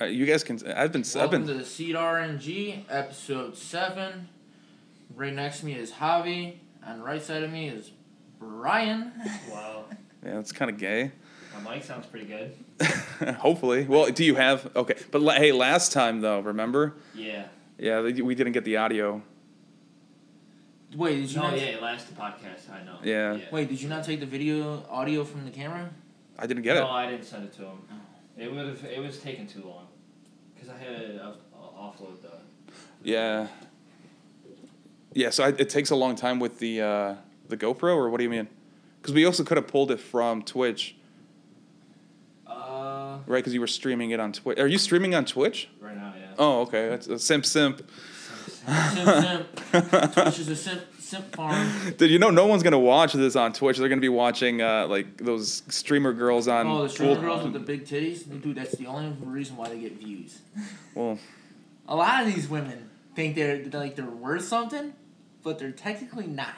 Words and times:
Uh, 0.00 0.06
you 0.06 0.26
guys 0.26 0.42
can. 0.42 0.56
I've 0.72 0.90
been. 0.92 1.02
I've 1.02 1.14
Welcome 1.14 1.44
been. 1.46 1.54
to 1.56 1.62
the 1.62 1.64
Seed 1.64 1.94
RNG, 1.94 2.84
episode 2.90 3.56
7. 3.56 4.28
Right 5.14 5.32
next 5.32 5.60
to 5.60 5.66
me 5.66 5.74
is 5.74 5.92
Javi. 5.92 6.56
On 6.84 6.98
the 6.98 7.04
right 7.04 7.22
side 7.22 7.44
of 7.44 7.52
me 7.52 7.68
is 7.68 7.92
Brian. 8.40 9.12
Wow, 9.50 9.84
Yeah, 10.24 10.40
it's 10.40 10.50
kind 10.52 10.68
of 10.70 10.78
gay. 10.78 11.12
my 11.62 11.74
mic 11.76 11.84
sounds 11.84 12.06
pretty 12.06 12.26
good. 12.26 12.54
Hopefully. 13.38 13.84
Well, 13.84 14.10
do 14.10 14.24
you 14.24 14.34
have? 14.34 14.68
Okay, 14.74 14.96
but 15.12 15.22
la- 15.22 15.34
hey, 15.34 15.52
last 15.52 15.92
time 15.92 16.20
though, 16.20 16.40
remember? 16.40 16.94
Yeah. 17.14 17.46
Yeah, 17.78 18.00
they- 18.00 18.20
we 18.20 18.34
didn't 18.34 18.52
get 18.52 18.64
the 18.64 18.76
audio. 18.76 19.22
Wait, 20.96 21.20
did 21.20 21.30
you 21.30 21.36
No, 21.36 21.50
not 21.50 21.60
yeah, 21.60 21.76
last 21.80 22.12
podcast, 22.16 22.68
I 22.70 22.84
know. 22.84 22.98
Yeah. 23.02 23.38
Wait, 23.52 23.68
did 23.68 23.80
you 23.80 23.88
not 23.88 24.04
take 24.04 24.18
the 24.20 24.26
video 24.26 24.84
audio 24.90 25.22
from 25.24 25.44
the 25.44 25.50
camera? 25.52 25.88
I 26.38 26.46
didn't 26.48 26.64
get 26.64 26.76
it. 26.76 26.80
no. 26.80 26.88
I 26.90 27.08
didn't 27.10 27.24
send 27.26 27.44
it 27.44 27.52
to 27.54 27.62
him. 27.62 27.78
It 28.36 28.52
would 28.52 28.66
have. 28.66 28.84
It 28.84 29.00
was 29.00 29.18
taking 29.18 29.46
too 29.46 29.62
long, 29.64 29.86
cause 30.58 30.68
I 30.68 30.76
had 30.76 30.96
to 30.98 31.34
offload 31.56 32.20
the. 32.22 32.30
Yeah. 33.02 33.48
Yeah, 35.12 35.30
so 35.30 35.44
I, 35.44 35.48
it 35.50 35.68
takes 35.68 35.90
a 35.90 35.96
long 35.96 36.16
time 36.16 36.40
with 36.40 36.58
the 36.58 36.80
uh, 36.80 37.14
the 37.48 37.56
GoPro, 37.56 37.94
or 37.96 38.10
what 38.10 38.18
do 38.18 38.24
you 38.24 38.30
mean? 38.30 38.48
Because 39.00 39.14
we 39.14 39.24
also 39.24 39.44
could 39.44 39.56
have 39.56 39.68
pulled 39.68 39.90
it 39.92 40.00
from 40.00 40.42
Twitch, 40.42 40.96
Uh, 42.46 43.18
right? 43.26 43.38
Because 43.38 43.54
you 43.54 43.60
were 43.60 43.66
streaming 43.68 44.10
it 44.10 44.18
on 44.20 44.32
Twitch. 44.32 44.58
Are 44.58 44.66
you 44.66 44.78
streaming 44.78 45.14
on 45.14 45.24
Twitch? 45.24 45.68
right 45.80 45.96
now, 45.96 46.14
yeah. 46.18 46.26
Oh, 46.38 46.62
okay. 46.62 46.88
That's 46.88 47.06
a 47.06 47.18
simp, 47.18 47.44
simp. 47.46 47.88
Simp, 48.48 49.08
simp. 49.08 49.46
Twitch 50.14 50.38
is 50.40 50.48
a 50.48 50.56
simp, 50.56 50.80
simp 51.04 51.34
farm. 51.34 51.68
Did 51.98 52.10
you 52.10 52.18
know 52.18 52.30
no 52.30 52.46
one's 52.46 52.62
gonna 52.62 52.78
watch 52.78 53.12
this 53.12 53.36
on 53.36 53.52
Twitch? 53.52 53.78
They're 53.78 53.88
gonna 53.88 54.00
be 54.00 54.08
watching 54.08 54.62
uh, 54.62 54.86
like 54.88 55.16
those 55.18 55.62
streamer 55.68 56.12
girls 56.12 56.48
on. 56.48 56.66
Oh, 56.66 56.82
the 56.84 56.88
streamer 56.88 57.20
girls 57.20 57.44
with 57.44 57.52
the 57.52 57.58
big 57.60 57.84
titties? 57.86 58.24
Dude, 58.42 58.56
that's 58.56 58.76
the 58.76 58.86
only 58.86 59.14
reason 59.20 59.56
why 59.56 59.68
they 59.68 59.78
get 59.78 59.92
views. 59.98 60.40
Well, 60.94 61.18
A 61.88 61.96
lot 61.96 62.26
of 62.26 62.34
these 62.34 62.48
women 62.48 62.90
think 63.14 63.34
they're 63.36 63.64
like 63.72 63.96
they're 63.96 64.06
worth 64.06 64.44
something, 64.44 64.94
but 65.42 65.58
they're 65.58 65.70
technically 65.72 66.26
not. 66.26 66.54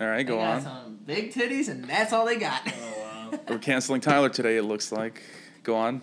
all 0.00 0.06
right, 0.06 0.18
They 0.18 0.24
go 0.24 0.36
got 0.36 0.56
on. 0.56 0.62
some 0.62 0.98
big 1.06 1.32
titties, 1.32 1.68
and 1.68 1.84
that's 1.84 2.12
all 2.12 2.26
they 2.26 2.36
got. 2.36 2.62
Oh 2.66 3.00
wow. 3.32 3.38
We're 3.48 3.58
canceling 3.58 4.00
Tyler 4.00 4.28
today. 4.28 4.56
It 4.56 4.62
looks 4.64 4.92
like. 4.92 5.22
Go 5.62 5.74
on. 5.76 6.00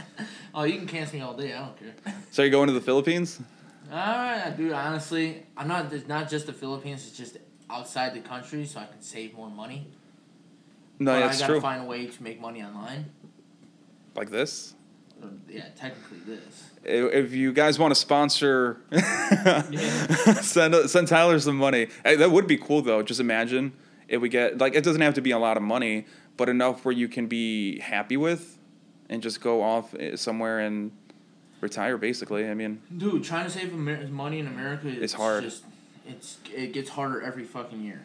oh, 0.54 0.64
you 0.64 0.78
can 0.78 0.86
cancel 0.86 1.16
me 1.18 1.22
all 1.22 1.34
day. 1.34 1.52
I 1.54 1.58
don't 1.60 1.78
care. 1.78 2.14
So 2.30 2.42
you're 2.42 2.50
going 2.50 2.66
to 2.68 2.72
the 2.72 2.80
Philippines? 2.80 3.40
All 3.90 3.96
right, 3.96 4.54
dude. 4.56 4.72
Honestly, 4.72 5.44
I'm 5.56 5.68
not. 5.68 5.92
It's 5.92 6.08
not 6.08 6.28
just 6.28 6.46
the 6.46 6.52
Philippines. 6.52 7.06
It's 7.06 7.16
just 7.16 7.38
outside 7.70 8.14
the 8.14 8.20
country, 8.20 8.64
so 8.64 8.80
I 8.80 8.86
can 8.86 9.00
save 9.00 9.34
more 9.34 9.50
money. 9.50 9.86
No, 10.98 11.12
but 11.12 11.20
that's 11.20 11.38
I 11.38 11.40
gotta 11.40 11.52
true. 11.54 11.60
find 11.60 11.82
a 11.82 11.84
way 11.84 12.06
to 12.06 12.22
make 12.22 12.40
money 12.40 12.62
online. 12.62 13.06
Like 14.14 14.30
this. 14.30 14.74
Yeah, 15.48 15.64
technically 15.76 16.18
this. 16.26 16.70
If 16.84 17.32
you 17.32 17.52
guys 17.52 17.78
want 17.78 17.92
to 17.92 17.94
sponsor, 17.94 18.78
send 20.42 20.74
send 20.90 21.08
Tyler 21.08 21.38
some 21.38 21.56
money. 21.56 21.88
Hey, 22.04 22.16
that 22.16 22.30
would 22.30 22.46
be 22.46 22.56
cool 22.56 22.82
though. 22.82 23.02
Just 23.02 23.20
imagine 23.20 23.72
if 24.08 24.20
we 24.20 24.28
get 24.28 24.58
like 24.58 24.74
it 24.74 24.84
doesn't 24.84 25.00
have 25.00 25.14
to 25.14 25.20
be 25.20 25.30
a 25.30 25.38
lot 25.38 25.56
of 25.56 25.62
money, 25.62 26.06
but 26.36 26.48
enough 26.48 26.84
where 26.84 26.92
you 26.92 27.08
can 27.08 27.26
be 27.28 27.78
happy 27.80 28.16
with, 28.16 28.58
and 29.08 29.22
just 29.22 29.40
go 29.40 29.62
off 29.62 29.94
eh, 29.94 30.16
somewhere 30.16 30.58
and 30.60 30.92
retire. 31.68 31.96
Basically, 31.98 32.42
I 32.48 32.54
mean, 32.54 32.72
Dude, 32.96 33.24
trying 33.24 33.44
to 33.44 33.50
save 33.50 33.72
Amer- 33.72 34.06
money 34.08 34.38
in 34.38 34.46
America 34.46 34.88
is 34.88 35.02
It's 35.02 35.12
hard. 35.22 35.42
Just, 35.44 35.64
it's 36.12 36.38
it 36.54 36.72
gets 36.72 36.90
harder 36.90 37.20
every 37.20 37.44
fucking 37.44 37.82
year. 37.82 38.00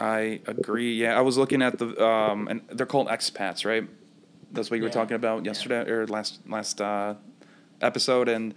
I 0.00 0.40
agree. 0.46 0.92
Yeah, 0.94 1.18
I 1.18 1.22
was 1.22 1.36
looking 1.38 1.62
at 1.62 1.78
the 1.78 1.88
um, 2.04 2.48
and 2.48 2.60
they're 2.76 2.86
called 2.94 3.08
expats, 3.08 3.64
right? 3.64 3.84
That's 4.52 4.70
what 4.70 4.76
you 4.78 4.82
were 4.84 4.90
talking 5.00 5.16
about 5.16 5.44
yesterday 5.44 5.90
or 5.90 6.06
last 6.06 6.40
last 6.48 6.80
uh, 6.80 7.14
episode, 7.80 8.28
and 8.28 8.54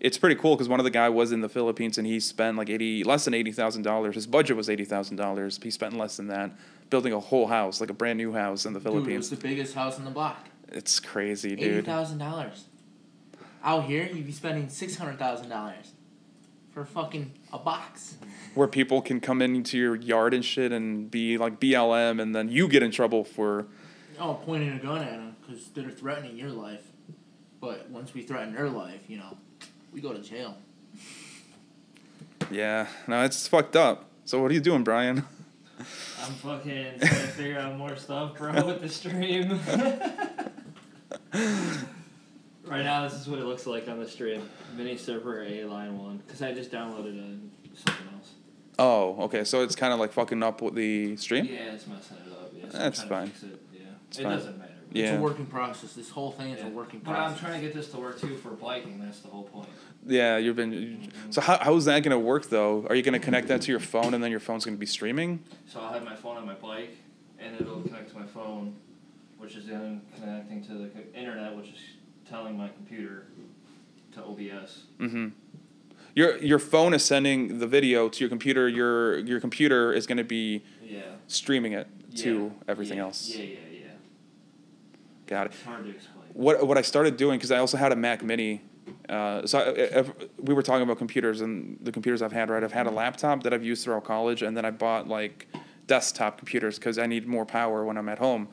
it's 0.00 0.18
pretty 0.18 0.36
cool 0.36 0.54
because 0.54 0.68
one 0.68 0.80
of 0.80 0.84
the 0.84 0.90
guy 0.90 1.08
was 1.08 1.32
in 1.32 1.40
the 1.40 1.48
Philippines 1.48 1.96
and 1.98 2.06
he 2.06 2.20
spent 2.20 2.56
like 2.56 2.70
eighty 2.70 3.04
less 3.04 3.24
than 3.24 3.34
eighty 3.34 3.52
thousand 3.52 3.82
dollars. 3.82 4.14
His 4.14 4.26
budget 4.26 4.56
was 4.56 4.68
eighty 4.70 4.84
thousand 4.84 5.16
dollars. 5.16 5.58
He 5.62 5.70
spent 5.70 5.96
less 5.96 6.16
than 6.16 6.28
that 6.28 6.52
building 6.90 7.12
a 7.12 7.20
whole 7.20 7.46
house, 7.46 7.80
like 7.80 7.90
a 7.90 7.94
brand 7.94 8.18
new 8.18 8.32
house 8.32 8.66
in 8.66 8.72
the 8.72 8.80
Philippines. 8.80 9.06
Dude, 9.06 9.14
it 9.14 9.18
was 9.18 9.30
the 9.30 9.48
biggest 9.48 9.74
house 9.74 9.98
in 9.98 10.04
the 10.04 10.10
block. 10.10 10.48
it's 10.68 11.00
crazy, 11.00 11.56
dude. 11.56 11.86
thousand 11.86 12.18
dollars. 12.18 12.66
Out 13.64 13.84
here, 13.84 14.08
you'd 14.12 14.26
be 14.26 14.32
spending 14.32 14.68
six 14.68 14.96
hundred 14.96 15.18
thousand 15.18 15.48
dollars 15.48 15.92
for 16.72 16.84
fucking 16.84 17.32
a 17.52 17.58
box. 17.58 18.16
Where 18.54 18.66
people 18.68 19.00
can 19.02 19.20
come 19.20 19.40
into 19.42 19.78
your 19.78 19.94
yard 19.96 20.34
and 20.34 20.44
shit 20.44 20.72
and 20.72 21.10
be 21.10 21.38
like 21.38 21.60
BLM, 21.60 22.20
and 22.20 22.34
then 22.34 22.48
you 22.48 22.66
get 22.68 22.82
in 22.82 22.90
trouble 22.90 23.24
for 23.24 23.66
Oh, 24.18 24.34
pointing 24.44 24.70
a 24.70 24.78
gun 24.78 24.98
at 25.02 25.10
them 25.10 25.36
because 25.40 25.68
they're 25.70 25.90
threatening 25.90 26.36
your 26.36 26.50
life. 26.50 26.82
But 27.60 27.88
once 27.90 28.12
we 28.14 28.22
threaten 28.22 28.52
their 28.54 28.68
life, 28.68 29.00
you 29.08 29.16
know, 29.18 29.36
we 29.92 30.00
go 30.00 30.12
to 30.12 30.18
jail. 30.20 30.56
yeah. 32.50 32.86
No, 33.06 33.22
it's 33.24 33.46
fucked 33.46 33.76
up. 33.76 34.04
So 34.24 34.40
what 34.40 34.50
are 34.50 34.54
you 34.54 34.60
doing, 34.60 34.82
Brian? 34.84 35.24
I'm 35.78 36.32
fucking 36.34 36.98
trying 36.98 36.98
to 36.98 37.06
figure 37.06 37.58
out 37.58 37.76
more 37.76 37.96
stuff, 37.96 38.36
bro, 38.36 38.52
with 38.66 38.80
the 38.82 38.88
stream. 38.88 39.58
right 42.64 42.84
now, 42.84 43.02
this 43.08 43.14
is 43.20 43.28
what 43.28 43.38
it 43.38 43.44
looks 43.44 43.66
like 43.66 43.88
on 43.88 43.98
the 43.98 44.08
stream. 44.08 44.48
Mini 44.76 44.96
server 44.96 45.42
A 45.42 45.64
line 45.64 45.98
one, 45.98 46.22
cause 46.28 46.42
I 46.42 46.52
just 46.52 46.70
downloaded 46.70 47.18
a, 47.18 47.76
something 47.76 48.06
else. 48.14 48.32
Oh, 48.78 49.16
okay. 49.24 49.44
So 49.44 49.62
it's 49.62 49.76
kind 49.76 49.92
of 49.92 49.98
like 49.98 50.12
fucking 50.12 50.42
up 50.42 50.62
with 50.62 50.74
the 50.74 51.16
stream. 51.16 51.44
Yeah, 51.46 51.72
it's 51.74 51.86
messing 51.86 52.16
it 52.26 52.32
up. 52.32 52.52
Yeah, 52.56 52.68
so 52.70 52.78
That's 52.78 53.02
fine. 53.02 53.28
it. 53.28 53.60
Yeah, 53.72 53.80
It's 54.08 54.18
it 54.18 54.22
fine. 54.22 54.32
doesn't 54.36 54.58
matter. 54.58 54.68
It's 54.94 55.10
a 55.10 55.20
working 55.20 55.46
process. 55.46 55.94
This 55.94 56.10
whole 56.10 56.32
thing 56.32 56.50
is 56.50 56.60
Yeah. 56.60 56.66
a 56.66 56.70
working 56.70 57.00
process. 57.00 57.18
But 57.18 57.32
I'm 57.32 57.38
trying 57.38 57.60
to 57.62 57.66
get 57.66 57.74
this 57.74 57.90
to 57.92 57.96
work 57.98 58.20
too 58.20 58.36
for 58.36 58.50
biking. 58.50 59.00
That's 59.00 59.20
the 59.20 59.28
whole 59.28 59.44
point. 59.44 59.68
Yeah, 60.06 60.36
you've 60.36 60.56
been. 60.56 61.10
So 61.30 61.40
how 61.40 61.56
how 61.58 61.74
is 61.76 61.86
that 61.86 62.02
gonna 62.02 62.18
work 62.18 62.50
though? 62.50 62.86
Are 62.90 62.94
you 62.94 63.02
gonna 63.02 63.18
connect 63.18 63.48
that 63.48 63.62
to 63.62 63.70
your 63.70 63.80
phone 63.80 64.12
and 64.12 64.22
then 64.22 64.30
your 64.30 64.40
phone's 64.40 64.64
gonna 64.66 64.76
be 64.76 64.84
streaming? 64.86 65.42
So 65.66 65.80
I'll 65.80 65.92
have 65.94 66.04
my 66.04 66.14
phone 66.14 66.36
on 66.36 66.44
my 66.44 66.54
bike, 66.54 66.94
and 67.38 67.58
it'll 67.58 67.80
connect 67.80 68.10
to 68.10 68.18
my 68.18 68.26
phone, 68.26 68.74
which 69.38 69.54
is 69.56 69.66
then 69.66 70.02
connecting 70.18 70.62
to 70.66 70.74
the 70.74 70.90
internet, 71.18 71.56
which 71.56 71.68
is 71.68 71.78
telling 72.32 72.56
my 72.56 72.68
computer 72.68 73.26
to 74.14 74.24
OBS. 74.24 74.84
Mm-hmm. 74.98 75.28
Your 76.14 76.38
your 76.38 76.58
phone 76.58 76.94
is 76.94 77.04
sending 77.04 77.58
the 77.58 77.66
video 77.66 78.08
to 78.08 78.20
your 78.20 78.28
computer. 78.28 78.68
Your 78.68 79.18
your 79.18 79.40
computer 79.40 79.92
is 79.92 80.06
gonna 80.06 80.24
be 80.24 80.62
Yeah. 80.82 81.02
streaming 81.28 81.72
it 81.74 81.88
to 82.16 82.52
everything 82.66 82.98
yeah, 82.98 83.04
else. 83.04 83.28
Yeah, 83.28 83.44
yeah, 83.44 83.58
yeah. 83.72 83.86
Got 85.26 85.46
it. 85.46 85.52
It's 85.52 85.62
hard 85.62 85.84
to 85.84 85.90
explain. 85.90 86.24
What 86.32 86.66
what 86.66 86.78
I 86.78 86.82
started 86.82 87.16
doing 87.16 87.38
because 87.38 87.50
I 87.50 87.58
also 87.58 87.76
had 87.76 87.92
a 87.92 87.96
Mac 87.96 88.22
Mini. 88.22 88.62
Uh, 89.08 89.46
so 89.46 89.58
I, 89.58 90.00
I, 90.00 90.04
we 90.38 90.54
were 90.54 90.62
talking 90.62 90.82
about 90.82 90.98
computers 90.98 91.40
and 91.40 91.78
the 91.82 91.92
computers 91.92 92.22
I've 92.22 92.32
had. 92.32 92.50
Right, 92.50 92.64
I've 92.64 92.72
had 92.72 92.86
a 92.86 92.90
laptop 92.90 93.42
that 93.42 93.52
I've 93.52 93.64
used 93.64 93.84
throughout 93.84 94.04
college, 94.04 94.42
and 94.42 94.56
then 94.56 94.64
I 94.64 94.70
bought 94.70 95.06
like 95.08 95.48
desktop 95.86 96.38
computers 96.38 96.78
because 96.78 96.98
I 96.98 97.06
need 97.06 97.26
more 97.26 97.44
power 97.46 97.84
when 97.84 97.96
I'm 97.96 98.08
at 98.08 98.18
home. 98.18 98.48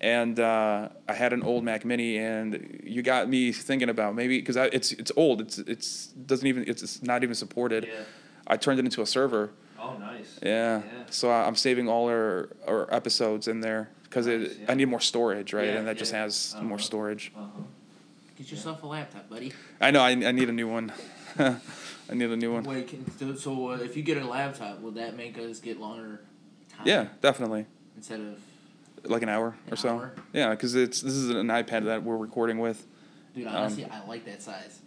And 0.00 0.38
uh, 0.38 0.90
I 1.08 1.12
had 1.12 1.32
an 1.32 1.42
old 1.42 1.64
Mac 1.64 1.84
Mini, 1.84 2.18
and 2.18 2.80
you 2.84 3.02
got 3.02 3.28
me 3.28 3.50
thinking 3.52 3.88
about 3.88 4.14
maybe 4.14 4.38
because 4.38 4.54
it's 4.56 4.92
it's 4.92 5.10
old. 5.16 5.40
It's 5.40 5.58
it's 5.58 6.06
doesn't 6.08 6.46
even 6.46 6.64
it's, 6.68 6.82
it's 6.82 7.02
not 7.02 7.22
even 7.24 7.34
supported. 7.34 7.84
Yeah. 7.86 8.04
I 8.46 8.56
turned 8.56 8.78
it 8.78 8.84
into 8.84 9.02
a 9.02 9.06
server. 9.06 9.50
Oh, 9.80 9.96
nice. 9.98 10.38
Yeah. 10.42 10.78
Yeah. 10.78 10.82
So 11.10 11.30
I- 11.30 11.46
I'm 11.46 11.54
saving 11.56 11.88
all 11.88 12.08
our, 12.08 12.48
our 12.66 12.92
episodes 12.94 13.46
in 13.48 13.60
there 13.60 13.90
because 14.04 14.26
Nice, 14.26 14.50
it 14.52 14.58
yeah. 14.60 14.70
I 14.72 14.74
need 14.74 14.86
more 14.88 15.00
storage, 15.00 15.52
right? 15.52 15.66
Yeah, 15.66 15.78
and 15.78 15.86
that 15.88 15.96
just 15.98 16.12
yeah. 16.12 16.22
has 16.22 16.54
Uh-huh. 16.56 16.64
more 16.64 16.78
storage. 16.78 17.32
Uh 17.36 17.40
huh. 17.40 17.62
Get 18.36 18.50
yourself 18.52 18.82
a 18.84 18.86
laptop, 18.86 19.28
buddy. 19.28 19.52
I 19.80 19.90
know. 19.90 20.00
I, 20.00 20.10
I 20.10 20.32
need 20.32 20.48
a 20.48 20.52
new 20.52 20.68
one. 20.68 20.92
I 21.38 22.14
need 22.14 22.30
a 22.30 22.36
new 22.36 22.52
one. 22.52 22.62
Wait, 22.64 22.86
can, 22.88 23.04
so, 23.18 23.34
so 23.34 23.70
uh, 23.72 23.76
if 23.78 23.96
you 23.96 24.02
get 24.04 24.16
a 24.16 24.24
laptop, 24.24 24.80
will 24.80 24.92
that 24.92 25.16
make 25.16 25.36
us 25.38 25.58
get 25.58 25.80
longer 25.80 26.20
time? 26.70 26.86
Yeah, 26.86 27.06
definitely. 27.20 27.66
Instead 27.96 28.20
of, 28.20 28.40
Like 29.04 29.22
an 29.22 29.28
hour 29.28 29.54
An 29.66 29.72
or 29.72 29.76
so. 29.76 29.88
hour? 29.90 30.12
Yeah, 30.32 30.50
because 30.50 30.74
it's 30.74 31.00
this 31.02 31.12
is 31.14 31.30
an 31.30 31.46
iPad 31.48 31.84
that 31.84 32.02
we're 32.02 32.16
recording 32.16 32.58
with. 32.58 32.86
dude, 33.34 33.46
Um, 33.46 33.54
honestly, 33.56 33.84
I 33.84 34.04
like 34.06 34.24
that 34.26 34.42
size. 34.42 34.80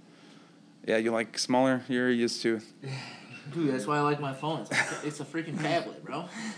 Yeah, 0.87 0.97
you 0.97 1.11
like 1.11 1.37
smaller. 1.37 1.83
You're 1.87 2.09
used 2.11 2.41
to. 2.43 2.59
Dude, 3.53 3.73
that's 3.73 3.87
why 3.87 3.97
I 3.97 4.01
like 4.01 4.19
my 4.19 4.33
phone. 4.33 4.61
It's 4.61 4.71
a, 4.71 5.07
it's 5.07 5.19
a 5.19 5.25
freaking 5.25 5.59
tablet, 5.61 6.03
bro. 6.05 6.21
It's 6.25 6.55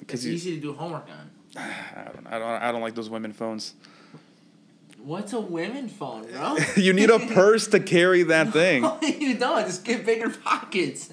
Because 0.00 0.26
you, 0.26 0.32
easy 0.32 0.54
to 0.56 0.60
do 0.60 0.72
homework 0.72 1.06
on. 1.08 1.30
I 1.62 2.10
don't, 2.12 2.26
I 2.26 2.38
don't, 2.38 2.62
I 2.62 2.72
don't 2.72 2.80
like 2.80 2.94
those 2.94 3.10
women 3.10 3.32
phones. 3.32 3.74
What's 4.98 5.32
a 5.34 5.40
women 5.40 5.88
phone, 5.88 6.26
bro? 6.30 6.56
you 6.76 6.92
need 6.92 7.10
a 7.10 7.18
purse 7.18 7.68
to 7.68 7.80
carry 7.80 8.22
that 8.24 8.52
thing. 8.52 8.82
No, 8.82 8.98
you 9.02 9.36
don't. 9.38 9.64
Just 9.66 9.84
get 9.84 10.04
bigger 10.04 10.28
pockets. 10.30 11.12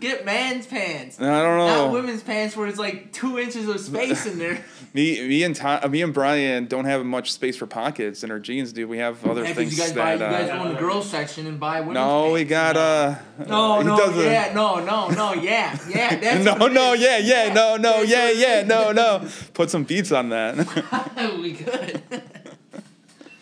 Get 0.00 0.24
man's 0.24 0.66
pants. 0.66 1.20
I 1.20 1.24
don't 1.42 1.58
know. 1.58 1.66
Not 1.66 1.92
women's 1.92 2.22
pants 2.22 2.56
where 2.56 2.66
it's 2.66 2.78
like 2.78 3.12
two 3.12 3.38
inches 3.38 3.68
of 3.68 3.78
space 3.78 4.24
in 4.26 4.38
there. 4.38 4.64
Me, 4.94 5.26
me 5.26 5.42
and 5.42 5.56
Ty, 5.56 5.86
me 5.88 6.02
and 6.02 6.14
Brian 6.14 6.66
don't 6.66 6.84
have 6.84 7.04
much 7.04 7.32
space 7.32 7.56
for 7.56 7.66
pockets 7.66 8.22
in 8.22 8.30
our 8.30 8.38
jeans, 8.38 8.72
dude. 8.72 8.88
We 8.88 8.98
have 8.98 9.26
other 9.26 9.42
Yeah, 9.42 9.52
things 9.52 9.76
you 9.76 9.82
guys 9.82 9.92
buy, 9.92 10.16
that. 10.16 10.30
you 10.30 10.38
guys 10.46 10.50
uh, 10.50 10.56
go 10.62 10.68
in 10.68 10.74
the 10.74 10.78
girls 10.78 11.10
section 11.10 11.48
and 11.48 11.58
buy 11.58 11.80
women's 11.80 11.94
no, 11.94 12.22
pants. 12.22 12.32
we 12.34 12.44
got 12.44 12.76
uh. 12.76 13.14
No, 13.48 13.82
no, 13.82 14.22
yeah, 14.22 14.52
no, 14.54 14.84
no, 14.84 15.08
no, 15.08 15.32
yeah, 15.34 15.76
yeah. 15.88 16.14
That's 16.20 16.44
no, 16.44 16.68
no, 16.68 16.92
is. 16.92 17.00
yeah, 17.00 17.18
yeah, 17.18 17.52
no, 17.52 17.76
no, 17.76 18.02
yeah, 18.02 18.30
yeah, 18.30 18.62
no, 18.62 18.92
no. 18.92 19.28
Put 19.52 19.68
some 19.68 19.82
beats 19.82 20.12
on 20.12 20.28
that. 20.28 20.56
we 21.42 21.54
could. 21.54 22.00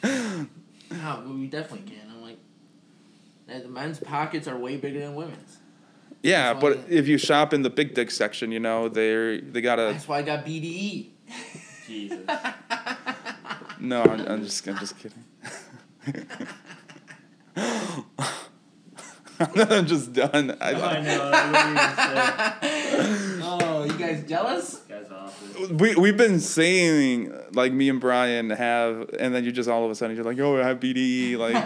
No, 0.02 1.22
we 1.28 1.46
definitely 1.48 1.90
can. 1.90 2.00
I'm 2.10 2.22
like, 2.22 2.38
the 3.62 3.68
men's 3.68 4.00
pockets 4.00 4.48
are 4.48 4.56
way 4.56 4.78
bigger 4.78 5.00
than 5.00 5.14
women's. 5.14 5.58
Yeah, 6.22 6.54
but 6.54 6.88
the- 6.88 6.98
if 6.98 7.08
you 7.08 7.18
shop 7.18 7.52
in 7.52 7.62
the 7.62 7.70
big 7.70 7.94
dick 7.94 8.10
section, 8.10 8.52
you 8.52 8.60
know 8.60 8.88
they 8.88 9.40
they 9.40 9.60
gotta. 9.60 9.82
That's 9.92 10.06
why 10.08 10.18
I 10.18 10.22
got. 10.22 10.44
BDE. 10.44 11.08
Jesus. 11.86 12.20
No, 13.80 14.02
I'm, 14.02 14.20
I'm 14.28 14.42
just 14.44 14.66
I'm 14.68 14.78
just 14.78 14.94
kidding. 14.98 15.24
I'm 19.56 19.86
just 19.86 20.12
done. 20.12 20.56
I 20.60 20.72
oh, 20.72 20.84
I, 20.84 21.00
know. 21.00 21.30
I 21.32 23.38
Oh, 23.44 23.84
you 23.84 23.92
guys 23.98 24.24
jealous? 24.28 24.78
This 24.78 25.08
guy's 25.08 25.12
awful. 25.12 25.76
we 25.76 25.94
we've 25.96 26.16
been 26.16 26.40
saying 26.40 27.32
like 27.52 27.72
me 27.72 27.88
and 27.88 28.00
Brian 28.00 28.50
have, 28.50 29.10
and 29.18 29.34
then 29.34 29.44
you 29.44 29.52
just 29.52 29.68
all 29.68 29.84
of 29.84 29.90
a 29.90 29.94
sudden 29.94 30.16
you're 30.16 30.24
like, 30.24 30.38
oh, 30.38 30.60
I 30.60 30.66
have 30.66 30.80
BDE. 30.80 31.36
Like, 31.36 31.54
all 31.56 31.62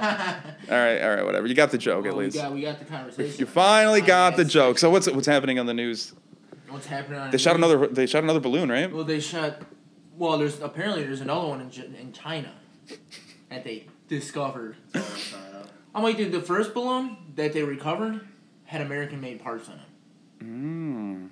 right, 0.71 1.01
all 1.03 1.15
right, 1.17 1.25
whatever. 1.25 1.47
You 1.47 1.55
got 1.55 1.71
the 1.71 1.79
joke 1.79 2.05
Well, 2.05 2.13
at 2.15 2.19
we 2.19 2.25
least. 2.25 2.37
got 2.37 2.53
we 2.53 2.63
got 2.63 2.79
the 2.79 2.85
conversation. 2.87 3.37
You 3.39 3.47
finally 3.47 4.03
Oh, 4.03 4.07
got 4.07 4.37
the 4.37 4.45
joke. 4.45 4.79
So 4.79 4.91
what's 4.91 5.09
what's 5.11 5.27
happening 5.27 5.59
on 5.59 5.67
the 5.67 5.75
news? 5.75 6.15
What's 6.69 6.87
happening 6.87 7.19
on 7.21 7.31
They 7.31 7.39
shot 7.39 7.59
news? 7.59 7.71
another. 7.73 7.87
They 7.89 8.07
shot 8.07 8.23
another 8.25 8.41
balloon, 8.41 8.71
right? 8.71 8.93
Well, 8.93 9.05
they 9.05 9.21
shot. 9.21 9.61
Well, 10.17 10.39
there's 10.39 10.61
apparently 10.61 11.05
there's 11.05 11.21
another 11.21 11.47
one 11.49 11.61
in, 11.61 11.95
in 11.95 12.13
China 12.13 12.51
that 13.51 13.65
they 13.65 13.87
discovered. 14.09 14.77
I'm 14.95 15.03
trying. 15.03 15.43
I'm 15.95 16.03
like, 16.03 16.17
dude, 16.19 16.33
the 16.33 16.43
first 16.43 16.75
balloon 16.75 17.17
that 17.37 17.53
they 17.53 17.63
recovered 17.63 18.21
had 18.65 18.81
American-made 18.81 19.43
parts 19.43 19.69
on 19.69 19.75
it. 19.77 20.45
Mm. 20.45 21.29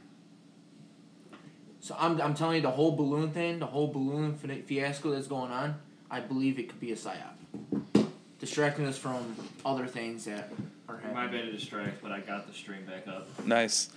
So 1.81 1.97
I'm, 1.99 2.21
I'm 2.21 2.35
telling 2.35 2.56
you, 2.56 2.62
the 2.62 2.71
whole 2.71 2.93
balloon 2.97 3.31
thing, 3.31 3.59
the 3.59 3.67
whole 3.67 3.89
balloon 3.89 4.37
fiasco 4.37 5.11
that's 5.11 5.27
going 5.27 5.51
on, 5.51 5.75
I 6.11 6.21
believe 6.21 6.59
it 6.59 6.69
could 6.69 6.81
be 6.81 6.93
a 6.93 6.97
psyop, 6.97 8.06
distracting 8.39 8.87
us 8.87 8.97
from 8.97 9.35
other 9.67 9.87
things 9.87 10.25
that 10.27 10.51
are 10.89 10.97
It 10.97 11.12
might 11.12 11.23
happening. 11.25 11.43
be 11.43 11.49
a 11.49 11.53
distract, 11.53 12.03
but 12.03 12.12
I 12.12 12.21
got 12.21 12.47
the 12.47 12.55
stream 12.55 12.85
back 12.87 13.06
up. 13.09 13.27
Nice. 13.47 13.91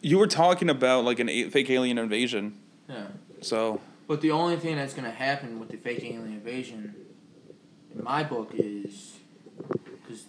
You 0.00 0.18
were 0.18 0.26
talking 0.26 0.68
about 0.70 1.04
like 1.04 1.18
an 1.20 1.28
a- 1.28 1.50
fake 1.50 1.70
alien 1.70 1.98
invasion. 1.98 2.58
Yeah. 2.88 3.06
So 3.42 3.80
But 4.08 4.20
the 4.20 4.30
only 4.32 4.56
thing 4.56 4.76
that's 4.76 4.94
gonna 4.94 5.10
happen 5.10 5.60
with 5.60 5.68
the 5.70 5.76
fake 5.76 6.02
alien 6.02 6.26
invasion, 6.26 6.94
in 7.94 8.02
my 8.02 8.24
book, 8.24 8.50
is 8.54 9.18
because 9.84 10.24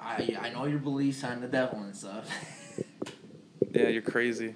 I, 0.00 0.36
I 0.40 0.50
know 0.50 0.64
your 0.64 0.78
beliefs 0.78 1.24
on 1.24 1.40
the 1.40 1.48
devil 1.48 1.80
and 1.80 1.94
stuff, 1.94 2.28
yeah, 3.72 3.88
you're 3.88 4.02
crazy. 4.02 4.54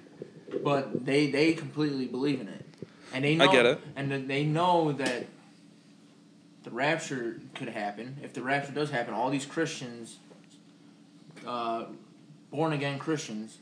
but 0.63 1.05
they 1.05 1.29
they 1.31 1.53
completely 1.53 2.07
believe 2.07 2.41
in 2.41 2.47
it, 2.47 2.65
and 3.13 3.23
they 3.23 3.35
know 3.35 3.49
I 3.49 3.51
get 3.51 3.65
it. 3.65 3.81
and 3.95 4.27
they 4.29 4.43
know 4.45 4.91
that 4.93 5.25
the 6.63 6.71
rapture 6.71 7.39
could 7.55 7.69
happen. 7.69 8.17
If 8.23 8.33
the 8.33 8.41
rapture 8.41 8.71
does 8.71 8.89
happen, 8.89 9.13
all 9.13 9.29
these 9.29 9.45
Christians, 9.45 10.17
uh, 11.45 11.85
born 12.51 12.73
again 12.73 12.99
Christians, 12.99 13.57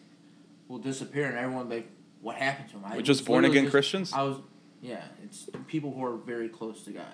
will 0.67 0.77
disappear, 0.77 1.25
and 1.25 1.37
everyone 1.37 1.63
will 1.63 1.69
be 1.69 1.75
like, 1.77 1.91
what 2.21 2.35
happened 2.35 2.69
to 2.69 2.75
them? 2.75 2.85
I 2.85 3.01
Just 3.01 3.25
born 3.25 3.43
again 3.45 3.63
just- 3.63 3.71
Christians, 3.71 4.13
I 4.13 4.21
was, 4.23 4.37
yeah, 4.81 5.03
it's 5.23 5.49
people 5.67 5.91
who 5.91 6.03
are 6.05 6.15
very 6.17 6.47
close 6.49 6.83
to 6.83 6.91
God. 6.91 7.05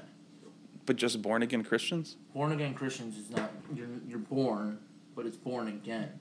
But 0.88 0.95
just 0.95 1.22
born 1.22 1.44
again 1.44 1.63
Christians. 1.63 2.16
Born 2.34 2.51
again 2.51 2.74
Christians 2.74 3.16
is 3.16 3.30
not 3.30 3.51
you're 3.75 3.88
you're 4.07 4.18
born, 4.18 4.80
but 5.16 5.28
it's 5.28 5.38
born 5.38 5.68
again. 5.68 6.19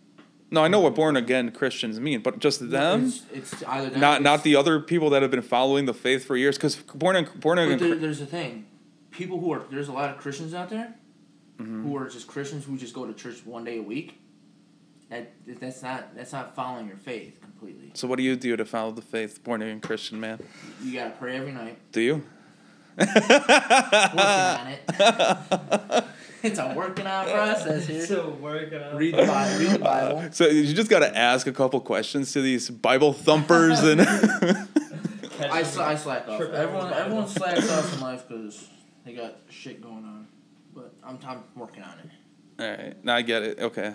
No, 0.50 0.62
I 0.62 0.68
know 0.68 0.80
what 0.80 0.94
born 0.94 1.16
again 1.16 1.50
Christians 1.50 1.98
mean, 1.98 2.20
but 2.20 2.38
just 2.38 2.70
them, 2.70 3.06
It's, 3.06 3.22
it's 3.32 3.62
either 3.64 3.90
them, 3.90 4.00
not 4.00 4.22
not 4.22 4.42
the 4.44 4.54
other 4.56 4.78
people 4.80 5.08
that 5.10 5.22
have 5.22 5.30
been 5.30 5.42
following 5.42 5.86
the 5.86 5.94
faith 5.94 6.24
for 6.26 6.36
years. 6.36 6.56
Because 6.56 6.76
born 6.76 7.16
in, 7.16 7.26
born 7.40 7.58
again, 7.58 7.78
there, 7.78 7.94
there's 7.96 8.20
a 8.20 8.26
thing, 8.26 8.66
people 9.10 9.40
who 9.40 9.52
are 9.52 9.62
there's 9.70 9.88
a 9.88 9.92
lot 9.92 10.10
of 10.10 10.18
Christians 10.18 10.52
out 10.52 10.68
there, 10.68 10.94
Mhm. 11.58 11.82
who 11.84 11.96
are 11.96 12.08
just 12.08 12.26
Christians 12.26 12.64
who 12.66 12.76
just 12.76 12.94
go 12.94 13.06
to 13.06 13.14
church 13.14 13.46
one 13.46 13.64
day 13.64 13.78
a 13.78 13.82
week. 13.82 14.18
That 15.08 15.32
that's 15.46 15.82
not 15.82 16.14
that's 16.16 16.32
not 16.32 16.54
following 16.56 16.88
your 16.88 16.96
faith 16.96 17.40
completely. 17.40 17.92
So 17.94 18.08
what 18.08 18.16
do 18.16 18.24
you 18.24 18.34
do 18.36 18.56
to 18.56 18.64
follow 18.64 18.90
the 18.90 19.02
faith, 19.02 19.42
born 19.44 19.62
again 19.62 19.80
Christian 19.80 20.18
man? 20.20 20.40
You 20.82 20.92
gotta 20.94 21.10
pray 21.10 21.36
every 21.36 21.52
night. 21.52 21.78
Do 21.92 22.00
you? 22.00 22.22
Working 22.98 24.20
on 24.20 24.66
it. 24.68 24.80
it's 26.42 26.58
a 26.58 26.74
working 26.74 27.06
out 27.06 27.28
process 27.28 27.86
here. 27.86 28.04
Still 28.04 28.30
working 28.32 28.82
out. 28.82 28.96
Read 28.96 29.14
the 29.14 29.26
Bible. 29.26 29.58
Read 29.58 29.70
the 29.70 29.78
Bible. 29.78 30.28
So 30.32 30.46
you 30.46 30.72
just 30.74 30.90
got 30.90 31.00
to 31.00 31.16
ask 31.16 31.46
a 31.46 31.52
couple 31.52 31.80
questions 31.80 32.32
to 32.32 32.40
these 32.40 32.70
Bible 32.70 33.12
thumpers 33.12 33.80
and. 33.80 34.00
I, 35.38 35.62
sl- 35.62 35.82
I 35.82 35.94
slack 35.96 36.28
off. 36.28 36.38
Trip 36.38 36.52
Everyone 36.52 36.92
everyone 36.92 37.28
slacks 37.28 37.70
off 37.70 37.94
in 37.94 38.00
life 38.00 38.26
because 38.26 38.68
they 39.04 39.12
got 39.12 39.36
shit 39.50 39.82
going 39.82 40.04
on. 40.04 40.26
But 40.74 40.92
I'm 41.04 41.18
I'm 41.26 41.42
working 41.54 41.82
on 41.82 41.98
it. 41.98 42.10
All 42.58 42.70
right, 42.70 43.04
now 43.04 43.16
I 43.16 43.22
get 43.22 43.42
it. 43.42 43.60
Okay. 43.60 43.94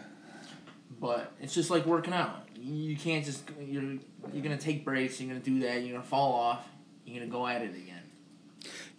But 1.00 1.32
it's 1.42 1.54
just 1.54 1.72
like 1.72 1.86
working 1.86 2.14
out. 2.14 2.48
You 2.56 2.96
can't 2.96 3.26
just 3.26 3.44
you're 3.60 3.98
you're 4.32 4.44
gonna 4.44 4.58
take 4.58 4.86
breaks. 4.86 5.20
You're 5.20 5.30
gonna 5.30 5.40
do 5.40 5.62
that. 5.62 5.82
You're 5.82 5.94
gonna 5.94 6.04
fall 6.04 6.34
off. 6.34 6.68
You're 7.06 7.20
gonna 7.20 7.32
go 7.32 7.48
at 7.48 7.64
it 7.64 7.76
again. 7.76 8.01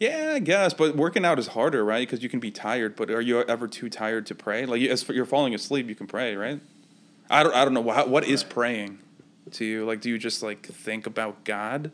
Yeah, 0.03 0.33
I 0.35 0.41
guess, 0.41 0.75
but 0.75 0.97
working 0.97 1.25
out 1.25 1.39
is 1.39 1.47
harder, 1.47 1.85
right? 1.85 2.01
Because 2.01 2.25
you 2.25 2.29
can 2.29 2.41
be 2.41 2.51
tired. 2.51 2.97
But 2.97 3.09
are 3.09 3.21
you 3.21 3.41
ever 3.43 3.69
too 3.69 3.89
tired 3.89 4.27
to 4.27 4.35
pray? 4.35 4.67
Like, 4.67 4.83
as 4.83 5.01
for 5.05 5.13
you're 5.13 5.25
falling 5.25 5.55
asleep, 5.55 5.89
you 5.89 5.95
can 5.95 6.09
pray, 6.09 6.35
right? 6.35 6.61
I 7.31 7.45
don't. 7.45 7.55
I 7.55 7.65
don't 7.65 7.73
know. 7.73 7.83
What, 7.83 8.09
what 8.09 8.25
is 8.25 8.43
praying 8.43 8.99
to 9.53 9.65
you? 9.65 9.85
Like, 9.85 10.01
do 10.01 10.11
you 10.11 10.19
just 10.19 10.43
like 10.43 10.67
think 10.67 11.07
about 11.07 11.45
God? 11.45 11.93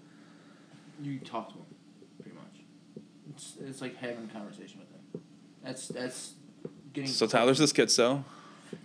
You 1.03 1.19
talk 1.19 1.51
to 1.51 1.57
him, 1.57 1.67
pretty 2.23 2.35
much. 2.35 2.65
It's 3.35 3.57
it's 3.61 3.83
like 3.83 3.99
having 3.99 4.25
a 4.25 4.33
conversation 4.33 4.81
with 4.81 4.89
him. 4.91 5.23
That's 5.63 5.89
that's 5.89 6.33
getting. 6.95 7.11
So 7.11 7.27
Tyler's 7.27 7.61
a 7.61 7.65
schizo. 7.65 8.25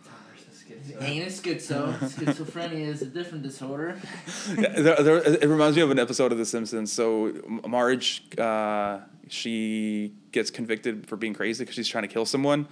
Tyler's 0.04 0.46
this 0.50 0.66
schizo. 0.68 1.02
Ain't 1.02 1.26
it 1.26 1.32
schizo? 1.32 1.98
Schizophrenia 2.00 2.88
is 2.88 3.02
a 3.02 3.06
different 3.06 3.44
disorder. 3.44 3.98
there, 4.50 5.02
there, 5.02 5.18
it 5.20 5.48
reminds 5.48 5.78
me 5.78 5.82
of 5.82 5.92
an 5.92 6.00
episode 6.00 6.34
of 6.34 6.38
The 6.38 6.46
Simpsons. 6.46 6.92
So 6.92 7.32
Marge, 7.66 8.22
uh, 8.38 9.00
she 9.34 10.14
gets 10.32 10.52
convicted 10.52 11.08
for 11.08 11.18
being 11.18 11.34
crazy 11.34 11.64
because 11.64 11.76
she's 11.76 11.88
trying 11.88 12.04
to 12.04 12.08
kill 12.08 12.26
someone, 12.26 12.68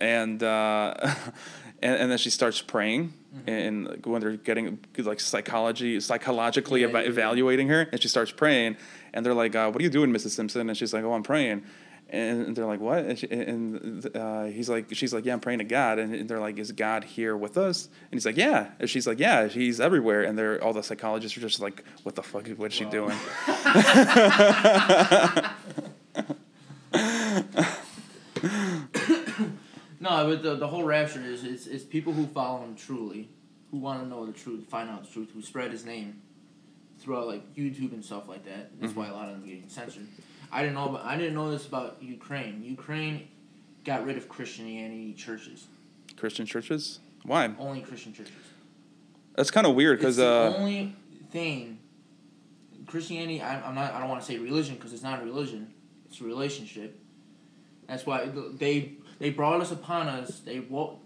and 0.00 0.42
uh, 0.42 0.94
and 1.82 1.96
and 1.96 2.10
then 2.10 2.18
she 2.18 2.30
starts 2.30 2.60
praying. 2.60 3.12
And 3.46 3.88
like, 3.88 4.06
when 4.06 4.20
they're 4.20 4.36
getting 4.36 4.78
like 4.98 5.20
psychology, 5.20 5.98
psychologically 6.00 6.82
Yeah, 6.82 6.88
eva- 6.88 7.06
evaluating 7.06 7.68
her, 7.68 7.88
and 7.90 8.00
she 8.00 8.08
starts 8.08 8.32
praying, 8.32 8.76
and 9.12 9.24
they're 9.24 9.34
like, 9.34 9.56
uh, 9.56 9.70
"What 9.70 9.80
are 9.80 9.84
you 9.84 9.90
doing, 9.90 10.12
Mrs. 10.12 10.30
Simpson?" 10.30 10.68
And 10.68 10.76
she's 10.76 10.94
like, 10.94 11.04
"Oh, 11.04 11.14
I'm 11.14 11.22
praying." 11.22 11.64
And 12.10 12.54
they're 12.54 12.66
like, 12.66 12.80
"What?" 12.80 12.98
And, 12.98 13.18
she, 13.18 13.26
and 13.28 14.06
uh, 14.14 14.44
he's 14.44 14.68
like, 14.68 14.94
"She's 14.94 15.12
like, 15.12 15.24
yeah, 15.24 15.32
I'm 15.32 15.40
praying 15.40 15.58
to 15.60 15.64
God." 15.64 15.98
And 15.98 16.28
they're 16.28 16.38
like, 16.38 16.58
"Is 16.58 16.70
God 16.70 17.02
here 17.02 17.36
with 17.36 17.56
us?" 17.56 17.86
And 17.86 18.12
he's 18.12 18.26
like, 18.26 18.36
"Yeah." 18.36 18.68
And 18.78 18.88
she's 18.88 19.06
like, 19.06 19.18
"Yeah, 19.18 19.48
He's 19.48 19.80
everywhere." 19.80 20.22
And 20.22 20.38
they're 20.38 20.62
all 20.62 20.72
the 20.72 20.82
psychologists 20.82 21.36
are 21.36 21.40
just 21.40 21.60
like, 21.60 21.82
"What 22.04 22.14
the 22.14 22.22
fuck? 22.22 22.46
What's 22.56 22.76
she 22.76 22.84
doing?" 22.84 23.16
No, 30.04 30.28
but 30.28 30.42
the, 30.42 30.54
the 30.56 30.68
whole 30.68 30.84
rapture 30.84 31.22
is 31.24 31.44
it's, 31.44 31.66
it's 31.66 31.82
people 31.82 32.12
who 32.12 32.26
follow 32.26 32.62
him 32.62 32.76
truly, 32.76 33.30
who 33.70 33.78
want 33.78 34.02
to 34.02 34.06
know 34.06 34.26
the 34.26 34.34
truth, 34.34 34.68
find 34.68 34.90
out 34.90 35.02
the 35.06 35.10
truth, 35.10 35.30
who 35.32 35.40
spread 35.40 35.72
his 35.72 35.86
name 35.86 36.20
throughout 36.98 37.26
like 37.26 37.54
YouTube 37.54 37.92
and 37.92 38.04
stuff 38.04 38.28
like 38.28 38.44
that. 38.44 38.78
That's 38.78 38.94
why 38.94 39.08
a 39.08 39.14
lot 39.14 39.28
of 39.28 39.36
them 39.36 39.44
are 39.44 39.46
getting 39.46 39.66
censored. 39.66 40.06
I 40.52 40.60
didn't 40.60 40.74
know, 40.74 40.90
but 40.90 41.04
I 41.04 41.16
didn't 41.16 41.32
know 41.32 41.50
this 41.50 41.66
about 41.66 42.02
Ukraine. 42.02 42.62
Ukraine 42.62 43.28
got 43.86 44.04
rid 44.04 44.18
of 44.18 44.28
Christianity 44.28 45.14
churches, 45.14 45.68
Christian 46.18 46.44
churches? 46.44 47.00
Why? 47.22 47.54
only 47.58 47.80
Christian 47.80 48.12
churches. 48.12 48.34
That's 49.34 49.50
kind 49.50 49.66
of 49.66 49.74
weird 49.74 49.98
because 50.00 50.16
the 50.16 50.26
uh, 50.26 50.54
only 50.58 50.94
thing 51.30 51.78
Christianity. 52.86 53.40
I, 53.40 53.66
I'm 53.66 53.74
not. 53.74 53.94
I 53.94 54.00
don't 54.00 54.10
want 54.10 54.20
to 54.20 54.26
say 54.26 54.36
religion 54.36 54.74
because 54.74 54.92
it's 54.92 55.02
not 55.02 55.22
a 55.22 55.24
religion. 55.24 55.72
It's 56.10 56.20
a 56.20 56.24
relationship. 56.24 57.00
That's 57.88 58.04
why 58.04 58.28
they 58.58 58.92
they 59.24 59.30
brought 59.30 59.62
us 59.62 59.72
upon 59.72 60.06
us. 60.06 60.40
They 60.40 60.60
wo- 60.60 60.98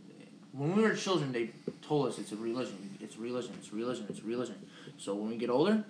when 0.50 0.74
we 0.74 0.82
were 0.82 0.94
children. 0.94 1.30
They 1.30 1.50
told 1.82 2.08
us 2.08 2.18
it's 2.18 2.32
a 2.32 2.36
religion. 2.36 2.98
It's 3.00 3.16
religion. 3.16 3.52
It's 3.60 3.72
religion. 3.72 4.06
It's 4.08 4.24
religion. 4.24 4.56
So 4.98 5.14
when 5.14 5.28
we 5.30 5.36
get 5.36 5.50
older, 5.50 5.84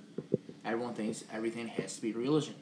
everyone 0.63 0.93
thinks 0.93 1.25
everything 1.33 1.69
has 1.69 1.97
to 1.97 2.03
be 2.03 2.13
religion. 2.13 2.55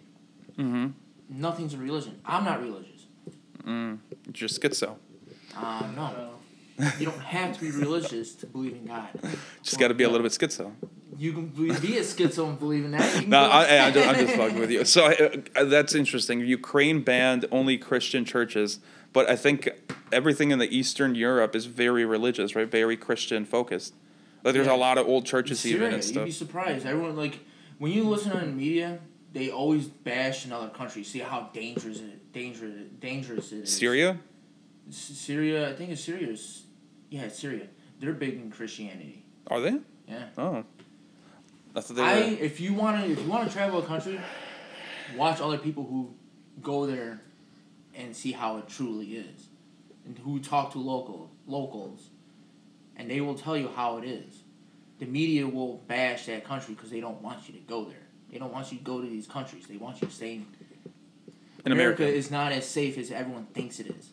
mm-hmm, 0.57 0.87
Nothing's 1.29 1.75
a 1.75 1.79
religion. 1.79 2.21
I'm 2.25 2.45
not 2.45 2.63
religious. 2.63 3.07
mm, 3.65 3.99
just 4.31 4.63
schizo. 4.63 4.95
Um, 5.57 5.95
no, 5.97 6.31
you 7.01 7.07
don't 7.07 7.19
have 7.21 7.55
to 7.57 7.61
be 7.61 7.71
religious 7.73 8.37
to 8.37 8.47
believe 8.47 8.75
in 8.75 8.87
God. 8.87 9.09
Just 9.65 9.81
got 9.81 9.89
to 9.89 9.95
be 9.95 10.05
a 10.05 10.09
little 10.09 10.23
bit 10.23 10.31
schizo. 10.33 10.71
You 11.19 11.33
can 11.33 11.47
be 11.49 11.99
a 11.99 12.03
schizo 12.03 12.49
and 12.51 12.59
believe 12.59 12.85
in 12.85 12.93
that. 12.93 13.27
No, 13.27 13.41
I, 13.41 13.65
I, 13.65 13.79
I'm 13.87 13.93
just, 13.95 14.09
I'm 14.09 14.15
just 14.27 14.37
fucking 14.37 14.59
with 14.61 14.71
you. 14.71 14.85
So 14.85 15.07
uh, 15.57 15.65
that's 15.65 15.95
interesting. 15.97 16.41
Ukraine 16.41 17.03
banned 17.03 17.47
only 17.51 17.77
Christian 17.79 18.25
churches, 18.25 18.79
but 19.17 19.31
I 19.31 19.35
think 19.35 19.71
everything 20.13 20.51
in 20.51 20.59
the 20.59 20.69
Eastern 20.77 21.15
Europe 21.15 21.57
is 21.57 21.65
very 21.65 22.05
religious, 22.05 22.55
right? 22.55 22.71
Very 22.71 22.99
Christian 22.99 23.47
focused. 23.47 23.95
Like 24.45 24.53
there's 24.53 24.67
Yeah. 24.67 24.75
a 24.75 24.87
lot 24.87 24.99
of 24.99 25.07
old 25.09 25.25
churches 25.25 25.65
even 25.65 25.81
Syria, 25.81 25.95
and 25.95 26.05
You'd 26.15 26.25
be 26.27 26.31
surprised. 26.31 26.85
Everyone 26.85 27.17
like 27.17 27.39
when 27.79 27.93
you 27.93 28.05
listen 28.05 28.33
on 28.33 28.41
the 28.41 28.53
media, 28.53 28.99
they 29.33 29.49
always 29.51 29.87
bash 29.87 30.45
another 30.45 30.69
country. 30.69 31.03
See 31.03 31.21
how 31.21 31.49
dangerous 31.55 32.01
it, 32.01 32.31
dangerous, 32.35 32.75
dangerous 33.01 33.53
it 33.53 33.61
is. 33.63 33.75
Syria? 33.75 34.19
S- 34.91 34.97
Syria, 34.99 35.71
I 35.71 35.73
think 35.73 35.93
it's 35.93 36.05
Syria. 36.05 36.29
is- 36.29 36.65
Yeah, 37.09 37.23
it's 37.23 37.39
Syria. 37.39 37.69
They're 37.99 38.13
big 38.13 38.35
in 38.35 38.51
Christianity. 38.51 39.25
Are 39.47 39.63
they? 39.63 39.79
Yeah. 40.07 40.27
Oh. 40.37 40.63
I 41.75 41.81
thought 41.81 41.97
they 41.97 42.03
I 42.03 42.21
were. 42.21 42.37
if 42.49 42.61
you 42.61 42.75
want 42.75 43.03
to 43.03 43.11
if 43.11 43.19
you 43.23 43.29
want 43.29 43.49
to 43.49 43.55
travel 43.57 43.79
a 43.79 43.87
country, 43.87 44.21
watch 45.17 45.41
other 45.41 45.57
people 45.57 45.85
who 45.85 46.11
go 46.61 46.85
there 46.85 47.23
and 47.97 48.15
see 48.15 48.33
how 48.33 48.59
it 48.59 48.69
truly 48.69 49.17
is, 49.17 49.49
and 50.05 50.19
who 50.19 50.39
talk 50.39 50.73
to 50.73 50.79
local 50.79 51.31
locals, 51.47 52.11
and 52.97 53.11
they 53.11 53.21
will 53.21 53.35
tell 53.35 53.57
you 53.57 53.69
how 53.69 53.99
it 53.99 54.05
is. 54.05 54.43
The 54.99 55.07
media 55.07 55.47
will 55.47 55.79
bash 55.87 56.27
that 56.27 56.45
country 56.45 56.75
because 56.75 56.91
they 56.91 57.01
don't 57.01 57.21
want 57.21 57.49
you 57.49 57.55
to 57.55 57.61
go 57.61 57.85
there. 57.85 58.07
They 58.31 58.39
don't 58.39 58.53
want 58.53 58.73
you 58.73 58.79
to 58.79 58.85
go 58.85 59.01
to 59.01 59.07
these 59.07 59.27
countries. 59.27 59.67
They 59.67 59.77
want 59.77 60.01
you 60.01 60.09
to 60.09 60.13
stay. 60.13 60.35
In, 61.65 61.73
America, 61.73 62.03
America. 62.03 62.07
is 62.07 62.31
not 62.31 62.53
as 62.53 62.67
safe 62.67 62.97
as 62.97 63.11
everyone 63.11 63.47
thinks 63.47 63.81
it 63.81 63.89
is. 63.89 64.11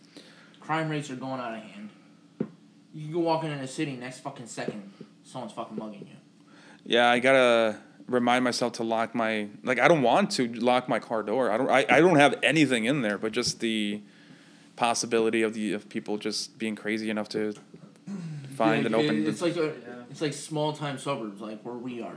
Crime 0.60 0.90
rates 0.90 1.10
are 1.10 1.16
going 1.16 1.40
out 1.40 1.54
of 1.54 1.62
hand. 1.62 1.90
You 2.94 3.06
can 3.06 3.14
go 3.14 3.20
walking 3.20 3.52
in 3.52 3.60
a 3.60 3.68
city, 3.68 3.96
next 3.96 4.20
fucking 4.20 4.48
second, 4.48 4.92
someone's 5.24 5.54
fucking 5.54 5.78
mugging 5.78 6.08
you. 6.10 6.18
Yeah, 6.86 7.10
I 7.10 7.20
gotta 7.20 7.78
remind 8.08 8.44
myself 8.44 8.74
to 8.74 8.84
lock 8.84 9.16
my 9.16 9.48
like 9.64 9.80
I 9.80 9.88
don't 9.88 10.02
want 10.02 10.32
to 10.32 10.48
lock 10.54 10.88
my 10.90 11.00
car 11.00 11.24
door. 11.24 11.52
I 11.52 11.58
don't 11.58 11.70
I, 11.70 11.86
I 11.90 12.00
don't 12.00 12.18
have 12.18 12.38
anything 12.44 12.86
in 12.86 13.02
there, 13.02 13.18
but 13.18 13.32
just 13.32 13.60
the 13.60 14.02
possibility 14.76 15.42
of 15.42 15.54
the 15.54 15.74
of 15.74 15.88
people 15.90 16.18
just 16.18 16.58
being 16.58 16.76
crazy 16.76 17.10
enough 17.10 17.30
to 17.30 17.54
find 18.56 18.82
Yeah, 18.82 18.86
and 18.88 18.96
it- 18.96 19.06
open 19.06 19.28
It's 19.28 19.40
the, 19.40 19.46
like 19.48 19.56
a, 19.58 19.66
Yeah. 19.66 20.04
it's 20.12 20.22
like 20.22 20.34
small 20.34 20.74
time 20.74 20.98
suburbs, 20.98 21.42
like 21.42 21.62
where 21.64 21.76
we 21.76 22.02
are. 22.02 22.16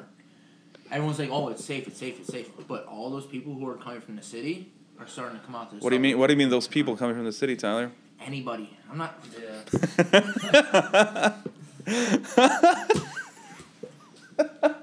Everyone's 0.90 1.18
like, 1.18 1.30
"Oh, 1.30 1.48
it's 1.48 1.64
safe, 1.64 1.86
it's 1.88 1.98
safe, 1.98 2.18
it's 2.20 2.28
safe," 2.28 2.48
but 2.68 2.86
all 2.86 3.10
those 3.10 3.26
people 3.26 3.54
who 3.54 3.66
are 3.68 3.74
coming 3.76 4.00
from 4.00 4.14
the 4.16 4.22
city 4.22 4.70
are 5.00 5.06
starting 5.08 5.38
to 5.38 5.44
come 5.44 5.56
out 5.56 5.70
to. 5.70 5.76
The 5.76 5.82
What 5.82 5.90
do 5.90 5.96
you 5.96 6.00
mean 6.00 6.16
what 6.18 6.28
do 6.28 6.32
you 6.34 6.38
mean 6.38 6.48
those 6.50 6.68
people 6.68 6.96
coming 6.96 7.16
from 7.16 7.24
the 7.24 7.32
city, 7.32 7.56
Tyler? 7.56 7.90
Anybody? 8.20 8.70
I'm 8.90 8.96
not. 8.98 9.18
Yeah. 9.36 11.32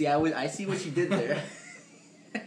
See, 0.00 0.06
I 0.06 0.16
would, 0.16 0.32
I 0.32 0.46
see 0.46 0.64
what 0.64 0.82
you 0.82 0.92
did 0.92 1.10
there. 1.10 1.42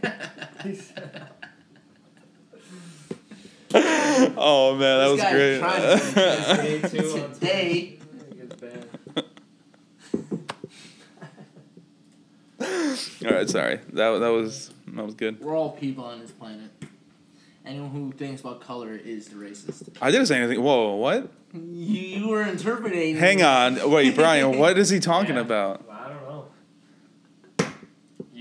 oh 3.75 4.75
man, 4.75 4.97
that 4.99 5.03
This 5.03 5.11
was 5.11 5.21
guy's 5.21 5.33
great. 5.33 5.59
trying 5.59 5.99
to 5.99 6.79
Today, 6.81 6.81
too, 6.89 7.29
Today, 7.35 7.99
It 8.31 8.49
gets 8.49 8.55
bad. 8.59 8.87
All 13.29 13.31
right, 13.37 13.47
sorry. 13.49 13.75
That 13.93 14.17
that 14.19 14.29
was 14.29 14.71
that 14.87 15.05
was 15.05 15.13
good. 15.13 15.39
we're 15.39 15.55
all 15.55 15.73
people 15.73 16.05
on 16.05 16.21
this 16.21 16.31
planet. 16.31 16.71
Anyone 17.65 17.91
who 17.91 18.11
thinks 18.13 18.41
about 18.41 18.61
color 18.61 18.95
is 18.95 19.27
the 19.27 19.35
racist. 19.35 19.89
I 20.01 20.09
didn't 20.09 20.25
say 20.25 20.37
anything. 20.37 20.61
Whoa, 20.63 20.95
what? 20.95 21.31
You, 21.53 21.59
you 21.61 22.27
were 22.29 22.41
interpreting. 22.41 23.15
Hang 23.15 23.43
on. 23.43 23.91
Wait, 23.91 24.15
Brian, 24.15 24.57
what 24.57 24.75
is 24.79 24.89
he 24.89 24.99
talking 24.99 25.35
Yeah. 25.35 25.41
about? 25.41 25.85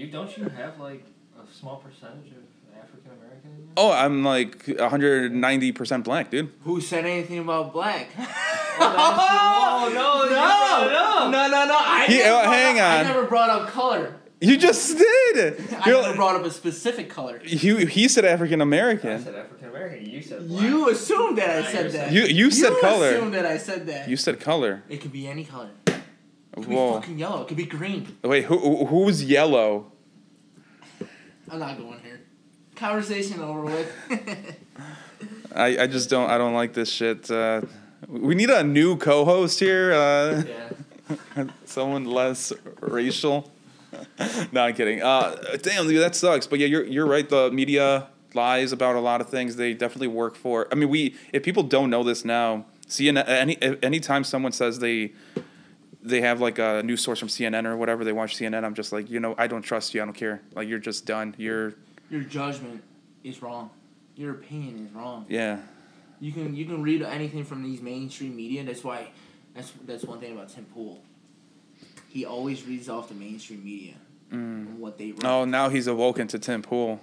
I 0.02 0.06
don't. 0.06 0.28
You 0.28 0.44
don't 0.46 0.52
you 0.52 0.56
have 0.56 0.78
like 0.80 1.04
a 1.42 1.52
small 1.52 1.76
percentage 1.76 2.32
of 2.32 2.76
African 2.76 3.12
American 3.12 3.50
in 3.56 3.62
you? 3.62 3.68
Oh, 3.76 3.92
I'm 3.92 4.24
like 4.24 4.64
190% 4.66 6.04
black, 6.04 6.30
dude. 6.30 6.50
Who 6.64 6.80
said 6.80 7.04
anything 7.04 7.38
about 7.38 7.72
black? 7.72 8.08
Oh, 8.74 8.88
oh 8.88 9.90
no, 9.92 10.24
you 10.24 10.30
brought 10.30 10.86
it 10.86 10.94
up. 10.94 11.30
No, 11.30 11.46
no, 11.46 11.66
no. 11.66 11.76
I 11.78 12.06
He- 12.08 12.16
never 12.18 12.30
oh, 12.30 12.42
brought 12.42 12.54
hang 12.54 12.80
up, 12.80 12.86
I 12.86 13.02
never 13.02 13.26
brought 13.26 13.50
up 13.50 13.68
color. 13.68 14.14
You 14.40 14.56
just 14.56 14.96
did. 14.96 15.60
I 15.74 15.88
You're- 15.90 16.00
never 16.00 16.16
brought 16.16 16.36
up 16.36 16.44
a 16.46 16.50
specific 16.50 17.10
color. 17.10 17.40
You 17.44 17.76
he 17.86 18.08
said 18.08 18.24
African 18.24 18.62
American. 18.62 19.10
I 19.10 19.18
said 19.18 19.34
African 19.34 19.68
American. 19.68 20.06
You 20.08 20.22
said 20.22 20.48
black. 20.48 20.62
You 20.64 20.88
assumed 20.88 21.36
that 21.36 21.50
I 21.50 21.70
said 21.70 21.92
that. 21.92 22.12
You 22.12 22.22
you 22.22 22.50
said 22.50 22.72
color. 22.80 23.08
assumed 23.10 23.34
that 23.34 23.44
I 23.44 23.58
said 23.58 23.86
that. 23.88 24.08
You 24.08 24.16
said 24.16 24.40
color. 24.40 24.82
it 24.88 25.02
could 25.02 25.12
be 25.12 25.28
any 25.28 25.44
color. 25.44 25.68
It 26.52 26.60
could 26.60 26.68
be 26.68 26.76
fucking 26.76 27.18
yellow. 27.18 27.42
It 27.42 27.48
could 27.48 27.56
be 27.56 27.64
green. 27.66 28.16
Wait, 28.22 28.44
who 28.44 28.58
who- 28.58 28.86
who's 28.86 29.24
yellow? 29.24 29.90
I'm 31.50 31.58
not 31.58 31.76
going 31.78 32.00
here. 32.00 32.20
Conversation 32.76 33.40
over 33.40 33.62
with. 33.62 33.92
I, 35.54 35.82
I 35.82 35.86
just 35.86 36.08
don't 36.10 36.30
I 36.30 36.38
don't 36.38 36.54
like 36.54 36.72
this 36.74 36.90
shit. 36.90 37.30
Uh, 37.30 37.62
we 38.08 38.34
need 38.34 38.50
a 38.50 38.62
new 38.64 38.96
co-host 38.96 39.60
here. 39.60 39.92
Uh, 39.92 40.42
Yeah. 40.46 41.44
someone 41.64 42.04
less 42.06 42.52
racial. 42.80 43.50
no, 44.52 44.62
I'm 44.62 44.74
kidding. 44.74 45.02
Uh, 45.02 45.36
damn, 45.62 45.86
dude, 45.86 46.00
that 46.00 46.14
sucks. 46.14 46.46
But 46.46 46.58
yeah, 46.58 46.66
you're 46.66 46.84
you're 46.84 47.06
right. 47.06 47.28
The 47.28 47.50
media 47.50 48.08
lies 48.34 48.72
about 48.72 48.96
a 48.96 49.00
lot 49.00 49.20
of 49.20 49.28
things. 49.28 49.56
They 49.56 49.74
definitely 49.74 50.08
work 50.08 50.36
for. 50.36 50.66
I 50.72 50.74
mean, 50.74 50.88
we 50.88 51.14
if 51.32 51.42
people 51.42 51.62
don't 51.62 51.90
know 51.90 52.02
this 52.02 52.24
now, 52.24 52.64
see, 52.88 53.08
Any 53.08 53.58
anytime 53.82 54.24
someone 54.24 54.52
says 54.52 54.78
they 54.78 55.12
they 56.02 56.20
have 56.20 56.40
like 56.40 56.58
a 56.58 56.82
news 56.82 57.02
source 57.02 57.18
from 57.18 57.28
CNN 57.28 57.66
or 57.66 57.76
whatever, 57.76 58.04
they 58.04 58.12
watch 58.12 58.36
CNN. 58.36 58.64
I'm 58.64 58.74
just 58.74 58.92
like, 58.92 59.10
you 59.10 59.20
know, 59.20 59.34
I 59.38 59.46
don't 59.46 59.62
trust 59.62 59.94
you. 59.94 60.02
I 60.02 60.04
don't 60.04 60.14
care. 60.14 60.42
Like 60.54 60.68
you're 60.68 60.78
just 60.78 61.06
done. 61.06 61.34
You're 61.38 61.74
Your 62.10 62.22
judgment 62.22 62.82
is 63.24 63.42
wrong. 63.42 63.70
Your 64.16 64.32
opinion 64.32 64.86
is 64.86 64.92
wrong. 64.92 65.26
yeah. 65.28 65.58
You 66.20 66.30
can 66.30 66.54
you 66.54 66.66
can 66.66 66.82
read 66.82 67.02
anything 67.02 67.44
from 67.44 67.64
these 67.64 67.82
mainstream 67.82 68.36
media. 68.36 68.62
That's 68.62 68.84
why 68.84 69.08
that's 69.54 69.72
that's 69.84 70.04
one 70.04 70.20
thing 70.20 70.32
about 70.34 70.50
Tim 70.50 70.64
Pool. 70.66 71.02
He 72.08 72.24
always 72.24 72.64
reads 72.64 72.88
off 72.88 73.08
the 73.08 73.14
mainstream 73.14 73.64
media 73.64 73.94
mm. 74.30 74.34
and 74.34 74.78
what 74.78 74.98
they 74.98 75.12
wrote. 75.12 75.24
Oh, 75.24 75.44
now 75.44 75.68
he's 75.68 75.88
awoken 75.88 76.28
to 76.28 76.38
Tim 76.38 76.62
Pool. 76.62 77.00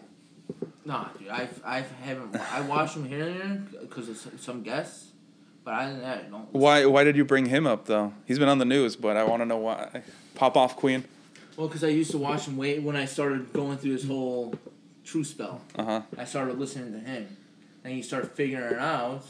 Nah, 0.85 1.09
dude, 1.17 1.29
I've 1.29 1.61
I've 1.65 1.91
haven't 1.99 2.35
I 2.35 2.61
watched 2.61 2.95
him 2.95 3.05
here 3.05 3.27
and 3.27 3.39
there 3.39 3.81
because 3.81 4.09
of 4.09 4.39
some 4.39 4.63
guests, 4.63 5.08
but 5.69 5.81
other 5.81 5.91
than 5.91 6.01
that, 6.01 6.17
I 6.17 6.29
don't. 6.29 6.51
Why 6.51 6.85
why 6.87 7.03
did 7.03 7.15
you 7.15 7.23
bring 7.23 7.45
him 7.45 7.67
up 7.67 7.85
though? 7.85 8.11
He's 8.25 8.39
been 8.39 8.49
on 8.49 8.57
the 8.57 8.65
news, 8.65 8.95
but 8.95 9.15
I 9.15 9.23
want 9.23 9.43
to 9.43 9.45
know 9.45 9.57
why. 9.57 10.01
Pop 10.33 10.57
off, 10.57 10.75
Queen. 10.75 11.03
Well, 11.55 11.67
because 11.67 11.83
I 11.83 11.89
used 11.89 12.09
to 12.09 12.17
watch 12.17 12.47
him 12.47 12.57
way 12.57 12.79
when 12.79 12.95
I 12.95 13.05
started 13.05 13.53
going 13.53 13.77
through 13.77 13.91
this 13.91 14.07
whole 14.07 14.55
true 15.03 15.23
spell. 15.23 15.61
Uh 15.75 15.83
huh. 15.83 16.01
I 16.17 16.25
started 16.25 16.57
listening 16.57 16.93
to 16.93 16.99
him, 16.99 17.37
and 17.83 17.95
you 17.95 18.01
start 18.01 18.35
figuring 18.35 18.79
out 18.79 19.23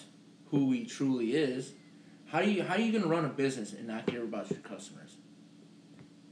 who 0.50 0.72
he 0.72 0.86
truly 0.86 1.36
is. 1.36 1.74
How 2.28 2.42
do 2.42 2.50
you 2.50 2.64
how 2.64 2.76
are 2.76 2.80
you 2.80 2.98
gonna 2.98 3.12
run 3.12 3.26
a 3.26 3.30
business 3.30 3.74
and 3.74 3.86
not 3.86 4.06
care 4.06 4.24
about 4.24 4.50
your 4.50 4.60
customers? 4.60 5.18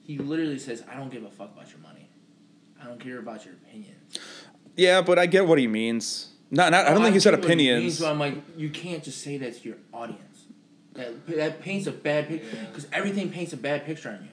He 0.03 0.17
literally 0.17 0.59
says, 0.59 0.85
"I 0.89 0.95
don't 0.95 1.11
give 1.11 1.25
a 1.25 1.29
fuck 1.29 1.51
about 1.53 1.69
your 1.69 1.79
money. 1.79 2.07
I 2.81 2.85
don't 2.85 2.99
care 3.01 3.19
about 3.19 3.43
your 3.43 3.55
opinions." 3.55 4.19
Yeah, 4.77 5.01
but 5.01 5.19
I 5.19 5.25
get 5.25 5.45
what 5.45 5.59
he 5.59 5.67
means. 5.67 6.29
Not, 6.49 6.71
not 6.71 6.85
I 6.85 6.93
don't 6.93 7.01
think 7.03 7.13
he 7.13 7.19
said 7.19 7.31
get 7.31 7.39
what 7.41 7.49
he 7.49 7.53
opinions. 7.69 7.83
means, 7.83 8.03
I'm 8.03 8.19
like, 8.19 8.35
you 8.57 8.69
can't 8.69 9.03
just 9.03 9.21
say 9.21 9.37
that 9.37 9.61
to 9.61 9.67
your 9.67 9.77
audience. 9.93 10.21
That 10.93 11.27
that 11.27 11.61
paints 11.61 11.87
a 11.87 11.91
bad 11.91 12.27
picture 12.27 12.47
Yeah. 12.55 12.65
because 12.65 12.87
everything 12.91 13.29
paints 13.29 13.53
a 13.53 13.57
bad 13.57 13.85
picture 13.85 14.09
on 14.09 14.23
you. 14.23 14.29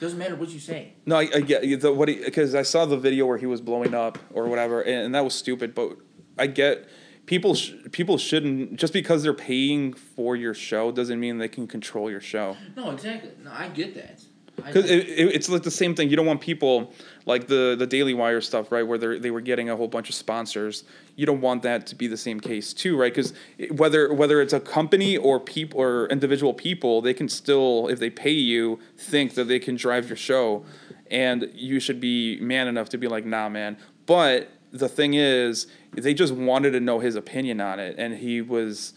Doesn't 0.00 0.18
matter 0.18 0.34
what 0.34 0.48
you 0.48 0.58
say. 0.58 0.94
No, 1.06 1.16
I, 1.16 1.28
I 1.32 1.40
get 1.40 1.80
the 1.80 1.92
what 1.92 2.08
he 2.08 2.16
because 2.16 2.54
I 2.54 2.62
saw 2.62 2.86
the 2.86 2.96
video 2.96 3.26
where 3.26 3.38
he 3.38 3.46
was 3.46 3.60
blowing 3.60 3.94
up 3.94 4.18
or 4.32 4.48
whatever, 4.48 4.80
and, 4.80 5.06
and 5.06 5.14
that 5.14 5.22
was 5.22 5.34
stupid. 5.34 5.74
But 5.74 5.96
I 6.38 6.48
get 6.48 6.88
people 7.26 7.54
sh- 7.54 7.72
people 7.92 8.18
shouldn't 8.18 8.76
just 8.76 8.92
because 8.92 9.22
they're 9.22 9.32
paying 9.34 9.92
for 9.92 10.34
your 10.34 10.54
show 10.54 10.90
doesn't 10.90 11.20
mean 11.20 11.38
they 11.38 11.46
can 11.48 11.68
control 11.68 12.10
your 12.10 12.20
show. 12.20 12.56
No, 12.76 12.90
exactly. 12.90 13.30
No, 13.44 13.52
I 13.52 13.68
get 13.68 13.94
that. 13.94 14.22
Because 14.66 14.90
it, 14.90 15.08
it, 15.08 15.34
it's 15.34 15.48
like 15.48 15.62
the 15.62 15.70
same 15.70 15.94
thing. 15.94 16.08
You 16.10 16.16
don't 16.16 16.26
want 16.26 16.40
people 16.40 16.92
like 17.26 17.46
the 17.46 17.76
the 17.78 17.86
Daily 17.86 18.14
Wire 18.14 18.40
stuff, 18.40 18.72
right? 18.72 18.82
Where 18.82 18.98
they 18.98 19.18
they 19.18 19.30
were 19.30 19.40
getting 19.40 19.70
a 19.70 19.76
whole 19.76 19.88
bunch 19.88 20.08
of 20.08 20.14
sponsors. 20.14 20.84
You 21.16 21.26
don't 21.26 21.40
want 21.40 21.62
that 21.62 21.86
to 21.88 21.94
be 21.94 22.06
the 22.06 22.16
same 22.16 22.40
case 22.40 22.72
too, 22.72 22.98
right? 22.98 23.12
Because 23.14 23.34
whether 23.70 24.12
whether 24.12 24.40
it's 24.40 24.52
a 24.52 24.60
company 24.60 25.16
or 25.16 25.40
people 25.40 25.80
or 25.80 26.06
individual 26.06 26.54
people, 26.54 27.00
they 27.00 27.14
can 27.14 27.28
still, 27.28 27.88
if 27.88 27.98
they 27.98 28.10
pay 28.10 28.30
you, 28.30 28.78
think 28.96 29.34
that 29.34 29.44
they 29.44 29.58
can 29.58 29.76
drive 29.76 30.08
your 30.08 30.16
show, 30.16 30.64
and 31.10 31.50
you 31.54 31.80
should 31.80 32.00
be 32.00 32.38
man 32.40 32.68
enough 32.68 32.88
to 32.90 32.98
be 32.98 33.08
like, 33.08 33.24
nah, 33.24 33.48
man. 33.48 33.76
But 34.06 34.50
the 34.72 34.88
thing 34.88 35.14
is, 35.14 35.66
they 35.92 36.14
just 36.14 36.32
wanted 36.32 36.70
to 36.70 36.80
know 36.80 36.98
his 36.98 37.14
opinion 37.14 37.60
on 37.60 37.78
it, 37.78 37.96
and 37.98 38.14
he 38.14 38.40
was 38.40 38.94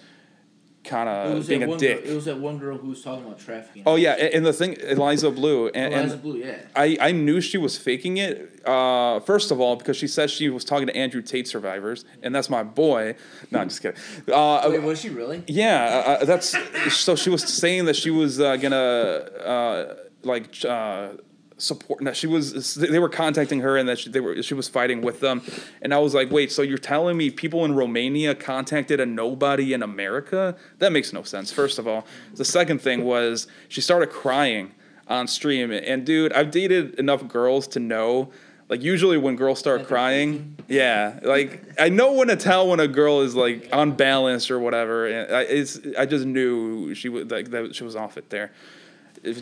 kind 0.85 1.09
of 1.09 1.47
being 1.47 1.63
a 1.63 1.77
dick. 1.77 2.03
Girl, 2.03 2.11
it 2.11 2.15
was 2.15 2.25
that 2.25 2.39
one 2.39 2.57
girl 2.57 2.77
who 2.77 2.89
was 2.89 3.01
talking 3.01 3.25
about 3.25 3.39
trafficking. 3.39 3.83
Oh 3.85 3.95
yeah, 3.95 4.13
and, 4.13 4.33
and 4.35 4.45
the 4.45 4.53
thing, 4.53 4.77
Eliza 4.81 5.31
Bleu, 5.31 5.67
and, 5.69 5.93
Eliza 5.93 6.13
and 6.13 6.21
Blue, 6.21 6.37
yeah. 6.37 6.57
I, 6.75 6.97
I 7.01 7.11
knew 7.11 7.41
she 7.41 7.57
was 7.57 7.77
faking 7.77 8.17
it. 8.17 8.61
Uh, 8.65 9.19
first 9.21 9.51
of 9.51 9.59
all, 9.59 9.75
because 9.75 9.97
she 9.97 10.07
says 10.07 10.31
she 10.31 10.49
was 10.49 10.63
talking 10.63 10.87
to 10.87 10.95
Andrew 10.95 11.21
Tate 11.21 11.47
survivors, 11.47 12.05
and 12.23 12.33
that's 12.33 12.49
my 12.49 12.63
boy. 12.63 13.15
No, 13.51 13.59
I'm 13.59 13.69
just 13.69 13.81
kidding. 13.81 13.99
Uh, 14.31 14.67
Wait, 14.69 14.81
was 14.81 15.01
she 15.01 15.09
really? 15.09 15.43
yeah, 15.47 16.03
uh, 16.05 16.09
uh, 16.21 16.25
that's 16.25 16.55
so. 16.93 17.15
She 17.15 17.29
was 17.29 17.43
saying 17.43 17.85
that 17.85 17.95
she 17.95 18.11
was 18.11 18.39
uh, 18.39 18.55
gonna 18.57 18.77
uh, 18.77 19.95
like 20.23 20.63
uh, 20.65 21.09
support. 21.57 22.01
No, 22.01 22.13
she 22.13 22.27
was. 22.27 22.75
They 22.75 22.99
were 22.99 23.09
contacting 23.09 23.61
her, 23.61 23.77
and 23.77 23.87
that 23.89 23.99
she, 23.99 24.09
they 24.09 24.19
were. 24.19 24.41
She 24.43 24.53
was 24.53 24.67
fighting 24.67 25.01
with 25.01 25.19
them, 25.19 25.41
and 25.81 25.93
I 25.93 25.99
was 25.99 26.13
like, 26.13 26.31
wait. 26.31 26.51
So 26.51 26.61
you're 26.61 26.77
telling 26.77 27.17
me 27.17 27.29
people 27.29 27.65
in 27.65 27.75
Romania 27.75 28.35
contacted 28.35 28.99
a 28.99 29.05
nobody 29.05 29.73
in 29.73 29.81
America? 29.83 30.55
That 30.79 30.91
makes 30.91 31.13
no 31.13 31.23
sense. 31.23 31.51
First 31.51 31.79
of 31.79 31.87
all, 31.87 32.05
the 32.35 32.45
second 32.45 32.81
thing 32.81 33.03
was 33.05 33.47
she 33.69 33.81
started 33.81 34.09
crying. 34.09 34.71
on 35.07 35.27
stream. 35.27 35.71
And 35.71 36.05
dude, 36.05 36.33
I've 36.33 36.51
dated 36.51 36.95
enough 36.95 37.27
girls 37.27 37.67
to 37.69 37.79
know. 37.79 38.31
Like 38.67 38.81
usually 38.81 39.17
when 39.19 39.35
girls 39.35 39.59
start 39.59 39.85
crying, 39.87 40.57
yeah, 40.67 41.19
like 41.21 41.63
I 41.79 41.89
know 41.89 42.13
when 42.13 42.29
to 42.29 42.35
tell 42.35 42.67
when 42.67 42.79
a 42.79 42.87
girl 42.87 43.21
is 43.21 43.35
like 43.35 43.69
unbalanced 43.71 44.49
or 44.49 44.59
whatever. 44.59 45.05
And 45.05 45.31
I, 45.35 45.41
it's 45.41 45.79
I 45.95 46.07
just 46.07 46.25
knew 46.25 46.95
she 46.95 47.07
was 47.07 47.25
like 47.25 47.51
that 47.51 47.75
she 47.75 47.83
was 47.83 47.95
off 47.95 48.17
it 48.17 48.31
there, 48.31 48.51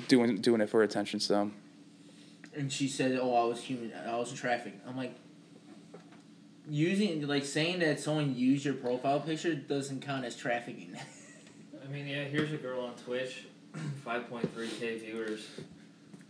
doing 0.10 0.42
doing 0.42 0.60
it 0.60 0.70
for 0.70 0.84
attention. 0.84 1.22
So 1.22 1.52
And 2.56 2.72
she 2.72 2.88
said, 2.88 3.18
"Oh, 3.22 3.36
I 3.36 3.46
was 3.46 3.62
human. 3.62 3.92
I 4.08 4.18
was 4.18 4.32
trafficked." 4.32 4.88
I'm 4.88 4.96
like, 4.98 5.16
using 6.70 7.28
like 7.28 7.46
saying 7.46 7.80
that 7.80 8.00
someone 8.00 8.36
used 8.36 8.66
your 8.66 8.76
profile 8.76 9.20
picture 9.20 9.56
doesn't 9.56 10.02
count 10.02 10.26
as 10.26 10.36
trafficking. 10.36 10.96
I 11.84 11.92
mean, 11.92 12.08
yeah. 12.08 12.24
Here's 12.26 12.54
a 12.54 12.58
girl 12.58 12.82
on 12.82 12.94
Twitch, 12.96 13.46
5.3k 14.06 15.02
viewers. 15.02 15.48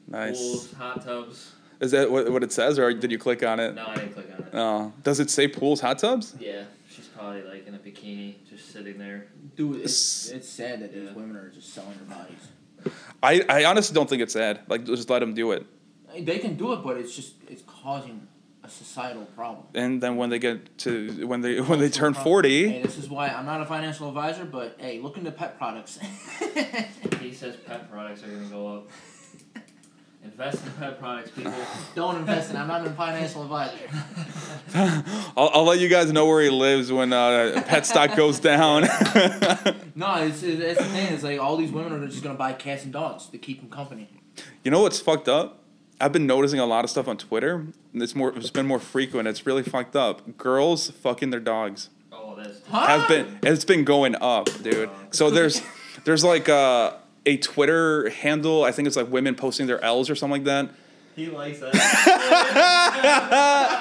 nice. 0.08 0.38
Pools, 0.40 0.74
hot 0.74 1.04
tubs. 1.04 1.52
Is 1.80 1.92
that 1.92 2.10
what, 2.10 2.32
what 2.32 2.44
it 2.44 2.54
says, 2.54 2.80
or 2.80 2.94
did 2.94 3.12
you 3.12 3.18
click 3.18 3.44
on 3.44 3.60
it? 3.60 3.76
No, 3.76 3.88
I 3.88 3.96
didn't 3.96 4.14
click 4.14 4.30
on 4.34 4.46
it. 4.46 4.50
Oh, 4.54 4.94
does 5.04 5.20
it 5.20 5.30
say 5.30 5.48
pools, 5.48 5.82
hot 5.82 6.00
tubs? 6.00 6.34
Yeah, 6.40 6.64
she's 6.90 7.08
probably 7.08 7.42
like 7.44 7.68
in 7.68 7.76
a 7.76 7.78
bikini, 7.78 8.36
just 8.50 8.72
sitting 8.72 8.98
there. 8.98 9.28
Dude, 9.56 9.82
it's, 9.82 10.30
it's 10.30 10.48
sad 10.48 10.82
that 10.82 10.94
these 10.94 11.12
women 11.12 11.36
are 11.36 11.50
just 11.50 11.74
selling 11.74 11.98
their 12.08 12.18
bodies. 12.18 12.94
I, 13.22 13.44
I 13.50 13.66
honestly 13.66 13.94
don't 13.94 14.10
think 14.10 14.22
it's 14.22 14.34
sad. 14.34 14.62
Like, 14.68 14.86
just 14.86 15.10
let 15.10 15.20
them 15.20 15.34
do 15.34 15.52
it. 15.52 15.66
They 16.20 16.40
can 16.40 16.56
do 16.56 16.74
it, 16.74 16.84
but 16.84 16.98
it's 16.98 17.16
just 17.16 17.36
it's 17.50 17.64
causing 17.64 18.28
a 18.64 18.70
societal 18.70 19.26
problem. 19.36 19.66
And 19.74 20.02
then 20.02 20.16
when 20.16 20.30
they 20.30 20.40
get 20.40 20.78
to 20.80 21.26
when 21.28 21.42
they 21.42 21.60
when 21.62 21.80
they 21.80 21.90
turn 21.90 22.14
problem. 22.14 22.24
forty, 22.24 22.70
Hey, 22.70 22.82
this 22.82 22.98
is 22.98 23.10
why 23.10 23.28
I'm 23.30 23.46
not 23.46 23.62
a 23.62 23.66
financial 23.66 24.08
advisor, 24.08 24.46
but 24.46 24.76
hey, 24.80 25.00
look 25.00 25.18
into 25.18 25.32
pet 25.32 25.58
products. 25.58 26.00
He 27.20 27.32
says 27.34 27.56
pet 27.56 27.90
products 27.90 28.22
are 28.24 28.28
gonna 28.28 28.48
go 28.48 28.68
up. 28.76 28.88
Invest 30.26 30.66
in 30.66 30.72
pet 30.74 31.00
products, 31.00 31.32
people. 31.32 31.54
Don't 31.96 32.18
invest 32.18 32.50
in. 32.52 32.58
I'm 32.58 32.68
not 32.68 32.86
a 32.86 32.90
financial 32.92 33.44
advisor. 33.44 33.78
I'll, 35.36 35.50
I'll 35.54 35.64
let 35.66 35.80
you 35.80 35.90
guys 35.90 36.12
know 36.12 36.26
where 36.26 36.42
he 36.42 36.50
lives 36.50 36.92
when 36.92 37.12
uh, 37.14 37.62
pet 37.66 37.86
stock 37.86 38.16
goes 38.16 38.40
down. 38.40 38.84
No, 39.96 40.16
it's, 40.24 40.42
it's 40.44 40.62
it's 40.62 40.80
the 40.80 40.86
thing. 40.86 41.14
It's 41.14 41.24
like 41.24 41.40
all 41.40 41.56
these 41.58 41.72
women 41.72 41.94
are 41.94 42.08
just 42.08 42.24
gonna 42.24 42.36
buy 42.38 42.54
cats 42.54 42.84
and 42.84 42.92
dogs 42.94 43.28
to 43.28 43.38
keep 43.38 43.60
them 43.62 43.70
company. 43.70 44.10
you 44.64 44.72
know 44.72 44.82
what's 44.82 45.00
fucked 45.00 45.28
up? 45.30 45.63
I've 46.04 46.12
been 46.12 46.28
noticing 46.28 46.60
a 46.60 46.66
lot 46.66 46.84
of 46.84 46.90
stuff 46.90 47.08
on 47.08 47.18
Twitter. 47.18 47.56
and 47.94 48.02
It's 48.02 48.14
more 48.16 48.36
it's 48.36 48.50
been 48.50 48.68
more 48.68 48.80
frequent. 48.80 49.28
It's 49.28 49.46
really 49.46 49.64
fucked 49.64 49.96
up. 49.96 50.38
Girls 50.38 50.90
fucking 50.92 51.30
their 51.30 51.40
dogs. 51.40 51.90
Oh, 52.12 52.36
that's. 52.36 52.60
Huh? 52.70 52.88
has 52.88 53.08
been 53.08 53.40
it's 53.44 53.66
been 53.66 53.84
going 53.86 54.16
up, 54.20 54.50
dude. 54.62 54.90
So 55.12 55.30
there's 55.30 55.62
there's 56.04 56.24
like 56.24 56.50
uh, 56.50 56.94
a 57.26 57.38
Twitter 57.38 58.10
handle. 58.10 58.64
I 58.64 58.72
think 58.72 58.88
it's 58.88 58.98
like 58.98 59.10
women 59.10 59.36
posting 59.36 59.66
their 59.68 59.82
L's 59.84 60.10
or 60.10 60.16
something 60.16 60.44
like 60.44 60.46
that. 60.46 60.70
He 61.16 61.28
likes 61.28 61.60
that. 61.62 61.72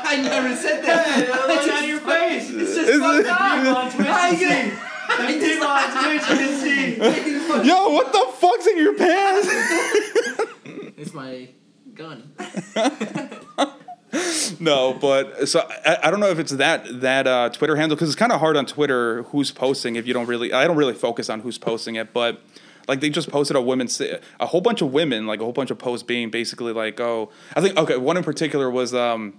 I 0.05 0.17
never 0.23 0.55
said 0.55 0.85
that. 0.85 1.29
Look 1.49 1.73
on 1.75 1.88
your 1.88 2.00
face. 2.00 2.50
It's 2.50 2.75
just 2.75 2.88
Is 2.91 3.00
fucked 3.00 3.26
up. 3.29 3.76
On 3.76 3.91
Twitch 3.91 4.07
I 4.11 4.31
can 4.31 4.38
get- 4.38 4.73
see. 4.73 4.79
I 5.09 5.33
just- 5.33 5.41
People 5.41 5.67
on 5.67 6.05
Twitch 6.05 6.23
can 6.23 6.61
see. 6.61 7.69
Yo, 7.69 7.88
what 7.91 8.12
the 8.12 8.26
fuck's 8.38 8.67
in 8.67 8.76
your 8.79 8.95
pants? 8.97 9.49
It's 10.99 11.12
my 11.14 11.49
gun. 11.95 12.35
no, 14.61 14.95
but 14.95 15.49
so 15.49 15.67
I, 15.85 15.99
I 16.05 16.11
don't 16.11 16.21
know 16.21 16.31
if 16.31 16.39
it's 16.39 16.53
that 16.53 17.01
that 17.01 17.27
uh, 17.27 17.49
Twitter 17.51 17.77
handle 17.77 17.97
because 17.97 18.09
it's 18.09 18.19
kind 18.19 18.33
of 18.33 18.41
hard 18.41 18.57
on 18.57 18.67
Twitter 18.67 19.23
who's 19.25 19.51
posting 19.51 19.97
if 19.97 20.07
you 20.07 20.15
don't 20.15 20.27
really 20.27 20.53
I 20.53 20.67
don't 20.67 20.77
really 20.77 20.95
focus 20.95 21.31
on 21.31 21.41
who's 21.41 21.59
posting 21.59 21.97
it, 21.97 22.13
but 22.13 22.41
like 22.89 23.01
they 23.01 23.11
just 23.11 23.31
posted 23.31 23.57
a 23.57 23.63
women 23.63 23.89
sa- 23.89 24.19
a 24.41 24.47
whole 24.47 24.61
bunch 24.61 24.83
of 24.83 24.93
women 24.93 25.27
like 25.27 25.41
a 25.41 25.45
whole 25.45 25.53
bunch 25.53 25.71
of 25.71 25.79
posts 25.79 26.03
being 26.03 26.31
basically 26.31 26.73
like 26.73 27.01
oh 27.01 27.31
I 27.55 27.61
think 27.61 27.77
okay 27.77 27.97
one 27.97 28.17
in 28.17 28.25
particular 28.25 28.71
was 28.71 28.93
um 28.95 29.35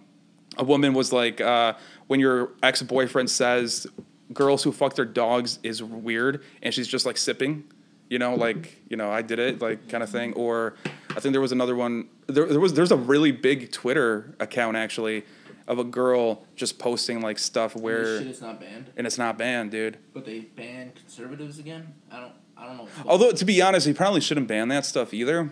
a 0.58 0.64
woman 0.64 0.94
was 0.94 1.12
like 1.12 1.42
uh, 1.42 1.74
when 2.08 2.20
your 2.20 2.52
ex 2.62 2.82
boyfriend 2.82 3.30
says 3.30 3.88
girls 4.34 4.64
who 4.64 4.72
fuck 4.72 4.96
their 4.96 5.06
dogs 5.06 5.60
is 5.64 5.84
weird 5.84 6.44
and 6.62 6.74
she's 6.74 6.88
just 6.88 7.06
like 7.06 7.18
sipping 7.18 7.64
you 8.10 8.20
know 8.20 8.36
like 8.36 8.82
you 8.90 8.98
know 8.98 9.10
i 9.12 9.22
did 9.22 9.40
it 9.40 9.62
like 9.62 9.88
kind 9.90 10.04
of 10.04 10.10
thing 10.10 10.34
or 10.34 10.76
i 11.12 11.20
think 11.20 11.32
there 11.34 11.42
was 11.42 11.52
another 11.52 11.76
one 11.76 12.08
there, 12.28 12.46
there 12.46 12.60
was 12.60 12.74
there's 12.74 12.92
a 12.92 12.98
really 12.98 13.32
big 13.32 13.72
twitter 13.72 14.36
account 14.40 14.76
actually 14.78 15.24
of 15.68 15.80
a 15.80 15.84
girl 15.84 16.44
just 16.56 16.78
posting 16.78 17.22
like 17.22 17.40
stuff 17.40 17.74
This 17.74 17.82
where 17.82 18.18
shit 18.20 18.28
is 18.28 18.42
not 18.42 18.60
banned, 18.60 18.90
and 18.98 19.08
it's 19.08 19.18
not 19.18 19.38
banned 19.38 19.72
dude 19.72 19.98
but 20.14 20.26
they 20.26 20.40
ban 20.42 20.92
conservatives 20.96 21.58
again. 21.60 21.94
I 22.12 22.20
don't. 22.20 22.34
I 22.58 22.66
don't 22.68 22.78
know. 22.78 22.88
although 23.06 23.32
to 23.32 23.46
be 23.46 23.62
honest 23.62 23.88
he 23.88 23.94
probably 23.94 24.22
shouldn't 24.22 24.48
ban 24.48 24.68
that 24.70 24.86
stuff 24.86 25.14
either 25.14 25.52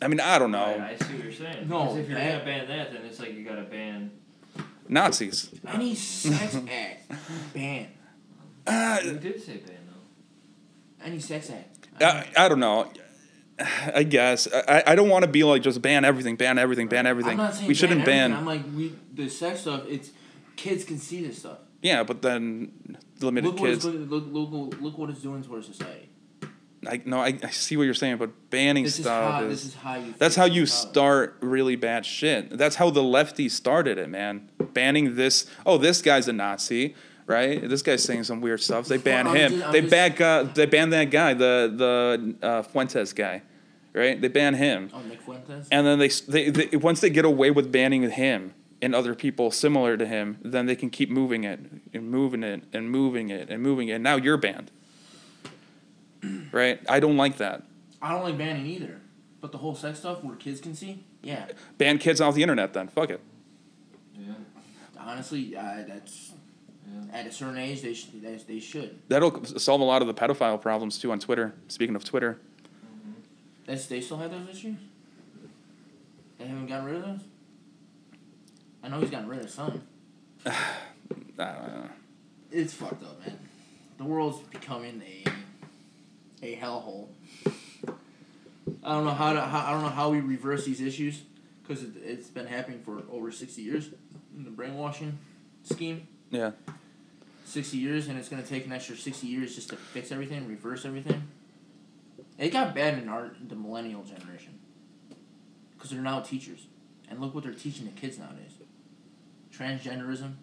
i 0.00 0.08
mean 0.08 0.20
i 0.20 0.38
don't 0.38 0.50
know 0.52 0.64
I, 0.80 0.90
I 0.90 0.96
see 0.96 1.14
what 1.14 1.24
you're 1.24 1.32
saying. 1.32 1.68
No, 1.68 1.80
Because 1.84 1.96
if 1.98 2.08
you're 2.08 2.18
ban- 2.18 2.32
gonna 2.38 2.44
ban 2.44 2.68
that, 2.68 2.92
then 2.92 3.02
it's 3.04 3.18
like 3.20 3.34
you 3.34 3.44
gotta 3.44 3.62
ban. 3.62 4.10
nazis 4.88 5.50
any 5.66 5.94
sex 5.94 6.54
act 6.70 7.12
ban. 7.52 7.88
uh, 8.66 9.00
You 9.04 9.12
did 9.14 9.42
say 9.42 9.56
ban 9.58 9.77
Any 11.08 11.20
sex 11.20 11.50
act. 11.50 11.88
I, 12.00 12.26
I 12.36 12.48
don't 12.48 12.60
know 12.60 12.90
I 13.94 14.04
guess 14.04 14.46
I, 14.52 14.84
I 14.86 14.94
don't 14.94 15.08
want 15.08 15.24
to 15.24 15.30
be 15.30 15.44
like 15.44 15.62
just 15.62 15.82
ban 15.82 16.04
everything, 16.04 16.36
ban 16.36 16.58
everything, 16.58 16.88
ban 16.88 17.06
everything. 17.06 17.32
I'm 17.32 17.38
not 17.38 17.54
saying 17.54 17.68
we 17.68 17.74
shouldn't 17.74 18.04
ban. 18.04 18.32
everything. 18.32 18.38
I'm 18.38 18.46
like 18.46 18.76
we 18.76 18.94
the 19.12 19.28
sex 19.28 19.62
stuff. 19.62 19.82
It's 19.88 20.10
kids 20.56 20.84
can 20.84 20.98
see 20.98 21.26
this 21.26 21.38
stuff. 21.38 21.58
Yeah, 21.82 22.02
but 22.02 22.22
then 22.22 22.98
limited 23.20 23.48
Look 23.48 23.60
what, 23.60 23.70
it's, 23.70 23.84
kids. 23.84 23.96
look, 23.96 24.24
look, 24.28 24.50
look, 24.50 24.80
look 24.80 24.98
what 24.98 25.10
it's 25.10 25.22
doing 25.22 25.42
to 25.42 25.54
our 25.54 25.62
society. 25.62 26.08
I 26.86 27.02
no, 27.04 27.20
I, 27.20 27.38
I 27.42 27.50
see 27.50 27.76
what 27.76 27.84
you're 27.84 27.94
saying, 27.94 28.18
but 28.18 28.50
banning 28.50 28.84
This 28.84 28.98
is 28.98 29.04
stuff 29.04 29.32
how. 29.34 29.48
This 29.48 29.64
is 29.64 29.74
how 29.74 29.96
you. 29.96 30.14
that's 30.18 30.36
feel 30.36 30.42
how 30.42 30.46
you 30.46 30.62
about 30.62 30.68
it. 30.68 30.72
start 30.72 31.36
really 31.40 31.76
bad 31.76 32.06
shit. 32.06 32.56
That's 32.56 32.76
how 32.76 32.90
the 32.90 33.02
lefties 33.02 33.50
started 33.52 33.98
it, 33.98 34.08
man. 34.08 34.50
Banning 34.72 35.16
this. 35.16 35.46
Oh, 35.66 35.78
this 35.78 36.00
guy's 36.00 36.28
a 36.28 36.32
Nazi, 36.32 36.94
right? 37.28 37.68
This 37.68 37.82
guy's 37.82 38.02
saying 38.02 38.24
some 38.24 38.40
weird 38.40 38.60
stuff. 38.60 38.86
They 38.86 38.96
ban 38.96 39.28
I'm 39.28 39.36
him. 39.36 39.52
just- 39.60 39.72
they 39.72 39.80
just- 39.82 39.90
ban 39.90 40.22
uh, 40.22 40.42
they 40.54 40.66
ban 40.66 40.90
that 40.90 41.10
guy, 41.12 41.34
the 41.34 41.72
the 42.42 42.46
uh, 42.46 42.62
Fuentes 42.62 43.12
guy, 43.12 43.42
right? 43.92 44.20
They 44.20 44.28
ban 44.28 44.54
him. 44.54 44.90
Oh, 44.92 45.00
Nick 45.02 45.20
Fuentes. 45.22 45.68
and 45.70 45.86
then 45.86 45.98
they, 46.00 46.08
they, 46.08 46.50
they 46.50 46.76
once 46.76 47.00
they 47.00 47.10
get 47.10 47.24
away 47.24 47.50
with 47.52 47.70
banning 47.70 48.02
him 48.10 48.54
and 48.82 48.94
other 48.94 49.14
people 49.14 49.50
similar 49.50 49.96
to 49.96 50.06
him, 50.06 50.38
then 50.42 50.66
they 50.66 50.76
can 50.76 50.88
keep 50.90 51.10
moving 51.10 51.44
it 51.44 51.60
and 51.94 52.10
moving 52.10 52.42
it 52.42 52.64
and 52.72 52.90
moving 52.90 53.28
it 53.30 53.48
and 53.50 53.62
moving 53.62 53.88
it. 53.88 53.94
And 53.94 54.04
now 54.04 54.16
you're 54.16 54.36
banned, 54.36 54.70
right? 56.52 56.80
I 56.88 57.00
don't 57.00 57.16
like 57.16 57.36
that. 57.38 57.62
I 58.00 58.12
don't 58.12 58.22
like 58.22 58.38
banning 58.38 58.66
either, 58.66 59.00
but 59.40 59.52
the 59.52 59.58
whole 59.58 59.74
sex 59.74 59.98
stuff 60.00 60.22
where 60.24 60.36
kids 60.36 60.60
can 60.60 60.74
see. 60.74 61.04
Yeah, 61.22 61.46
Ban 61.78 61.98
kids 61.98 62.20
off 62.20 62.36
the 62.36 62.42
internet. 62.42 62.72
Then 62.74 62.86
fuck 62.86 63.10
it. 63.10 63.20
Yeah. 64.16 64.34
honestly, 64.98 65.56
uh, 65.56 65.82
that's. 65.88 66.32
At 67.12 67.26
a 67.26 67.32
certain 67.32 67.58
age 67.58 67.82
they 67.82 67.94
should. 67.94 68.22
They, 68.22 68.36
they 68.36 68.60
should. 68.60 68.98
That'll 69.08 69.44
solve 69.44 69.80
a 69.80 69.84
lot 69.84 70.02
of 70.02 70.08
the 70.08 70.14
pedophile 70.14 70.60
problems 70.60 70.98
too 70.98 71.12
on 71.12 71.18
Twitter. 71.18 71.54
Speaking 71.68 71.96
of 71.96 72.04
Twitter, 72.04 72.38
mm-hmm. 72.84 73.12
That's 73.66 73.86
they 73.86 74.00
still 74.00 74.18
have 74.18 74.30
those 74.30 74.48
issues. 74.48 74.76
They 76.38 76.46
haven't 76.46 76.66
gotten 76.66 76.86
rid 76.86 76.96
of 76.96 77.02
those. 77.02 77.20
I 78.82 78.88
know 78.88 79.00
he's 79.00 79.10
gotten 79.10 79.28
rid 79.28 79.40
of 79.40 79.50
some. 79.50 79.82
I 80.46 80.52
don't 81.38 81.38
know. 81.38 81.88
It's 82.50 82.72
fucked 82.72 83.02
up, 83.02 83.20
man. 83.20 83.38
The 83.98 84.04
world's 84.04 84.38
becoming 84.48 85.02
a 85.04 85.30
a 86.42 86.56
hellhole. 86.56 87.08
I 88.84 88.92
don't 88.92 89.04
know 89.04 89.10
how 89.10 89.32
to. 89.32 89.40
How, 89.40 89.66
I 89.66 89.70
don't 89.72 89.82
know 89.82 89.88
how 89.88 90.10
we 90.10 90.20
reverse 90.20 90.64
these 90.64 90.80
issues 90.80 91.22
because 91.62 91.82
it, 91.82 91.92
it's 92.04 92.28
been 92.28 92.46
happening 92.46 92.80
for 92.84 93.02
over 93.10 93.32
sixty 93.32 93.62
years. 93.62 93.90
In 94.36 94.44
the 94.44 94.50
brainwashing 94.50 95.18
scheme, 95.64 96.06
yeah. 96.30 96.52
Sixty 97.48 97.78
years, 97.78 98.08
and 98.08 98.18
it's 98.18 98.28
gonna 98.28 98.42
take 98.42 98.66
an 98.66 98.72
extra 98.72 98.96
sixty 98.96 99.26
years 99.26 99.54
just 99.54 99.70
to 99.70 99.76
fix 99.76 100.12
everything, 100.12 100.46
reverse 100.46 100.84
everything. 100.84 101.28
It 102.38 102.50
got 102.50 102.74
bad 102.74 102.98
in 102.98 103.08
our 103.08 103.32
the 103.46 103.56
millennial 103.56 104.02
generation 104.04 104.58
because 105.76 105.90
they're 105.90 106.00
now 106.00 106.20
teachers, 106.20 106.66
and 107.08 107.20
look 107.20 107.34
what 107.34 107.44
they're 107.44 107.52
teaching 107.52 107.86
the 107.86 107.92
kids 107.92 108.18
nowadays. 108.18 108.52
Transgenderism. 109.52 110.34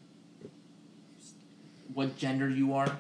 What 1.94 2.18
gender 2.18 2.50
you 2.50 2.74
are. 2.74 2.98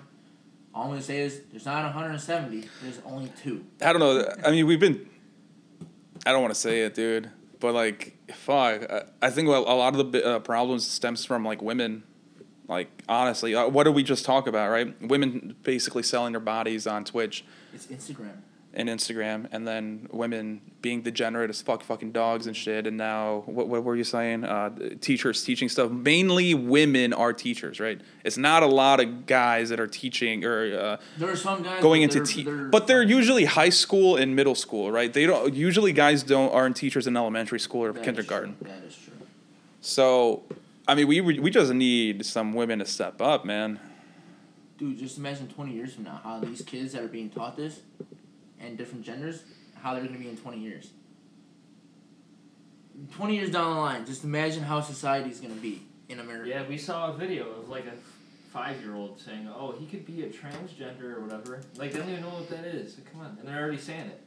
All 0.73 0.83
I'm 0.83 0.89
gonna 0.89 1.01
say 1.01 1.19
is 1.19 1.41
there's 1.51 1.65
not 1.65 1.83
170. 1.83 2.67
There's 2.81 2.99
only 3.05 3.31
two. 3.41 3.65
I 3.81 3.93
don't 3.93 3.99
know. 3.99 4.25
I 4.45 4.51
mean, 4.51 4.67
we've 4.67 4.79
been. 4.79 5.09
I 6.25 6.31
don't 6.31 6.41
want 6.41 6.53
to 6.53 6.59
say 6.59 6.81
it, 6.81 6.95
dude, 6.95 7.29
but 7.59 7.73
like, 7.73 8.17
fuck. 8.33 8.89
I, 8.89 9.03
I 9.21 9.29
think 9.29 9.47
a 9.47 9.51
lot 9.51 9.95
of 9.95 10.11
the 10.11 10.25
uh, 10.25 10.39
problems 10.39 10.87
stems 10.87 11.25
from 11.25 11.45
like 11.45 11.61
women. 11.61 12.03
Like 12.67 12.89
honestly, 13.07 13.53
uh, 13.55 13.67
what 13.67 13.83
did 13.83 13.93
we 13.95 14.03
just 14.03 14.25
talk 14.25 14.47
about, 14.47 14.69
right? 14.71 14.99
Women 15.01 15.55
basically 15.63 16.03
selling 16.03 16.33
their 16.33 16.39
bodies 16.41 16.87
on 16.87 17.03
Twitch. 17.05 17.43
It's 17.73 17.87
Instagram. 17.87 18.37
and 18.77 18.89
Instagram, 18.89 19.47
and 19.53 19.65
then 19.65 20.07
women 20.11 20.59
being 20.81 21.01
degenerate 21.01 21.49
as 21.49 21.61
fuck, 21.61 21.81
fucking 21.81 22.11
dogs 22.11 22.45
and 22.45 22.57
shit. 22.57 22.85
And 22.85 22.97
now, 22.97 23.43
what, 23.45 23.69
what 23.69 23.83
were 23.85 23.95
you 23.95 24.03
saying? 24.03 24.43
Uh, 24.43 24.69
teachers 24.99 25.43
teaching 25.45 25.69
stuff. 25.69 25.91
Mainly 25.91 26.53
women 26.53 27.13
are 27.13 27.31
teachers, 27.31 27.79
right? 27.79 28.01
It's 28.25 28.35
not 28.37 28.63
a 28.63 28.67
lot 28.67 28.99
of 28.99 29.25
guys 29.27 29.69
that 29.69 29.79
are 29.79 29.87
teaching 29.87 30.43
or 30.43 30.77
uh, 30.77 30.97
There 31.17 31.29
are 31.29 31.35
some 31.37 31.63
guys 31.63 31.81
going 31.81 32.01
into 32.01 32.17
they're- 32.17 32.25
te- 32.25 32.43
they're- 32.43 32.67
but 32.67 32.87
they're 32.87 33.01
usually 33.03 33.45
high 33.45 33.69
school 33.69 34.17
and 34.17 34.35
middle 34.35 34.55
school, 34.55 34.91
right? 34.91 35.13
They 35.13 35.25
don't 35.25 35.53
usually 35.53 35.93
guys 35.93 36.21
don't 36.23 36.51
aren't 36.51 36.75
teachers 36.75 37.07
in 37.07 37.15
elementary 37.15 37.59
school 37.61 37.83
or 37.85 37.93
that 37.93 37.99
is 38.01 38.05
kindergarten. 38.05 38.57
true, 38.57 38.67
That 38.67 38.83
is 38.85 38.97
true. 38.97 39.13
So, 39.79 40.43
I 40.87 40.95
mean, 40.95 41.07
we 41.07 41.21
we 41.21 41.49
just 41.49 41.73
need 41.73 42.25
some 42.25 42.53
women 42.53 42.79
to 42.79 42.85
step 42.85 43.21
up, 43.21 43.45
man. 43.45 43.79
Dude, 44.77 44.97
just 44.99 45.17
imagine 45.17 45.47
20 45.47 45.71
years 45.71 45.93
from 45.93 46.03
now 46.03 46.19
how 46.23 46.39
these 46.39 46.61
kids 46.61 46.93
that 46.93 47.01
are 47.01 47.07
being 47.07 47.29
taught 47.29 47.55
this 47.55 47.79
and 48.59 48.77
different 48.77 49.05
genders, 49.05 49.43
how 49.81 49.93
they're 49.93 50.03
going 50.03 50.13
to 50.13 50.19
be 50.19 50.27
in 50.27 50.35
20 50.35 50.59
years. 50.59 50.91
20 53.15 53.35
years 53.35 53.49
down 53.51 53.73
the 53.73 53.79
line, 53.79 54.05
just 54.05 54.23
imagine 54.23 54.63
how 54.63 54.81
society 54.81 55.29
is 55.29 55.39
going 55.39 55.53
to 55.53 55.61
be 55.61 55.81
in 56.09 56.19
America. 56.19 56.49
Yeah, 56.49 56.67
we 56.67 56.77
saw 56.77 57.11
a 57.11 57.13
video 57.13 57.49
of 57.51 57.69
like 57.69 57.85
a 57.85 57.93
five 58.51 58.79
year 58.81 58.95
old 58.95 59.19
saying, 59.19 59.49
"Oh, 59.53 59.71
he 59.71 59.85
could 59.85 60.05
be 60.05 60.23
a 60.23 60.29
transgender 60.29 61.15
or 61.15 61.21
whatever." 61.21 61.61
Like 61.77 61.93
they 61.93 61.99
don't 61.99 62.09
even 62.09 62.21
know 62.21 62.29
what 62.29 62.49
that 62.49 62.65
is. 62.65 62.95
Like, 62.95 63.11
come 63.11 63.21
on, 63.21 63.37
and 63.39 63.47
they're 63.47 63.61
already 63.61 63.77
saying 63.77 64.07
it. 64.07 64.21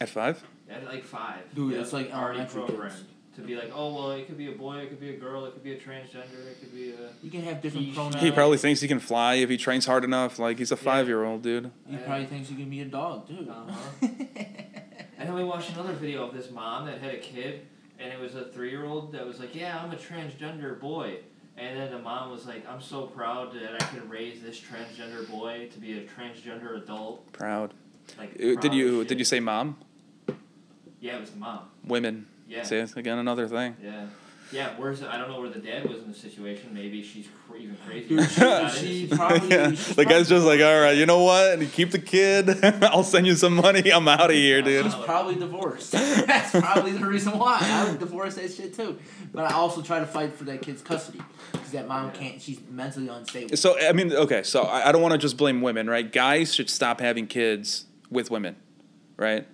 At 0.00 0.08
five, 0.08 0.42
At 0.68 0.84
like 0.84 1.04
five. 1.04 1.54
Dude, 1.54 1.72
Yep, 1.72 1.82
it's 1.82 1.92
like 1.92 2.12
already 2.12 2.40
elementary 2.40 2.62
programmed 2.66 2.96
kids. 2.96 3.08
To 3.36 3.42
be 3.42 3.54
like, 3.56 3.70
"Oh, 3.74 3.94
well, 3.94 4.10
it 4.12 4.26
could 4.26 4.36
be 4.38 4.48
a 4.48 4.56
boy, 4.56 4.78
it 4.78 4.88
could 4.88 5.00
be 5.00 5.10
a 5.10 5.16
girl, 5.16 5.44
it 5.46 5.52
could 5.52 5.62
be 5.62 5.72
a 5.72 5.78
transgender, 5.78 6.46
it 6.50 6.60
could 6.60 6.74
be 6.74 6.90
a." 6.92 7.10
You 7.22 7.30
can 7.30 7.42
have 7.42 7.60
different 7.62 7.86
He- 7.86 7.92
pronouns. 7.94 8.20
he 8.22 8.30
probably 8.30 8.58
thinks 8.58 8.80
he 8.80 8.88
can 8.88 8.98
fly 9.00 9.34
if 9.34 9.48
he 9.48 9.56
trains 9.56 9.86
hard 9.86 10.04
enough. 10.04 10.38
Like 10.38 10.58
he's 10.58 10.72
a 10.72 10.76
five 10.76 11.06
year 11.08 11.24
old 11.24 11.42
dude. 11.42 11.70
He 11.88 11.96
probably 11.98 12.26
thinks 12.26 12.48
he 12.48 12.56
can 12.56 12.68
be 12.70 12.80
a 12.80 12.84
dog, 12.86 13.28
too. 13.28 13.46
Uh-huh. 13.50 14.08
And 15.18 15.28
then 15.28 15.34
we 15.34 15.44
watched 15.44 15.70
another 15.74 15.92
video 15.92 16.26
of 16.26 16.34
this 16.34 16.50
mom 16.50 16.86
that 16.86 16.98
had 17.00 17.12
a 17.14 17.18
kid, 17.18 17.66
and 17.98 18.10
it 18.12 18.18
was 18.18 18.34
a 18.34 18.46
three 18.46 18.70
year 18.70 18.84
old 18.86 19.12
that 19.12 19.26
was 19.26 19.38
like, 19.38 19.54
Yeah, 19.54 19.80
I'm 19.82 19.90
a 19.92 19.96
transgender 19.96 20.78
boy. 20.80 21.18
And 21.58 21.78
then 21.78 21.90
the 21.90 21.98
mom 21.98 22.30
was 22.30 22.46
like, 22.46 22.66
I'm 22.66 22.80
so 22.80 23.02
proud 23.02 23.52
that 23.52 23.74
I 23.74 23.84
could 23.86 24.08
raise 24.08 24.40
this 24.40 24.58
transgender 24.58 25.28
boy 25.30 25.68
to 25.72 25.78
be 25.78 25.98
a 25.98 26.04
transgender 26.04 26.82
adult. 26.82 27.30
Proud. 27.32 27.74
Like, 28.18 28.30
Uh, 28.36 28.52
proud 28.54 28.60
Did 28.62 28.72
you 28.74 29.00
shit. 29.00 29.08
did 29.08 29.18
you 29.18 29.24
say 29.26 29.40
mom? 29.40 29.76
Yeah, 31.00 31.16
it 31.16 31.20
was 31.20 31.30
the 31.30 31.38
mom. 31.38 31.60
Women. 31.84 32.26
Yeah. 32.50 32.62
See, 32.64 32.76
it's 32.76 32.96
again 32.96 33.18
another 33.18 33.46
thing. 33.48 33.76
Yeah. 33.82 34.06
Yeah, 34.52 34.70
where's 34.78 35.00
I 35.04 35.16
don't 35.16 35.28
know 35.30 35.40
where 35.40 35.48
the 35.50 35.60
dad 35.60 35.88
was 35.88 35.98
in 35.98 36.08
the 36.08 36.14
situation. 36.18 36.74
Maybe 36.74 37.04
she's 37.04 37.28
cr- 37.48 37.54
even 37.56 37.76
crazy. 37.86 38.08
Dude, 38.08 38.28
She's 38.28 38.38
not 38.40 38.72
she 38.72 39.06
probably- 39.06 39.48
yeah. 39.48 39.68
she's 39.70 39.94
The 39.94 40.04
guy's 40.04 40.28
just 40.28 40.44
like, 40.44 40.60
all 40.60 40.80
right, 40.80 40.96
you 40.96 41.06
know 41.06 41.22
what? 41.22 41.60
Keep 41.70 41.92
the 41.92 42.00
kid. 42.00 42.64
I'll 42.82 43.04
send 43.04 43.28
you 43.28 43.36
some 43.36 43.54
money. 43.54 43.92
I'm 43.92 44.08
out 44.08 44.28
of 44.30 44.34
here, 44.34 44.60
dude. 44.60 44.86
She's 44.86 44.94
probably 44.96 45.36
divorced. 45.36 45.92
That's 45.92 46.50
probably 46.50 46.90
the 46.90 47.06
reason 47.06 47.38
why. 47.38 47.58
I 47.62 47.88
would 47.88 48.00
divorce 48.00 48.34
that 48.34 48.52
shit 48.52 48.74
too. 48.74 48.98
But 49.32 49.44
I 49.52 49.54
also 49.54 49.82
try 49.82 50.00
to 50.00 50.06
fight 50.06 50.32
for 50.32 50.42
that 50.44 50.62
kid's 50.62 50.82
custody 50.82 51.20
because 51.52 51.70
that 51.70 51.86
mom 51.86 52.06
Yeah. 52.06 52.20
can't. 52.20 52.42
She's 52.42 52.58
mentally 52.68 53.06
unstable. 53.06 53.56
So 53.56 53.78
I 53.78 53.92
mean, 53.92 54.12
okay, 54.12 54.42
so 54.42 54.62
I, 54.62 54.88
I 54.88 54.90
don't 54.90 55.00
want 55.02 55.12
to 55.12 55.18
just 55.18 55.36
blame 55.36 55.62
women, 55.62 55.88
right? 55.88 56.10
Guys 56.10 56.52
should 56.52 56.68
stop 56.70 57.00
having 57.00 57.28
kids 57.28 57.84
with 58.10 58.32
women, 58.32 58.56
right? 59.16 59.46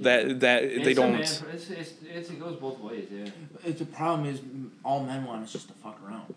That 0.00 0.40
that 0.40 0.62
It's 0.64 0.84
they 0.84 0.94
don't. 0.94 1.12
man- 1.12 1.20
it's, 1.22 1.42
it's, 1.70 1.70
it's, 2.04 2.30
it 2.30 2.40
goes 2.40 2.56
both 2.56 2.78
ways, 2.80 3.06
yeah. 3.12 3.26
It's 3.64 3.78
the 3.80 3.84
problem 3.86 4.26
is 4.28 4.40
all 4.84 5.04
men 5.04 5.24
want 5.24 5.44
is 5.44 5.52
just 5.52 5.68
to 5.68 5.74
fuck 5.74 5.98
around. 6.06 6.34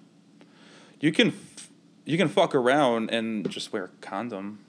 You 0.99 1.12
can 1.12 1.28
f- 1.30 1.69
you 2.06 2.17
can 2.17 2.28
fuck 2.30 2.54
around 2.56 3.10
and 3.12 3.49
just 3.49 3.71
wear 3.73 3.86
a 3.86 3.89
condom. 4.02 4.60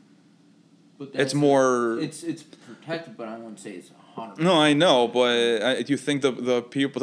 But 0.99 1.13
that's, 1.13 1.25
It's 1.27 1.35
more. 1.35 1.99
It's 2.01 2.23
it's 2.23 2.43
protected, 2.45 3.17
but 3.17 3.29
I 3.29 3.37
wouldn't 3.37 3.59
say 3.61 3.73
it's 3.73 3.91
hundred. 4.15 4.39
no, 4.43 4.55
I 4.61 4.73
know, 4.75 5.09
but 5.09 5.63
I, 5.63 5.83
do 5.83 5.93
you 5.93 5.97
think 5.97 6.23
the 6.23 6.31
the 6.31 6.63
people 6.63 7.01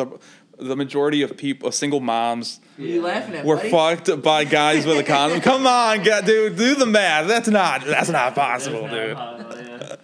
the, 0.58 0.66
the 0.66 0.76
majority 0.78 1.22
of 1.24 1.36
people, 1.36 1.72
single 1.74 2.00
moms, 2.00 2.62
What 2.78 2.86
are 2.86 2.88
you 2.88 3.02
laughing 3.02 3.36
at? 3.36 3.44
were 3.46 3.58
buddy? 3.58 3.70
fucked 3.70 4.22
by 4.22 4.46
guys 4.46 4.86
with 4.86 4.98
a 4.98 5.04
condom? 5.04 5.42
Come 5.50 5.68
on, 5.68 6.04
God, 6.04 6.26
dude, 6.26 6.56
do 6.56 6.76
the 6.76 6.86
math. 6.86 7.28
That's 7.28 7.50
not 7.50 7.84
that's 7.84 8.10
not 8.10 8.34
That's 8.34 8.64
possible, 8.68 8.84
not 8.84 8.92
dude. 8.92 9.16
possible, 9.18 9.51
yeah. 9.51 9.51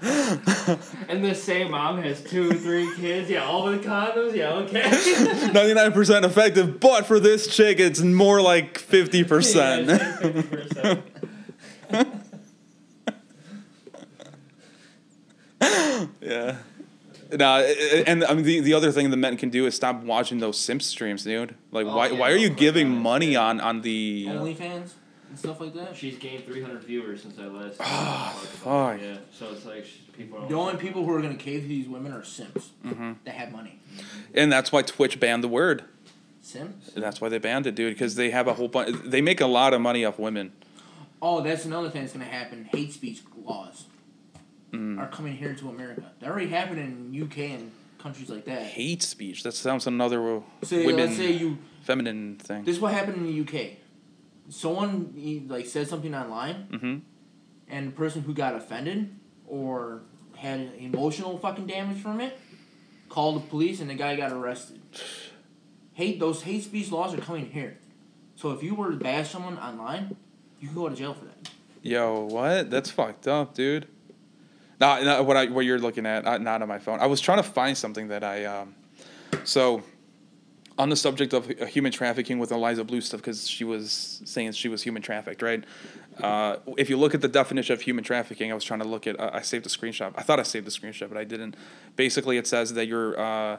and 1.10 1.24
the 1.24 1.34
same 1.36 1.72
mom 1.72 2.02
has 2.02 2.22
two, 2.24 2.52
three 2.52 2.94
kids. 2.96 3.30
Yeah, 3.30 3.44
all 3.46 3.66
with 3.66 3.84
condoms. 3.84 4.36
Yeah, 4.36 4.54
okay. 4.54 4.82
99% 4.84 6.24
effective, 6.24 6.80
but 6.80 7.06
for 7.06 7.20
this 7.20 7.48
chick, 7.48 7.80
it's 7.80 8.00
more 8.02 8.42
like 8.42 8.80
50%. 8.80 9.88
Yeah, 9.90 10.18
it's 10.22 10.76
like 10.76 11.04
50%. 11.92 12.22
yeah. 16.22 16.58
No, 17.34 17.58
and 18.08 18.24
I 18.24 18.34
mean 18.34 18.46
the, 18.46 18.60
the 18.62 18.74
other 18.74 18.92
thing 18.92 19.10
the 19.10 19.18
men 19.18 19.36
can 19.36 19.50
do 19.50 19.66
is 19.66 19.76
stop 19.76 20.02
watching 20.04 20.40
those 20.40 20.58
simp 20.58 20.82
streams, 20.82 21.24
dude. 21.26 21.56
Like, 21.72 21.86
Oh, 21.86 21.96
why 21.96 22.08
yeah, 22.08 22.18
why 22.20 22.32
are 22.32 22.38
you 22.38 22.50
giving 22.50 22.90
money 22.90 23.36
on 23.36 23.60
on 23.60 23.82
the? 23.82 24.28
Uh, 24.30 24.34
OnlyFans 24.36 24.92
and 25.30 25.38
stuff 25.38 25.60
like 25.62 25.74
that. 25.76 25.96
She's 25.96 26.18
gained 26.18 26.46
300 26.46 26.84
viewers 26.84 27.22
since 27.24 27.38
I 27.40 27.46
last. 27.46 27.78
Talked 27.78 27.90
about 27.90 28.44
it, 28.44 28.48
fuck. 28.48 29.02
Yeah, 29.02 29.18
so 29.32 29.52
it's 29.54 29.66
like 29.66 29.86
she- 29.86 30.02
people. 30.18 30.40
Are 30.40 30.48
The 30.48 30.56
only 30.56 30.78
people 30.78 31.04
who 31.06 31.12
are 31.14 31.22
gonna 31.22 31.36
cave 31.36 31.62
to 31.64 31.68
these 31.68 31.88
women 31.88 32.12
are 32.14 32.24
simps 32.24 32.72
Mhm. 32.86 33.18
that 33.26 33.36
have 33.36 33.52
money. 33.52 33.80
and 34.34 34.52
that's 34.52 34.72
why 34.72 34.82
Twitch 34.82 35.20
banned 35.20 35.44
the 35.44 35.48
word. 35.48 35.84
simps. 36.42 36.94
And 36.96 37.04
that's 37.04 37.20
why 37.20 37.28
they 37.28 37.40
banned 37.40 37.68
it, 37.68 37.76
dude. 37.76 37.94
Because 37.94 38.16
they 38.16 38.30
have 38.30 38.48
a 38.48 38.54
whole 38.54 38.70
bunch. 38.70 38.96
They 39.04 39.20
make 39.22 39.42
a 39.42 39.46
lot 39.48 39.74
of 39.74 39.82
money 39.82 40.06
off 40.06 40.18
women. 40.18 40.54
Oh, 41.22 41.42
that's 41.42 41.66
another 41.66 41.90
thing 41.90 42.02
that's 42.04 42.14
gonna 42.14 42.24
happen. 42.26 42.70
Hate 42.72 42.94
speech 42.94 43.22
laws 43.44 43.84
Mm. 44.72 44.98
are 44.98 45.08
coming 45.10 45.36
here 45.36 45.54
to 45.56 45.68
America. 45.70 46.10
They 46.22 46.28
already 46.28 46.48
happened 46.48 46.80
in 46.80 47.14
UK 47.14 47.52
and 47.54 47.72
countries 47.98 48.30
like 48.30 48.46
that. 48.46 48.64
Hate 48.64 49.04
speech. 49.04 49.44
That 49.44 49.54
sounds 49.56 49.88
another 49.88 50.42
Say, 50.64 50.86
women 50.86 51.06
let's 51.08 51.18
say 51.18 51.34
you. 51.34 51.58
feminine 51.82 52.36
thing. 52.38 52.64
This 52.64 52.76
is 52.78 52.82
what 52.82 52.94
happened 52.94 53.18
in 53.18 53.26
the 53.26 53.34
UK. 53.34 53.78
Someone 54.50 55.14
he, 55.16 55.44
like 55.48 55.66
said 55.66 55.88
something 55.88 56.14
online, 56.16 56.68
Mm-hmm. 56.72 56.98
and 57.70 57.88
the 57.88 57.92
person 57.92 58.22
who 58.24 58.34
got 58.34 58.56
offended 58.56 59.14
or 59.48 60.02
had 60.36 60.72
emotional 60.80 61.38
fucking 61.38 61.68
damage 61.68 62.02
from 62.02 62.22
it 62.22 62.38
called 63.10 63.36
the 63.44 63.48
police, 63.48 63.80
and 63.82 63.90
the 63.90 63.96
guy 63.96 64.16
got 64.16 64.32
arrested. 64.32 64.80
Hate 65.94 66.20
those 66.20 66.44
hate 66.44 66.64
speech 66.64 66.92
laws 66.92 67.14
are 67.14 67.18
coming 67.22 67.50
here. 67.50 67.78
So 68.36 68.52
if 68.52 68.62
you 68.62 68.76
were 68.76 68.92
to 68.92 68.98
bash 68.98 69.32
someone 69.32 69.58
online, 69.58 70.16
you 70.60 70.68
can 70.68 70.76
go 70.76 70.88
to 70.90 70.96
jail 70.96 71.14
for 71.14 71.26
that. 71.26 71.50
Yo, 71.82 72.22
what? 72.26 72.70
That's 72.70 72.92
fucked 72.92 73.28
up, 73.28 73.54
dude. 73.56 73.88
Not, 74.80 75.04
not 75.04 75.26
what 75.26 75.36
I 75.38 75.46
what 75.48 75.66
you're 75.66 75.80
looking 75.80 76.06
at. 76.06 76.28
uh, 76.28 76.38
Not 76.38 76.62
on 76.62 76.68
my 76.68 76.78
phone. 76.78 77.00
I 77.00 77.08
was 77.08 77.20
trying 77.20 77.38
to 77.40 77.44
find 77.50 77.76
something 77.76 78.10
that 78.10 78.24
I. 78.24 78.46
Um, 78.46 78.76
so, 79.44 79.82
on 80.78 80.90
the 80.90 80.96
subject 80.96 81.34
of 81.34 81.48
human 81.48 81.92
trafficking 81.92 82.40
with 82.40 82.52
Eliza 82.52 82.84
Bleu 82.84 83.02
stuff, 83.02 83.22
because 83.22 83.48
she 83.48 83.64
was 83.64 84.22
saying 84.26 84.52
she 84.52 84.70
was 84.70 84.84
human 84.84 85.02
trafficked, 85.02 85.42
right? 85.42 85.64
Uh, 86.22 86.58
if 86.78 86.90
you 86.90 86.98
look 86.98 87.14
at 87.14 87.22
the 87.22 87.28
definition 87.28 87.74
of 87.74 87.82
human 87.82 88.04
trafficking, 88.04 88.52
I 88.52 88.56
was 88.56 88.64
trying 88.64 88.80
to 88.82 88.88
look 88.88 89.08
at. 89.08 89.20
Uh, 89.20 89.32
I 89.34 89.42
saved 89.42 89.66
a 89.66 89.70
screenshot. 89.70 90.14
I 90.16 90.22
thought 90.22 90.40
I 90.40 90.44
saved 90.44 90.68
the 90.68 90.72
screenshot, 90.72 91.10
but 91.10 91.18
I 91.18 91.24
didn't. 91.24 91.56
Basically, 91.96 92.38
it 92.38 92.48
says 92.48 92.74
that 92.74 92.88
you're 92.88 93.20
uh, 93.20 93.58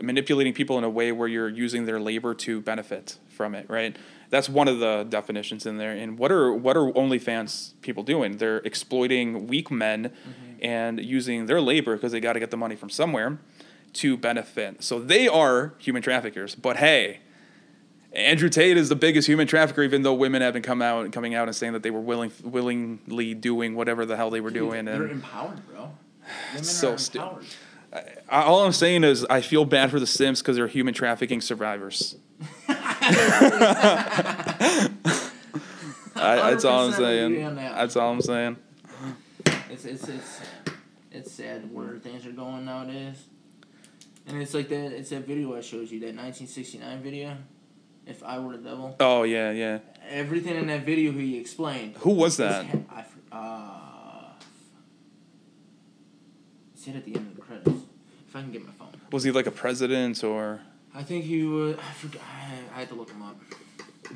manipulating 0.00 0.52
people 0.52 0.78
in 0.78 0.84
a 0.84 0.90
way 0.90 1.12
where 1.12 1.28
you're 1.28 1.48
using 1.48 1.86
their 1.86 2.00
labor 2.00 2.34
to 2.34 2.60
benefit 2.60 3.18
from 3.28 3.54
it, 3.54 3.68
right? 3.68 3.96
That's 4.30 4.48
one 4.48 4.68
of 4.68 4.78
the 4.78 5.04
definitions 5.08 5.66
in 5.66 5.78
there. 5.78 5.92
And 5.92 6.18
what 6.18 6.32
are 6.32 6.52
what 6.52 6.76
are 6.76 6.90
OnlyFans 6.92 7.74
people 7.82 8.02
doing? 8.02 8.38
They're 8.38 8.58
exploiting 8.58 9.46
weak 9.46 9.70
men 9.70 10.12
and 10.60 11.04
using 11.04 11.46
their 11.46 11.60
labor 11.60 11.96
because 11.96 12.12
they 12.12 12.20
got 12.20 12.34
to 12.34 12.40
get 12.40 12.50
the 12.50 12.56
money 12.56 12.76
from 12.76 12.88
somewhere 12.88 13.38
to 13.94 14.16
benefit. 14.16 14.82
So 14.82 14.98
they 14.98 15.28
are 15.28 15.74
human 15.78 16.02
traffickers. 16.02 16.54
But 16.54 16.76
hey, 16.78 17.20
Andrew 18.12 18.48
Tate 18.48 18.76
is 18.76 18.88
the 18.88 18.96
biggest 18.96 19.26
human 19.28 19.46
trafficker, 19.46 19.82
even 19.82 20.02
though 20.02 20.14
women 20.14 20.42
have 20.42 20.52
been 20.54 20.62
come 20.62 20.82
out 20.82 21.04
and 21.04 21.12
coming 21.12 21.34
out 21.34 21.48
and 21.48 21.56
saying 21.56 21.72
that 21.74 21.82
they 21.82 21.90
were 21.90 22.00
willing 22.00 22.30
willingly 22.42 23.34
doing 23.34 23.74
whatever 23.74 24.04
the 24.06 24.16
hell 24.16 24.30
they 24.30 24.40
were 24.40 24.50
doing. 24.50 24.84
They're 24.84 25.02
And 25.02 25.10
empowered, 25.12 25.66
bro. 25.68 25.90
Women 26.52 26.64
So 26.64 26.92
are 26.94 26.98
stu- 26.98 27.20
I, 28.30 28.42
all 28.44 28.64
I'm 28.64 28.72
saying 28.72 29.04
is 29.04 29.24
I 29.28 29.42
feel 29.42 29.66
bad 29.66 29.90
for 29.90 30.00
the 30.00 30.06
simps 30.06 30.40
because 30.40 30.56
they're 30.56 30.66
human 30.66 30.94
trafficking 30.94 31.42
survivors. 31.42 32.16
I, 36.14 36.50
that's 36.50 36.64
all 36.64 36.86
I'm 36.86 36.92
saying. 36.96 37.54
that. 37.56 37.74
That's 37.74 37.96
all 37.96 38.12
I'm 38.12 38.22
saying. 38.22 38.56
It's 39.70 39.84
it's 39.84 40.08
it's 40.08 40.40
it's 41.10 41.32
sad 41.32 41.72
where 41.72 41.98
things 41.98 42.26
are 42.26 42.32
going 42.32 42.64
nowadays. 42.64 43.24
And 44.26 44.40
it's 44.40 44.54
like 44.54 44.68
that. 44.68 44.92
It's 44.92 45.10
that 45.10 45.26
video 45.26 45.56
I 45.56 45.60
showed 45.60 45.90
you, 45.90 45.98
that 46.00 46.14
1969 46.14 47.02
video. 47.02 47.36
If 48.06 48.22
I 48.24 48.38
were 48.40 48.56
the 48.56 48.68
devil, 48.70 48.96
Oh 48.98 49.22
yeah, 49.22 49.52
yeah. 49.52 49.78
everything 50.08 50.56
in 50.56 50.66
that 50.66 50.84
video 50.84 51.12
he 51.12 51.38
explained. 51.38 51.94
Who 51.98 52.10
was 52.10 52.36
that? 52.38 52.66
I 52.90 53.02
fr- 53.02 53.18
uh, 53.30 54.32
it's 56.74 56.86
it 56.88 56.96
at 56.96 57.04
the 57.04 57.14
end 57.14 57.28
of 57.28 57.36
the 57.36 57.42
credits. 57.42 57.70
If 58.28 58.34
I 58.36 58.40
can 58.40 58.50
get 58.50 58.64
my 58.66 58.72
phone. 58.72 58.88
Was 59.12 59.22
he 59.24 59.30
like 59.30 59.46
a 59.46 59.50
president 59.52 60.24
or? 60.24 60.60
I 60.94 61.02
think 61.02 61.24
he 61.24 61.44
was. 61.44 61.76
I 61.76 61.92
forgot. 61.92 62.22
I, 62.22 62.76
I 62.76 62.78
had 62.80 62.88
to 62.88 62.94
look 62.94 63.10
him 63.10 63.22
up. 63.22 63.36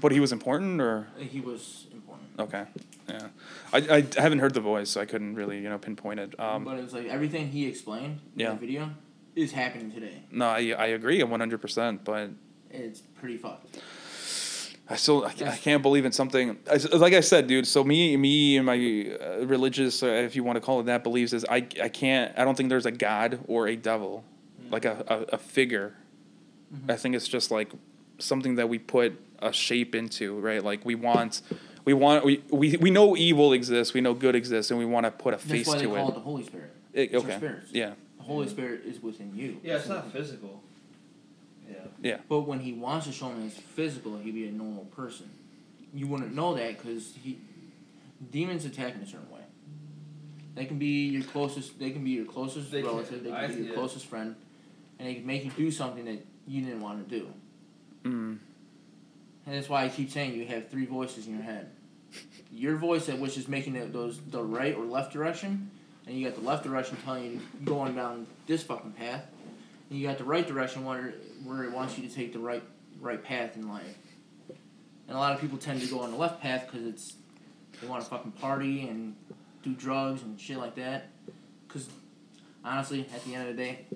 But 0.00 0.12
he 0.12 0.20
was 0.20 0.32
important 0.32 0.80
or? 0.80 1.06
He 1.18 1.40
was 1.40 1.86
important. 1.92 2.28
Okay. 2.38 2.64
Yeah, 3.08 3.28
I, 3.72 4.04
I 4.16 4.20
haven't 4.20 4.40
heard 4.40 4.52
the 4.54 4.60
voice, 4.60 4.90
so 4.90 5.00
I 5.00 5.04
couldn't 5.06 5.36
really 5.36 5.58
you 5.58 5.68
know 5.68 5.78
pinpoint 5.78 6.18
it. 6.18 6.38
Um, 6.40 6.64
but 6.64 6.76
it's 6.80 6.92
like 6.92 7.06
everything 7.06 7.48
he 7.52 7.66
explained 7.66 8.18
in 8.34 8.40
Yeah. 8.40 8.50
the 8.50 8.56
video 8.56 8.90
is 9.36 9.52
happening 9.52 9.92
today. 9.92 10.22
no, 10.32 10.46
I 10.46 10.74
I 10.78 10.86
agree 10.86 11.22
one 11.22 11.40
hundred 11.40 11.60
percent, 11.60 12.04
but 12.04 12.30
It's 12.70 13.00
pretty 13.20 13.36
fucked. 13.36 13.78
I 14.88 14.96
still 14.96 15.24
I, 15.24 15.30
I 15.46 15.56
can't 15.56 15.82
believe 15.82 16.04
in 16.04 16.12
something. 16.12 16.58
I 16.70 16.74
s 16.74 16.90
like 16.92 17.12
I 17.12 17.20
said, 17.20 17.46
dude. 17.46 17.66
So 17.66 17.82
me 17.84 18.16
me 18.16 18.56
and 18.56 18.66
my 18.66 18.76
uh, 19.20 19.44
religious, 19.46 20.02
uh, 20.02 20.06
if 20.06 20.36
you 20.36 20.44
want 20.44 20.56
to 20.56 20.60
call 20.60 20.80
it 20.80 20.86
that, 20.86 21.02
beliefs 21.02 21.32
is 21.32 21.44
I 21.48 21.66
I 21.82 21.88
can't. 21.88 22.32
I 22.38 22.44
don't 22.44 22.56
think 22.56 22.68
there's 22.68 22.86
a 22.86 22.92
god 22.92 23.40
or 23.48 23.66
a 23.68 23.76
devil, 23.76 24.24
like 24.70 24.84
a 24.84 25.04
a, 25.08 25.34
a 25.36 25.38
figure. 25.38 25.94
Mhm. 26.74 26.90
I 26.92 26.96
think 26.96 27.14
it's 27.16 27.28
just 27.28 27.50
like 27.50 27.70
something 28.18 28.56
that 28.56 28.68
we 28.68 28.78
put 28.78 29.10
a 29.40 29.52
shape 29.52 29.94
into, 29.94 30.38
right? 30.40 30.62
Like 30.64 30.84
we 30.84 30.94
want. 30.94 31.42
We 31.84 31.94
want 31.94 32.24
we, 32.24 32.42
we, 32.50 32.76
we 32.78 32.90
know 32.90 33.16
evil 33.16 33.52
exists, 33.52 33.94
we 33.94 34.00
know 34.00 34.12
good 34.12 34.34
exists, 34.34 34.72
and 34.72 34.78
we 34.78 34.84
want 34.84 35.04
to 35.06 35.12
put 35.12 35.34
a 35.34 35.36
That's 35.36 35.50
face 35.50 35.66
to 35.66 35.72
it. 35.72 35.78
That's 35.78 35.86
why 35.86 35.86
they 35.86 35.94
to 35.94 36.00
call 36.00 36.08
it. 36.08 36.10
it 36.10 36.14
the 36.14 36.20
Holy 36.30 36.42
Spirit. 36.44 36.70
It- 36.92 37.14
okay. 37.14 37.36
spirits. 37.36 37.70
Yeah. 37.72 37.92
The 38.26 38.32
Holy 38.32 38.48
Spirit 38.48 38.82
is 38.84 39.00
within 39.00 39.32
you. 39.36 39.60
Yeah, 39.62 39.76
it's 39.76 39.88
not 39.88 40.10
physical. 40.10 40.60
Yeah. 41.68 41.76
Yeah. 42.02 42.16
But 42.28 42.40
when 42.40 42.58
he 42.58 42.72
wants 42.72 43.06
to 43.06 43.12
show 43.12 43.28
him 43.28 43.46
as 43.46 43.54
physical, 43.54 44.18
he'd 44.18 44.34
be 44.34 44.48
a 44.48 44.52
normal 44.52 44.84
person. 44.86 45.30
You 45.94 46.08
wouldn't 46.08 46.34
know 46.34 46.54
that 46.54 46.76
because 46.76 47.14
he 47.22 47.38
demons 48.32 48.64
attack 48.64 48.96
in 48.96 49.02
a 49.02 49.06
certain 49.06 49.30
way. 49.30 49.42
They 50.56 50.64
can 50.64 50.78
be 50.78 51.06
your 51.08 51.22
closest. 51.22 51.78
They 51.78 51.90
can 51.90 52.02
be 52.02 52.10
your 52.10 52.24
closest 52.24 52.72
They 52.72 52.82
can- 52.82 52.90
relative. 52.90 53.22
They 53.22 53.30
can 53.30 53.38
I- 53.38 53.46
be 53.46 53.54
your 53.54 53.66
yeah. 53.68 53.74
closest 53.74 54.06
friend, 54.06 54.34
and 54.98 55.08
they 55.08 55.14
can 55.14 55.26
make 55.26 55.44
you 55.44 55.52
do 55.52 55.70
something 55.70 56.04
that 56.06 56.24
you 56.48 56.62
didn't 56.62 56.80
want 56.80 57.08
to 57.08 57.18
do. 57.18 57.26
Mm. 58.02 58.38
And 59.46 59.54
that's 59.54 59.68
why 59.68 59.84
I 59.84 59.88
keep 59.88 60.10
saying 60.10 60.34
you 60.34 60.46
have 60.46 60.68
three 60.68 60.86
voices 60.86 61.28
in 61.28 61.34
your 61.34 61.42
head. 61.42 61.70
Your 62.50 62.76
voice 62.76 63.06
that 63.06 63.20
which 63.20 63.36
is 63.38 63.46
making 63.46 63.76
it 63.76 63.92
those 63.92 64.18
the 64.20 64.42
right 64.42 64.74
or 64.74 64.84
left 64.84 65.12
direction, 65.12 65.70
and 66.06 66.16
you 66.16 66.26
got 66.26 66.38
the 66.38 66.46
left 66.46 66.64
direction 66.64 66.96
telling 67.04 67.24
you 67.24 67.40
going 67.64 67.94
down 67.94 68.26
this 68.46 68.62
fucking 68.62 68.92
path, 68.92 69.24
and 69.90 69.98
you 69.98 70.06
got 70.06 70.18
the 70.18 70.24
right 70.24 70.46
direction 70.46 70.84
where 70.84 71.14
where 71.44 71.64
it 71.64 71.72
wants 71.72 71.98
you 71.98 72.08
to 72.08 72.14
take 72.14 72.32
the 72.32 72.38
right 72.38 72.62
right 73.00 73.22
path 73.22 73.56
in 73.56 73.68
life. 73.68 73.96
And 75.08 75.16
a 75.16 75.20
lot 75.20 75.32
of 75.32 75.40
people 75.40 75.58
tend 75.58 75.80
to 75.82 75.86
go 75.86 76.00
on 76.00 76.10
the 76.10 76.16
left 76.16 76.40
path 76.40 76.66
because 76.66 76.86
it's 76.86 77.14
they 77.80 77.86
want 77.86 78.02
to 78.02 78.08
fucking 78.08 78.32
party 78.32 78.88
and 78.88 79.14
do 79.62 79.72
drugs 79.74 80.22
and 80.22 80.40
shit 80.40 80.58
like 80.58 80.76
that. 80.76 81.10
Because 81.66 81.88
honestly, 82.64 83.06
at 83.14 83.24
the 83.24 83.34
end 83.34 83.48
of 83.48 83.56
the 83.56 83.62
day, 83.62 83.86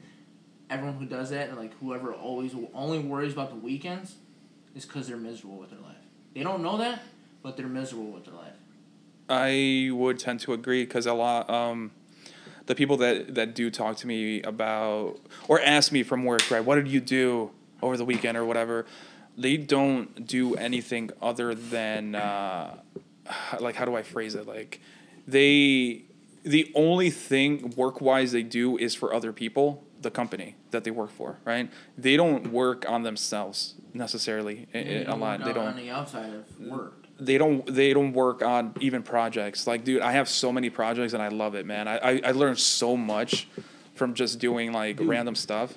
everyone 0.69 0.97
who 0.97 1.07
does 1.07 1.31
that, 1.31 1.49
and 1.49 1.59
like 1.59 1.79
whoever 1.81 2.13
always 2.13 2.55
only 2.75 2.99
worries 2.99 3.33
about 3.33 3.51
the 3.51 3.57
weekends, 3.57 4.17
is 4.75 4.85
because 4.85 5.09
they're 5.09 5.17
miserable 5.17 5.59
with 5.59 5.71
their 5.71 5.81
life. 5.81 5.97
They 6.35 6.43
don't 6.43 6.63
know 6.63 6.79
that, 6.79 7.03
but 7.43 7.57
they're 7.57 7.67
miserable 7.67 8.13
with 8.13 8.25
their 8.25 8.35
life. 8.35 8.53
I 9.29 9.91
would 9.93 10.19
tend 10.19 10.41
to 10.41 10.53
agree 10.53 10.85
because 10.85 11.07
a 11.07 11.15
lot 11.15 11.49
um, 11.49 11.93
the 12.67 12.75
people 12.75 12.97
that 12.99 13.35
that 13.35 13.55
do 13.55 13.71
talk 13.71 13.97
to 13.99 14.07
me 14.07 14.43
about 14.43 15.19
or 15.49 15.61
ask 15.61 15.93
me 15.93 16.03
from 16.03 16.25
work, 16.25 16.51
right? 16.51 16.65
What 16.65 16.77
did 16.77 16.89
you 16.89 17.01
do 17.01 17.51
over 17.83 17.97
the 17.97 18.05
weekend 18.05 18.37
or 18.39 18.45
whatever? 18.45 18.87
They 19.37 19.57
don't 19.57 20.27
do 20.27 20.55
anything 20.55 21.11
other 21.23 21.55
than 21.55 22.15
uh, 22.15 22.77
like 23.61 23.75
how 23.77 23.85
do 23.85 23.97
I 23.97 24.03
phrase 24.03 24.35
it? 24.35 24.47
Like 24.47 24.81
they 25.27 26.05
the 26.43 26.71
only 26.75 27.11
thing 27.11 27.71
work 27.77 28.01
wise 28.01 28.33
they 28.33 28.43
do 28.43 28.77
is 28.79 28.95
for 28.95 29.13
other 29.13 29.33
people, 29.33 29.85
the 30.01 30.11
company 30.11 30.57
that 30.71 30.85
they 30.85 30.91
work 30.91 31.11
for, 31.11 31.39
right? 31.45 31.71
They 31.99 32.17
don't 32.17 32.47
work 32.53 32.89
on 32.89 33.03
themselves 33.03 33.75
necessarily 33.93 34.67
i- 34.75 34.79
i- 34.79 34.83
a 35.07 35.17
lot. 35.17 35.45
They 35.45 35.53
don't 35.53 35.67
on 35.69 35.77
the 35.77 35.91
outside 35.91 36.33
of 36.33 36.61
work. 36.61 37.00
They 37.21 37.39
don't 37.39 37.67
they 37.75 37.93
don't 37.93 38.13
work 38.13 38.43
on 38.43 38.75
even 38.81 39.03
projects 39.03 39.67
like 39.67 39.85
dude 39.85 40.03
i 40.03 40.13
have 40.13 40.29
so 40.29 40.53
many 40.53 40.71
projects 40.71 41.13
and 41.13 41.23
i 41.23 41.29
love 41.29 41.55
it 41.55 41.67
man 41.67 41.87
i 41.87 41.97
i, 41.99 42.21
I 42.25 42.33
learned 42.33 42.59
so 42.59 42.97
much 42.97 43.47
from 43.95 44.15
just 44.15 44.39
doing 44.39 44.73
like 44.73 44.97
Dude. 44.97 45.09
random 45.09 45.35
stuff 45.35 45.77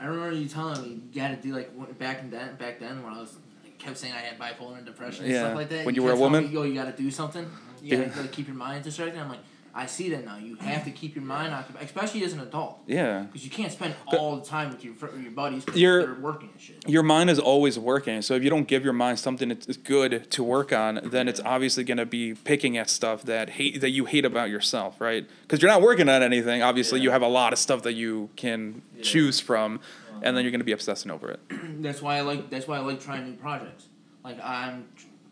I 0.00 0.06
remember 0.06 0.34
you 0.36 0.48
telling 0.48 0.82
me 0.82 1.00
you 1.12 1.20
got 1.20 1.28
to 1.28 1.36
do 1.36 1.54
like 1.54 1.98
back 1.98 2.20
in 2.22 2.30
then 2.30 2.56
back 2.56 2.80
then 2.80 3.04
when 3.04 3.12
I 3.12 3.20
was 3.20 3.36
kept 3.78 3.96
saying 3.96 4.12
I 4.12 4.18
had 4.18 4.36
bipolar 4.36 4.76
and 4.76 4.84
depression 4.84 5.24
and 5.24 5.32
Yeah, 5.32 5.44
stuff 5.44 5.54
like 5.54 5.68
that. 5.68 5.86
when 5.86 5.94
you 5.94 6.02
were 6.02 6.10
a 6.10 6.16
woman? 6.16 6.44
me, 6.44 6.50
yo, 6.50 6.64
you 6.64 6.74
got 6.74 6.86
to 6.96 7.02
do 7.02 7.08
something. 7.08 7.48
You 7.80 7.96
got 7.96 8.06
Yeah. 8.06 8.12
to 8.12 8.20
like, 8.22 8.32
keep 8.32 8.48
your 8.48 8.56
mind 8.56 8.82
distracted. 8.82 9.20
I'm 9.20 9.28
like, 9.28 9.38
I 9.74 9.86
see 9.86 10.10
that 10.10 10.24
now. 10.26 10.36
You 10.36 10.56
have 10.56 10.84
to 10.84 10.90
keep 10.90 11.14
your 11.14 11.24
mind 11.24 11.54
occupied, 11.54 11.84
especially 11.84 12.22
as 12.24 12.32
an 12.34 12.40
adult, 12.40 12.80
yeah 12.86 13.20
because 13.22 13.42
you 13.44 13.50
can't 13.50 13.72
spend 13.72 13.94
all 14.06 14.36
the 14.36 14.44
time 14.44 14.70
with 14.70 14.84
your 14.84 14.94
your 15.18 15.30
buddies. 15.30 15.64
You're- 15.74 16.12
working 16.20 16.50
and 16.52 16.60
shit. 16.60 16.86
your 16.88 17.02
mind 17.02 17.30
is 17.30 17.38
always 17.38 17.78
working 17.78 18.20
so 18.22 18.34
if 18.34 18.44
you 18.44 18.50
don't 18.50 18.68
give 18.68 18.84
your 18.84 18.92
mind 18.92 19.18
something 19.18 19.48
that's 19.48 19.76
good 19.78 20.30
to 20.30 20.42
work 20.44 20.72
on 20.72 21.00
then 21.04 21.26
it's 21.28 21.40
obviously 21.44 21.84
going 21.84 21.96
to 21.98 22.04
be 22.06 22.34
picking 22.34 22.76
at 22.76 22.90
stuff 22.90 23.22
that 23.22 23.50
hate 23.50 23.80
that 23.80 23.90
you 23.90 24.04
hate 24.04 24.24
about 24.26 24.50
yourself 24.50 25.00
right 25.00 25.26
because 25.42 25.62
you're 25.62 25.70
not 25.70 25.80
working 25.82 26.08
on 26.08 26.22
anything 26.22 26.62
obviously 26.62 26.98
Yeah. 26.98 27.04
you 27.04 27.10
have 27.12 27.22
a 27.22 27.28
lot 27.28 27.52
of 27.52 27.58
stuff 27.58 27.82
that 27.82 27.94
you 27.94 28.28
can 28.36 28.82
Yeah. 28.96 29.02
choose 29.02 29.40
from 29.40 29.80
and 30.22 30.36
then 30.36 30.44
you're 30.44 30.50
going 30.52 30.60
to 30.60 30.64
be 30.64 30.72
obsessing 30.72 31.10
over 31.10 31.30
it 31.30 31.40
that's 31.82 32.02
why 32.02 32.18
I 32.18 32.20
like. 32.20 32.50
That's 32.50 32.68
why 32.68 32.76
I 32.76 32.80
like 32.80 33.00
trying 33.00 33.24
new 33.24 33.36
projects. 33.36 33.86
Like 34.22 34.38
I'm 34.44 34.86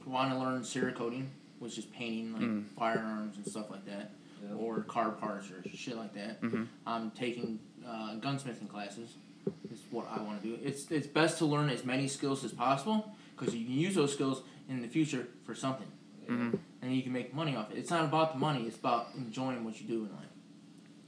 want 0.07 0.33
to 0.33 0.39
learn 0.39 0.63
Cerakoting, 0.63 1.27
which 1.59 1.77
is 1.79 1.85
painting 1.85 2.33
like 2.33 2.43
Mm. 2.43 2.65
firearms 2.77 3.37
and 3.37 3.47
stuff 3.47 3.71
like 3.71 3.85
that, 3.87 4.11
Yeah. 4.43 4.55
or 4.57 4.81
car 4.83 5.11
parts 5.11 5.51
or 5.51 5.63
shit 5.69 5.97
like 5.97 6.15
that. 6.15 6.41
Mhm. 6.41 6.67
I'm 6.87 7.11
taking 7.11 7.59
uh, 7.87 8.15
gunsmithing 8.21 8.69
classes. 8.69 9.15
It's 9.71 9.83
what 9.91 10.07
I 10.11 10.21
want 10.23 10.43
to 10.43 10.49
do. 10.49 10.59
It's 10.63 10.91
it's 10.91 11.07
best 11.07 11.39
to 11.39 11.47
learn 11.47 11.69
as 11.71 11.85
many 11.85 12.09
skills 12.09 12.45
as 12.45 12.53
possible 12.53 13.15
because 13.37 13.55
you 13.55 13.65
can 13.65 13.75
use 13.75 13.95
those 13.95 14.13
skills 14.13 14.43
in 14.69 14.83
the 14.83 14.89
future 14.89 15.27
for 15.45 15.55
something, 15.55 15.89
Mhm. 16.29 16.59
and 16.83 16.95
you 16.95 17.03
can 17.03 17.13
make 17.13 17.35
money 17.35 17.57
off 17.57 17.71
it. 17.73 17.79
It's 17.79 17.91
not 17.91 18.05
about 18.05 18.35
the 18.35 18.39
money. 18.39 18.65
It's 18.67 18.77
about 18.79 19.09
enjoying 19.17 19.65
what 19.65 19.81
you 19.81 19.87
do 19.87 20.05
in 20.05 20.13
life. 20.15 20.27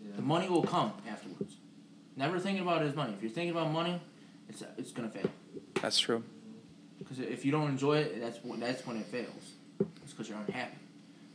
Yeah. 0.05 0.17
The 0.17 0.23
money 0.23 0.49
will 0.49 0.63
come 0.65 0.93
afterwards. 1.09 1.57
Never 2.17 2.39
thinking 2.39 2.63
about 2.63 2.83
it 2.83 2.87
as 2.87 2.95
money. 2.97 3.13
If 3.15 3.23
you're 3.23 3.31
thinking 3.31 3.53
about 3.57 3.71
money, 3.71 4.01
it's 4.49 4.63
it's 4.79 4.93
gonna 4.93 5.11
fail. 5.11 5.31
that's 5.81 5.99
true 5.99 6.23
Because 6.99 7.19
if 7.19 7.45
you 7.45 7.51
don't 7.53 7.69
enjoy 7.69 7.99
it, 7.99 8.21
that's 8.21 8.39
wh- 8.39 8.59
that's 8.59 8.87
when 8.87 8.97
it 8.97 9.07
fails. 9.07 9.45
It's 10.03 10.13
because 10.13 10.29
you're 10.29 10.39
unhappy. 10.39 10.77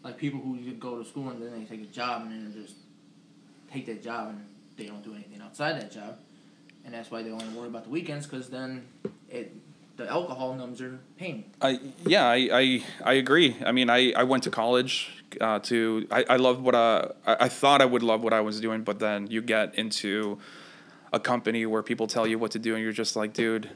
Like 0.08 0.18
people 0.18 0.40
who 0.40 0.56
go 0.76 0.98
to 0.98 1.04
school 1.04 1.28
and 1.32 1.42
then 1.42 1.52
they 1.52 1.66
take 1.66 1.82
a 1.82 1.92
job 1.92 2.22
and 2.22 2.32
then 2.32 2.54
just 2.54 2.76
take 3.70 3.86
that 3.88 4.02
job 4.02 4.30
and 4.30 4.46
they 4.78 4.86
don't 4.86 5.04
do 5.04 5.14
anything 5.14 5.42
outside 5.42 5.74
that 5.82 5.92
job, 5.92 6.18
and 6.86 6.94
that's 6.94 7.12
why 7.12 7.22
they 7.24 7.30
only 7.30 7.50
worry 7.50 7.68
about 7.68 7.84
the 7.84 7.90
weekends. 7.90 8.26
Because 8.26 8.48
then 8.48 8.88
it 9.30 9.54
the 9.98 10.10
alcohol 10.10 10.54
numbs 10.54 10.80
their 10.80 11.00
pain. 11.18 11.44
I 11.62 11.82
yeah 12.06 12.26
I, 12.26 12.50
I 12.54 12.84
I 13.04 13.14
agree. 13.16 13.58
I 13.66 13.74
mean 13.74 13.90
I, 13.90 14.14
I 14.14 14.24
went 14.24 14.44
to 14.44 14.50
college 14.50 15.10
uh, 15.42 15.60
to 15.60 16.08
I, 16.10 16.24
I 16.30 16.36
loved 16.38 16.62
what 16.62 16.74
uh, 16.74 17.10
I 17.26 17.36
I 17.42 17.50
thought 17.50 17.82
I 17.82 17.86
would 17.86 18.04
love 18.04 18.24
what 18.24 18.32
I 18.32 18.40
was 18.40 18.62
doing, 18.62 18.84
but 18.84 19.00
then 19.00 19.28
you 19.28 19.42
get 19.42 19.76
into 19.76 20.40
a 21.12 21.20
company 21.20 21.66
where 21.66 21.84
people 21.84 22.08
tell 22.08 22.26
you 22.26 22.40
what 22.40 22.52
to 22.52 22.60
do, 22.60 22.76
and 22.76 22.82
you're 22.82 22.94
just 22.94 23.18
like, 23.18 23.34
dude. 23.34 23.70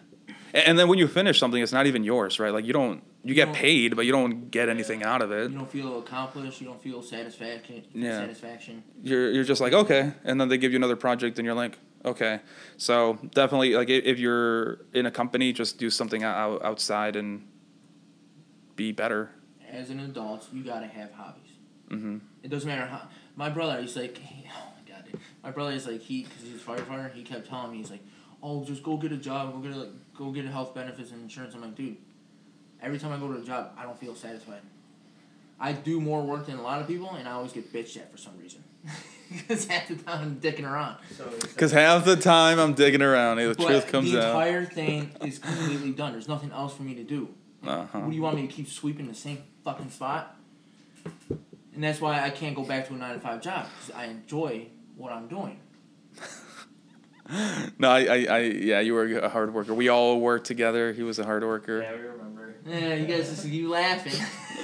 And, 0.53 0.77
then 0.77 0.87
when 0.87 0.99
you 0.99 1.07
finish 1.07 1.39
something, 1.39 1.61
it's 1.61 1.71
not 1.71 1.87
even 1.87 2.03
yours, 2.03 2.39
right? 2.39 2.51
Like 2.53 2.65
you 2.65 2.73
don't 2.73 3.03
you 3.23 3.33
get 3.33 3.45
don't- 3.45 3.55
paid, 3.55 3.95
but 3.95 4.05
you 4.05 4.11
don't 4.11 4.49
get 4.51 4.67
anything 4.69 5.03
out 5.03 5.21
of 5.21 5.31
it. 5.31 5.51
You 5.51 5.57
don't 5.57 5.69
feel 5.69 5.99
accomplished. 5.99 6.59
You 6.61 6.67
don't 6.67 6.81
feel 6.81 7.01
satisfaction. 7.01 7.83
Yeah. 7.93 8.19
Satisfaction. 8.19 8.83
You're 9.03 9.31
you're 9.31 9.43
just 9.43 9.61
like 9.61 9.73
okay, 9.73 10.13
and 10.23 10.39
then 10.41 10.49
they 10.49 10.57
give 10.57 10.71
you 10.71 10.77
another 10.77 10.95
project, 10.97 11.39
and 11.39 11.45
you're 11.45 11.55
like 11.55 11.77
okay. 12.03 12.39
So 12.77 13.17
definitely 13.33 13.75
like 13.75 13.89
if 13.89 14.19
you're 14.19 14.79
in 14.93 15.05
a 15.05 15.11
company, 15.11 15.53
just 15.53 15.77
do 15.77 15.89
something 15.89 16.23
out, 16.23 16.63
outside 16.65 17.15
and 17.15 17.47
be 18.75 18.91
better. 18.91 19.31
As 19.71 19.89
an 19.89 19.99
adult, 20.01 20.47
you 20.51 20.63
gotta 20.63 20.87
have 20.87 21.11
hobbies. 21.13 21.51
hmm 21.89 22.17
It 22.43 22.49
doesn't 22.49 22.67
matter 22.67 22.85
how. 22.85 23.07
My 23.35 23.49
brother, 23.49 23.79
he's 23.81 23.95
like, 23.95 24.19
oh 24.57 24.73
my 24.75 24.91
god, 24.93 25.05
dude. 25.05 25.19
My 25.43 25.51
brother 25.51 25.71
is 25.71 25.87
like, 25.87 26.01
he, 26.01 26.23
because 26.23 26.41
he's 26.43 26.55
a 26.55 26.65
firefighter, 26.65 27.13
he 27.13 27.23
kept 27.23 27.47
telling 27.47 27.71
me, 27.71 27.77
he's 27.77 27.89
like, 27.91 28.03
oh, 28.43 28.63
just 28.63 28.83
go 28.83 28.97
get 28.97 29.11
a 29.11 29.17
job, 29.17 29.53
go 29.53 29.59
get 29.59 29.75
a, 29.75 29.79
like, 29.79 29.89
go 30.17 30.31
get 30.31 30.45
a 30.45 30.49
health 30.49 30.73
benefits 30.73 31.11
and 31.11 31.21
insurance. 31.21 31.53
I'm 31.55 31.61
like, 31.61 31.75
dude, 31.75 31.97
every 32.81 32.97
time 32.99 33.11
I 33.11 33.17
go 33.17 33.31
to 33.31 33.39
a 33.39 33.43
job, 33.45 33.71
I 33.77 33.83
don't 33.83 33.99
feel 33.99 34.15
satisfied. 34.15 34.61
I 35.59 35.73
do 35.73 36.01
more 36.01 36.23
work 36.23 36.47
than 36.47 36.57
a 36.57 36.61
lot 36.63 36.81
of 36.81 36.87
people, 36.87 37.11
and 37.11 37.27
I 37.27 37.33
always 37.33 37.53
get 37.53 37.71
bitched 37.71 37.97
at 37.97 38.11
for 38.11 38.17
some 38.17 38.33
reason. 38.39 38.63
Because 39.31 39.65
half 39.65 39.87
the 39.87 39.95
time 39.95 40.21
I'm 40.21 40.35
dicking 40.41 40.69
around. 40.69 40.97
So 41.15 41.23
it's 41.33 41.47
Because 41.53 41.71
half 41.71 42.03
the 42.03 42.17
time 42.17 42.59
I'm 42.59 42.73
digging 42.73 43.01
around, 43.01 43.37
the 43.37 43.55
But 43.57 43.65
truth 43.65 43.87
comes 43.87 44.13
out. 44.13 44.19
the 44.19 44.27
out. 44.27 44.29
entire 44.31 44.65
thing 44.65 45.11
is 45.21 45.39
completely 45.39 45.91
done. 45.91 46.11
There's 46.11 46.27
nothing 46.27 46.51
else 46.51 46.75
for 46.75 46.83
me 46.83 46.95
to 46.95 47.03
do. 47.05 47.29
Uh-huh. 47.65 47.99
What 47.99 48.09
do 48.09 48.15
you 48.17 48.21
want 48.21 48.35
me 48.35 48.41
to 48.45 48.51
keep 48.53 48.67
sweeping 48.67 49.07
the 49.07 49.13
same 49.13 49.41
fucking 49.63 49.89
spot? 49.89 50.35
And 51.73 51.81
that's 51.81 52.01
why 52.01 52.21
I 52.21 52.29
can't 52.29 52.57
go 52.57 52.63
back 52.63 52.87
to 52.89 52.93
a 52.93 52.97
nine 52.97 53.13
to 53.13 53.21
five 53.21 53.41
job 53.41 53.67
because 53.79 53.95
I 53.95 54.07
enjoy 54.07 54.67
what 54.97 55.13
I'm 55.13 55.27
doing. 55.29 55.59
No, 57.79 57.89
I, 57.89 57.99
I, 58.03 58.25
I, 58.29 58.39
yeah, 58.39 58.79
you 58.79 58.93
were 58.93 59.05
a 59.19 59.29
hard 59.29 59.53
worker. 59.53 59.73
We 59.73 59.89
all 59.89 60.19
worked 60.19 60.45
together. 60.45 60.91
He 60.93 61.03
was 61.03 61.17
a 61.19 61.23
hard 61.23 61.43
worker. 61.43 61.81
Yeah, 61.81 61.93
we 61.93 62.01
remember. 62.01 62.55
Yeah, 62.65 62.93
you 62.95 63.05
guys 63.07 63.29
just 63.29 63.45
you 63.45 63.69
laughing. 63.69 64.13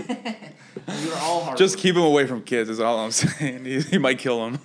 You're 1.04 1.16
all 1.18 1.44
hard. 1.44 1.58
Just 1.58 1.78
keep 1.78 1.96
him 1.96 2.04
away 2.04 2.28
from 2.28 2.44
kids 2.44 2.70
is 2.70 2.80
all 2.80 3.00
I'm 3.00 3.12
saying. 3.24 3.66
He, 3.66 3.82
he 3.82 3.98
might 3.98 4.20
kill 4.20 4.46
him. 4.48 4.60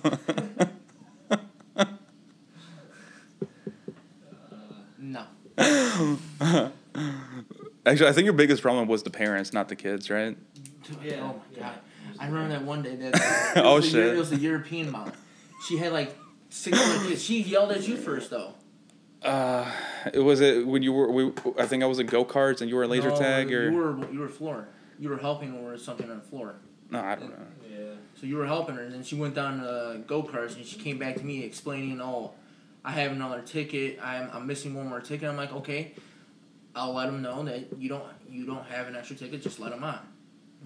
no. 4.97 5.25
Actually, 7.85 8.09
I 8.09 8.13
think 8.13 8.25
your 8.25 8.33
biggest 8.33 8.61
problem 8.61 8.87
was 8.87 9.03
the 9.03 9.09
parents, 9.09 9.51
not 9.53 9.67
the 9.69 9.75
kids, 9.75 10.09
right? 10.09 10.37
Yeah, 11.03 11.15
oh 11.21 11.27
my 11.27 11.33
yeah. 11.51 11.59
god. 11.59 11.73
I 12.19 12.27
remember 12.27 12.49
that 12.49 12.63
one 12.63 12.81
day 12.81 12.95
that. 12.95 13.13
that 13.13 13.57
it 13.57 13.65
Oh, 13.65 13.75
was 13.75 13.87
a 13.87 13.89
shit. 13.89 14.13
It 14.13 14.17
was 14.17 14.31
oh, 14.31 14.35
a 14.35 14.39
European 14.39 14.91
mom. 14.91 15.11
She 15.67 15.77
had 15.77 15.91
like 15.91 16.15
six 16.53 16.79
other 16.79 17.07
kids. 17.07 17.23
She 17.23 17.41
yelled 17.41 17.71
at 17.71 17.87
you 17.87 17.97
first 17.97 18.29
though. 18.29 18.53
Uh, 19.21 19.69
it 20.13 20.19
was 20.19 20.41
it 20.41 20.67
when 20.67 20.83
you 20.83 20.93
were. 20.93 21.09
We, 21.09 21.31
I 21.57 21.65
think 21.65 21.81
I 21.81 21.85
was 21.85 21.99
in 21.99 22.07
go 22.07 22.23
karts 22.25 22.61
and 22.61 22.69
you 22.69 22.75
were 22.75 22.83
in 22.83 22.89
laser 22.89 23.09
No, 23.09 23.17
tag 23.17 23.51
or 23.51 23.71
you 23.71 23.77
were 23.77 24.11
you 24.11 24.19
were 24.19 24.29
floor. 24.29 24.67
You 24.99 25.09
were 25.09 25.17
helping 25.17 25.53
her 25.53 25.71
with 25.71 25.81
something 25.81 26.09
on 26.09 26.17
the 26.17 26.23
floor. 26.23 26.55
no, 26.89 26.99
I 26.99 27.15
don't 27.15 27.29
know. 27.29 27.45
Yeah. 27.69 27.93
So 28.19 28.27
you 28.27 28.37
were 28.37 28.45
helping 28.45 28.75
her, 28.75 28.83
and 28.83 28.93
then 28.93 29.03
she 29.03 29.15
went 29.15 29.33
down 29.33 29.59
to 29.59 30.01
go 30.05 30.23
karts, 30.23 30.55
and 30.55 30.65
she 30.65 30.77
came 30.77 30.97
back 30.99 31.15
to 31.15 31.23
me 31.25 31.43
explaining, 31.43 31.99
"Oh, 32.01 32.33
I 32.85 32.91
have 32.91 33.11
another 33.11 33.41
ticket. 33.41 33.99
I'm, 34.01 34.29
I'm 34.31 34.45
missing 34.45 34.73
one 34.75 34.87
more 34.87 35.01
ticket." 35.01 35.27
I'm 35.27 35.37
like, 35.37 35.51
"Okay, 35.53 35.93
I'll 36.75 36.93
let 36.93 37.07
them 37.07 37.21
know 37.21 37.43
that 37.43 37.77
you 37.79 37.89
don't 37.89 38.03
you 38.29 38.45
don't 38.45 38.65
have 38.65 38.87
an 38.87 38.95
extra 38.95 39.15
ticket. 39.15 39.41
Just 39.41 39.59
let 39.59 39.71
them 39.71 39.83
on. 39.83 39.99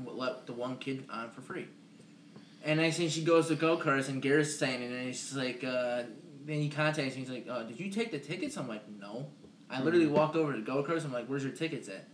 Let 0.06 0.45
the 0.47 0.54
one 0.54 0.78
kid 0.78 1.06
on 1.10 1.30
for 1.32 1.41
free." 1.41 1.67
And 2.63 2.80
next 2.80 2.98
thing 2.98 3.10
she 3.10 3.24
goes 3.24 3.48
to 3.48 3.56
go 3.56 3.78
karts, 3.78 4.10
and 4.10 4.22
Garrett's 4.22 4.54
standing, 4.56 4.91
and 4.91 5.08
he's 5.08 5.34
like, 5.36 5.63
uh, 5.63 6.04
then 6.46 6.60
he 6.60 6.70
contacts 6.70 7.15
me. 7.15 7.22
He's 7.22 7.30
like, 7.30 7.48
uh, 7.50 7.63
"Did 7.63 7.80
you 7.80 7.89
take 7.89 8.12
the 8.12 8.20
tickets?" 8.20 8.58
I'm 8.58 8.67
like, 8.67 8.84
"No." 8.89 9.28
I 9.70 9.82
literally 9.82 10.08
walked 10.08 10.36
over 10.36 10.54
to 10.54 10.62
go 10.62 10.84
karts. 10.84 11.04
I'm 11.06 11.12
like, 11.13 11.28
"Where's 11.28 11.43
your 11.43 11.54
tickets 11.54 11.89
at?" 11.89 12.08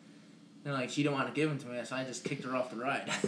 And 0.66 0.74
like 0.74 0.90
she 0.90 1.04
didn't 1.04 1.16
want 1.16 1.28
to 1.28 1.34
give 1.34 1.50
them 1.50 1.60
to 1.60 1.68
me, 1.68 1.80
so 1.84 1.96
I 1.96 2.04
just 2.04 2.24
kicked 2.24 2.44
her 2.46 2.56
off 2.56 2.70
the 2.70 2.78
ride. 2.78 3.10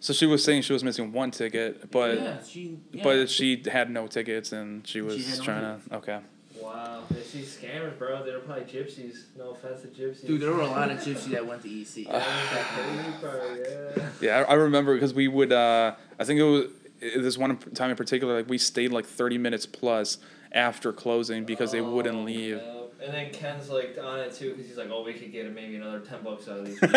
So 0.00 0.12
she 0.12 0.26
was 0.26 0.42
saying 0.42 0.62
she 0.62 0.72
was 0.72 0.82
missing 0.82 1.12
one 1.12 1.30
ticket, 1.30 1.90
but 1.90 2.18
yeah, 2.18 2.42
she. 2.42 2.78
Yeah. 2.92 3.04
but 3.04 3.30
she 3.30 3.62
had 3.70 3.90
no 3.90 4.06
tickets 4.08 4.52
and 4.52 4.86
she 4.86 4.98
She 4.98 5.00
was 5.00 5.38
no 5.38 5.44
trying 5.44 5.80
to. 5.80 5.96
Okay. 5.96 6.18
Wow. 6.62 7.02
They 7.10 7.22
see 7.22 7.40
scammers, 7.42 7.96
bro. 7.98 8.24
They're 8.24 8.40
probably 8.40 8.64
gypsies. 8.64 9.24
No 9.36 9.50
offense 9.50 9.82
to 9.82 9.88
gypsies. 9.88 10.26
Dude, 10.26 10.40
there 10.42 10.52
were 10.52 10.60
a 10.62 10.66
lot 10.66 10.90
of 10.90 10.98
gypsies 10.98 11.30
that 11.30 11.46
went 11.46 11.62
to 11.62 11.68
EC. 11.68 12.06
Yeah, 12.08 12.18
that 12.18 12.66
crazy 12.74 13.12
part, 13.20 13.96
yeah. 13.96 14.08
Yeah, 14.20 14.40
I, 14.48 14.52
I 14.52 14.54
remember 14.54 14.94
because 14.94 15.12
we 15.14 15.28
would. 15.28 15.52
Uh, 15.52 15.94
I 16.18 16.24
think 16.24 16.40
it 16.40 16.44
was 16.44 16.66
this 17.00 17.38
one 17.38 17.56
time 17.56 17.90
in 17.90 17.96
particular. 17.96 18.36
Like 18.36 18.48
we 18.48 18.58
stayed 18.58 18.92
like 18.92 19.06
thirty 19.06 19.38
minutes 19.38 19.66
plus 19.66 20.18
after 20.52 20.92
closing 20.92 21.44
because 21.44 21.72
they 21.72 21.80
wouldn't 21.80 22.16
Oh, 22.16 22.22
leave. 22.22 22.56
yeah. 22.56 22.76
And 23.02 23.14
then 23.14 23.30
Ken's 23.32 23.70
like 23.70 23.96
on 24.02 24.18
it 24.20 24.34
too 24.34 24.50
because 24.50 24.66
he's 24.66 24.76
like, 24.76 24.90
oh, 24.90 25.02
we 25.02 25.14
could 25.14 25.32
get 25.32 25.50
maybe 25.54 25.76
another 25.76 26.00
ten 26.00 26.22
bucks 26.22 26.46
out 26.48 26.58
of 26.58 26.66
these. 26.66 26.78
and 26.82 26.90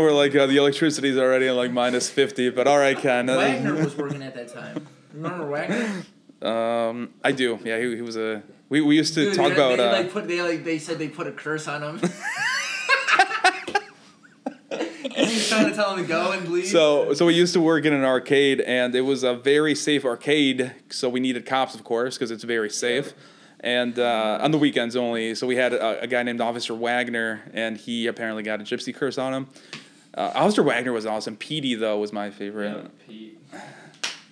we're 0.00 0.12
like, 0.12 0.34
uh, 0.36 0.46
the 0.46 0.56
electricity's 0.56 1.16
already 1.18 1.50
like 1.50 1.72
minus 1.72 2.08
fifty. 2.08 2.50
But 2.50 2.66
all 2.68 2.78
right, 2.78 2.96
Ken. 2.96 3.26
Wagner 3.26 3.74
was 3.74 3.96
working 3.96 4.22
at 4.22 4.34
that 4.34 4.52
time. 4.54 4.86
Remember 5.12 5.46
Wagner? 5.46 6.04
Um, 6.42 7.10
I 7.22 7.32
do. 7.32 7.58
Yeah, 7.64 7.78
he, 7.78 7.96
he 7.96 8.02
was 8.02 8.16
a. 8.16 8.42
We, 8.68 8.80
we 8.80 8.96
used 8.96 9.14
to 9.14 9.26
Dude, 9.26 9.34
talk 9.34 9.48
they, 9.48 9.54
about. 9.54 9.76
They, 9.76 9.88
uh, 9.88 9.92
like 9.92 10.12
put 10.12 10.28
they 10.28 10.42
like 10.42 10.64
they 10.64 10.78
said 10.78 10.98
they 10.98 11.08
put 11.08 11.26
a 11.26 11.32
curse 11.32 11.68
on 11.68 11.82
him. 11.82 12.00
he's 15.14 15.48
trying 15.48 15.70
to 15.70 15.74
tell 15.74 15.94
him 15.94 16.02
to 16.02 16.08
go 16.08 16.32
and 16.32 16.48
leave. 16.48 16.66
So, 16.66 17.14
so 17.14 17.26
we 17.26 17.34
used 17.34 17.52
to 17.54 17.60
work 17.60 17.84
in 17.84 17.92
an 17.92 18.04
arcade, 18.04 18.60
and 18.60 18.94
it 18.94 19.02
was 19.02 19.22
a 19.22 19.34
very 19.34 19.74
safe 19.74 20.04
arcade. 20.04 20.72
So 20.90 21.08
we 21.08 21.20
needed 21.20 21.46
cops, 21.46 21.74
of 21.74 21.84
course, 21.84 22.16
because 22.16 22.30
it's 22.30 22.44
very 22.44 22.70
safe, 22.70 23.14
and 23.60 23.98
uh, 23.98 24.38
on 24.40 24.50
the 24.50 24.58
weekends 24.58 24.96
only. 24.96 25.34
So 25.34 25.46
we 25.46 25.56
had 25.56 25.72
a, 25.72 26.02
a 26.02 26.06
guy 26.06 26.22
named 26.22 26.40
Officer 26.40 26.74
Wagner, 26.74 27.42
and 27.52 27.76
he 27.76 28.06
apparently 28.06 28.42
got 28.42 28.60
a 28.60 28.64
gypsy 28.64 28.94
curse 28.94 29.18
on 29.18 29.34
him. 29.34 29.48
Uh, 30.16 30.32
Officer 30.34 30.62
Wagner 30.62 30.92
was 30.92 31.06
awesome. 31.06 31.36
Petey 31.36 31.74
though 31.74 31.98
was 31.98 32.12
my 32.12 32.30
favorite. 32.30 32.76
Yeah, 32.76 33.06
Pete. 33.06 33.40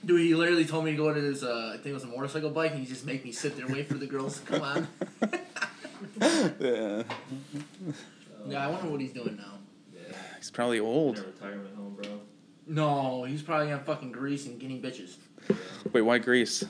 Dude, 0.04 0.20
he 0.20 0.34
literally 0.34 0.64
told 0.64 0.84
me 0.84 0.90
to 0.92 0.96
go 0.96 1.12
to 1.14 1.20
his 1.20 1.44
uh, 1.44 1.70
I 1.70 1.76
think 1.76 1.86
it 1.86 1.94
was 1.94 2.02
a 2.04 2.08
motorcycle 2.08 2.50
bike, 2.50 2.72
and 2.72 2.80
he 2.80 2.86
just 2.86 3.06
make 3.06 3.24
me 3.24 3.30
sit 3.32 3.56
there 3.56 3.66
wait 3.68 3.86
for 3.88 3.94
the 3.94 4.06
girls 4.06 4.40
to 4.40 4.46
come 4.46 4.62
on. 4.62 4.88
yeah, 6.60 7.02
yeah, 8.46 8.66
I 8.66 8.70
wonder 8.70 8.88
what 8.88 9.00
he's 9.00 9.12
doing 9.12 9.36
now. 9.36 9.58
Yeah. 9.94 10.16
he's 10.36 10.50
probably 10.50 10.78
In 10.78 10.84
old. 10.84 11.18
a 11.18 11.22
retirement 11.22 11.74
home, 11.76 11.94
bro. 12.00 12.20
No, 12.66 13.24
he's 13.24 13.42
probably 13.42 13.72
on 13.72 13.80
fucking 13.84 14.12
Greece 14.12 14.46
and 14.46 14.58
getting 14.58 14.80
bitches. 14.82 15.16
Yeah. 15.48 15.56
Wait, 15.92 16.02
why 16.02 16.18
Greece? 16.18 16.64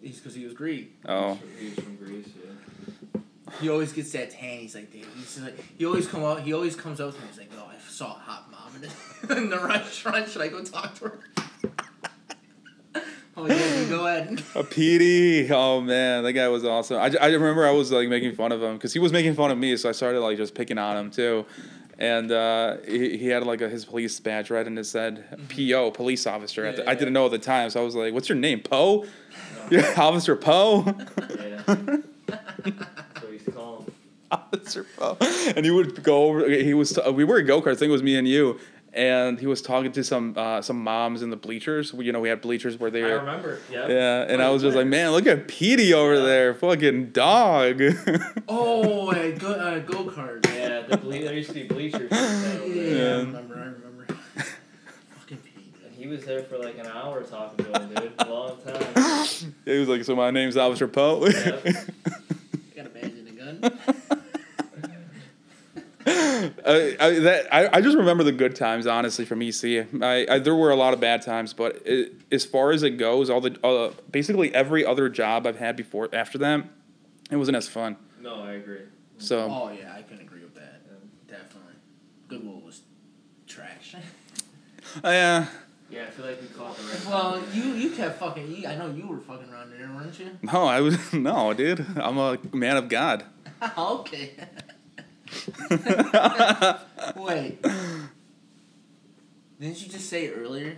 He's 0.00 0.18
because 0.18 0.34
he 0.34 0.44
was 0.44 0.54
Greek. 0.54 0.96
Oh, 1.06 1.38
He 1.58 1.66
was 1.70 1.74
from 1.80 1.96
Greece, 1.96 2.28
yeah. 2.36 3.20
He 3.60 3.68
always 3.70 3.92
gets 3.92 4.12
that 4.12 4.30
tan. 4.30 4.58
He's 4.60 4.74
like, 4.74 4.92
dude, 4.92 5.06
he's 5.16 5.40
like, 5.40 5.58
he 5.78 5.86
always 5.86 6.06
come 6.06 6.22
out. 6.22 6.40
He 6.42 6.52
always 6.52 6.76
comes 6.76 7.00
up 7.00 7.14
to 7.14 7.20
me. 7.20 7.26
He's 7.28 7.38
like, 7.38 7.50
oh, 7.58 7.70
I 7.70 7.78
saw 7.90 8.06
a 8.14 8.18
hot 8.18 8.50
mom 8.50 9.36
in 9.38 9.50
the 9.50 9.58
restaurant. 9.58 10.28
Should 10.28 10.42
I 10.42 10.48
go 10.48 10.62
talk 10.62 10.94
to 10.96 11.04
her? 11.06 11.18
Oh 13.38 13.46
yeah, 13.46 13.80
you 13.80 13.86
go 13.88 14.06
ahead. 14.06 14.42
a 14.54 14.64
Petey. 14.64 15.48
Oh 15.50 15.80
man, 15.80 16.24
that 16.24 16.32
guy 16.32 16.48
was 16.48 16.64
awesome. 16.64 16.98
I, 16.98 17.12
I 17.20 17.28
remember 17.28 17.66
I 17.66 17.70
was 17.70 17.90
like 17.92 18.08
making 18.08 18.34
fun 18.34 18.52
of 18.52 18.62
him 18.62 18.74
because 18.74 18.92
he 18.92 18.98
was 18.98 19.12
making 19.12 19.34
fun 19.34 19.50
of 19.50 19.58
me, 19.58 19.76
so 19.76 19.88
I 19.88 19.92
started 19.92 20.20
like 20.20 20.36
just 20.36 20.54
picking 20.54 20.78
on 20.78 20.96
him 20.96 21.10
too. 21.10 21.46
And 22.00 22.30
uh, 22.30 22.76
he, 22.86 23.16
he 23.16 23.26
had 23.28 23.44
like 23.44 23.60
a, 23.60 23.68
his 23.68 23.84
police 23.84 24.18
badge 24.20 24.50
right, 24.50 24.64
and 24.66 24.78
it 24.78 24.84
said 24.84 25.24
PO, 25.48 25.90
police 25.92 26.26
officer. 26.28 26.64
At 26.64 26.76
the- 26.76 26.88
I 26.88 26.94
didn't 26.94 27.12
know 27.12 27.24
at 27.26 27.32
the 27.32 27.38
time, 27.38 27.70
so 27.70 27.80
I 27.80 27.84
was 27.84 27.96
like, 27.96 28.14
"What's 28.14 28.28
your 28.28 28.38
name, 28.38 28.60
Poe? 28.60 29.04
Yeah, 29.70 29.94
Officer 29.96 30.36
Poe." 30.36 30.84
Yeah. 30.86 31.62
That's 32.26 33.22
what 33.22 33.26
we 33.26 33.32
used 33.32 33.46
to 33.46 33.52
call 33.52 33.78
him. 33.82 33.92
Officer 34.30 34.84
Poe. 34.96 35.16
And 35.56 35.64
he 35.64 35.70
would 35.72 36.02
go 36.02 36.24
over. 36.24 36.48
He 36.48 36.74
was. 36.74 36.98
we 37.12 37.24
were 37.24 37.38
at 37.40 37.46
go 37.46 37.60
kart. 37.62 37.72
I 37.72 37.74
think 37.74 37.88
it 37.88 37.92
was 37.92 38.02
me 38.02 38.16
and 38.16 38.28
you. 38.28 38.60
And 38.94 39.38
he 39.38 39.46
was 39.46 39.60
talking 39.60 39.92
to 39.92 40.02
some 40.02 40.34
uh, 40.36 40.62
some 40.62 40.82
moms 40.82 41.22
in 41.22 41.28
the 41.30 41.36
bleachers. 41.36 41.92
You 41.96 42.10
know, 42.10 42.20
we 42.20 42.28
had 42.30 42.40
bleachers 42.40 42.78
where 42.78 42.90
they 42.90 43.04
I 43.04 43.08
were. 43.08 43.18
remember. 43.18 43.58
Yeah. 43.70 43.86
Yeah, 43.86 44.22
and 44.28 44.40
I 44.42 44.48
was 44.50 44.62
just 44.62 44.76
like, 44.76 44.86
man, 44.86 45.10
look 45.10 45.26
at 45.26 45.46
Petey 45.46 45.92
over 45.92 46.16
Yeah. 46.16 46.22
there, 46.22 46.54
fucking 46.54 47.10
dog. 47.10 47.80
Oh, 48.48 49.10
a 49.12 49.32
go 49.32 49.52
uh, 49.52 49.78
go 49.80 50.04
kart. 50.04 50.44
Yeah, 50.54 50.82
the 50.88 50.96
ble- 50.96 51.10
there 51.10 51.34
used 51.34 51.48
to 51.50 51.54
be 51.54 51.64
bleachers. 51.64 52.08
Yeah, 52.10 52.18
over 52.18 52.64
I 52.64 52.68
there. 52.68 52.96
Yeah. 52.96 53.16
remember. 53.18 53.54
I 53.54 53.58
remember. 53.58 54.06
Fucking 55.20 55.36
Pete. 55.38 55.74
And 55.84 55.94
he 55.94 56.06
was 56.06 56.24
there 56.24 56.42
for 56.44 56.56
like 56.58 56.78
an 56.78 56.86
hour 56.86 57.22
talking 57.22 57.66
to 57.66 57.80
him, 57.80 57.94
dude. 57.94 58.12
A 58.18 58.28
long 58.28 58.56
time. 58.62 59.52
he 59.66 59.78
was 59.78 59.88
like, 59.88 60.02
so 60.04 60.16
my 60.16 60.30
name's 60.30 60.56
Officer 60.56 60.88
Poe. 60.88 61.26
Yep. 61.26 61.62
Got 62.74 62.86
a 62.86 62.88
badge 62.88 63.04
and 63.12 63.28
a 63.28 63.32
gun. 63.32 63.78
I, 66.66 66.96
I, 67.00 67.18
that, 67.20 67.46
I, 67.52 67.68
I 67.78 67.80
just 67.80 67.96
remember 67.96 68.24
the 68.24 68.32
good 68.32 68.56
times, 68.56 68.86
honestly, 68.86 69.24
from 69.24 69.40
EC. 69.42 69.86
I, 70.02 70.26
I, 70.28 70.38
there 70.38 70.54
were 70.54 70.70
a 70.70 70.76
lot 70.76 70.94
of 70.94 71.00
bad 71.00 71.22
times, 71.22 71.52
but 71.52 71.82
it, 71.86 72.12
as 72.32 72.44
far 72.44 72.70
as 72.72 72.82
it 72.82 72.98
goes, 72.98 73.30
all 73.30 73.40
the 73.40 73.58
uh, 73.66 73.92
basically 74.10 74.54
every 74.54 74.84
other 74.84 75.08
job 75.08 75.46
I've 75.46 75.58
had 75.58 75.76
before 75.76 76.08
after 76.12 76.38
that, 76.38 76.64
it 77.30 77.36
wasn't 77.36 77.56
as 77.56 77.68
fun. 77.68 77.96
No, 78.20 78.42
I 78.42 78.52
agree. 78.52 78.80
So 79.18 79.48
Oh 79.50 79.70
yeah, 79.70 79.94
I 79.96 80.02
can 80.02 80.20
agree 80.20 80.40
with 80.42 80.54
that. 80.54 80.82
Definitely. 81.28 81.74
Goodwill 82.28 82.60
was 82.64 82.80
trash. 83.46 83.94
uh, 85.04 85.08
yeah, 85.08 85.46
Yeah, 85.90 86.02
I 86.02 86.10
feel 86.10 86.26
like 86.26 86.40
we 86.40 86.48
caught 86.48 86.76
the 86.76 86.84
right. 86.84 87.06
well, 87.06 87.42
you 87.52 87.62
you 87.74 87.90
kept 87.90 88.18
fucking. 88.18 88.50
You, 88.54 88.68
I 88.68 88.76
know 88.76 88.90
you 88.90 89.06
were 89.06 89.18
fucking 89.18 89.50
around 89.52 89.72
there, 89.72 89.88
weren't 89.94 90.18
you? 90.18 90.30
no, 90.42 90.64
I 90.64 90.80
was 90.80 91.12
no, 91.12 91.52
dude. 91.54 91.84
I'm 91.96 92.18
a 92.18 92.38
man 92.52 92.76
of 92.76 92.88
God. 92.88 93.24
okay. 93.76 94.32
Wait. 97.16 97.62
Didn't 99.60 99.82
you 99.82 99.88
just 99.88 100.08
say 100.08 100.28
earlier 100.30 100.76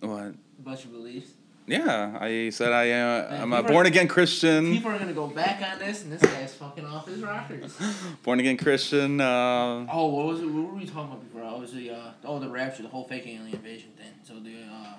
what? 0.00 0.34
about 0.58 0.84
your 0.84 0.92
beliefs? 0.92 1.32
Yeah, 1.66 2.16
I 2.20 2.50
said 2.50 2.72
I 2.72 2.90
uh, 2.90 3.30
Man, 3.30 3.42
I'm 3.42 3.52
a 3.52 3.62
born 3.62 3.86
again 3.86 4.08
Christian. 4.08 4.72
People 4.72 4.90
are 4.90 4.98
gonna 4.98 5.12
go 5.12 5.28
back 5.28 5.62
on 5.62 5.78
this, 5.78 6.02
and 6.02 6.12
this 6.12 6.20
guy's 6.20 6.52
fucking 6.54 6.84
off 6.84 7.06
his 7.06 7.22
rockers. 7.22 7.76
Born 8.24 8.40
again 8.40 8.56
Christian. 8.56 9.20
Uh, 9.20 9.86
Oh, 9.92 10.06
what 10.06 10.26
was 10.26 10.40
it? 10.40 10.46
What 10.46 10.66
were 10.66 10.74
we 10.74 10.84
talking 10.86 11.12
about 11.12 11.22
before? 11.22 11.42
Oh, 11.44 11.56
it 11.56 11.60
was 11.60 11.72
the 11.72 11.90
uh, 11.90 12.10
oh 12.24 12.40
the 12.40 12.48
rapture, 12.48 12.82
the 12.82 12.88
whole 12.88 13.04
fake 13.06 13.24
alien 13.26 13.52
invasion 13.52 13.90
thing. 13.96 14.12
So 14.24 14.40
the 14.40 14.56
uh, 14.72 14.94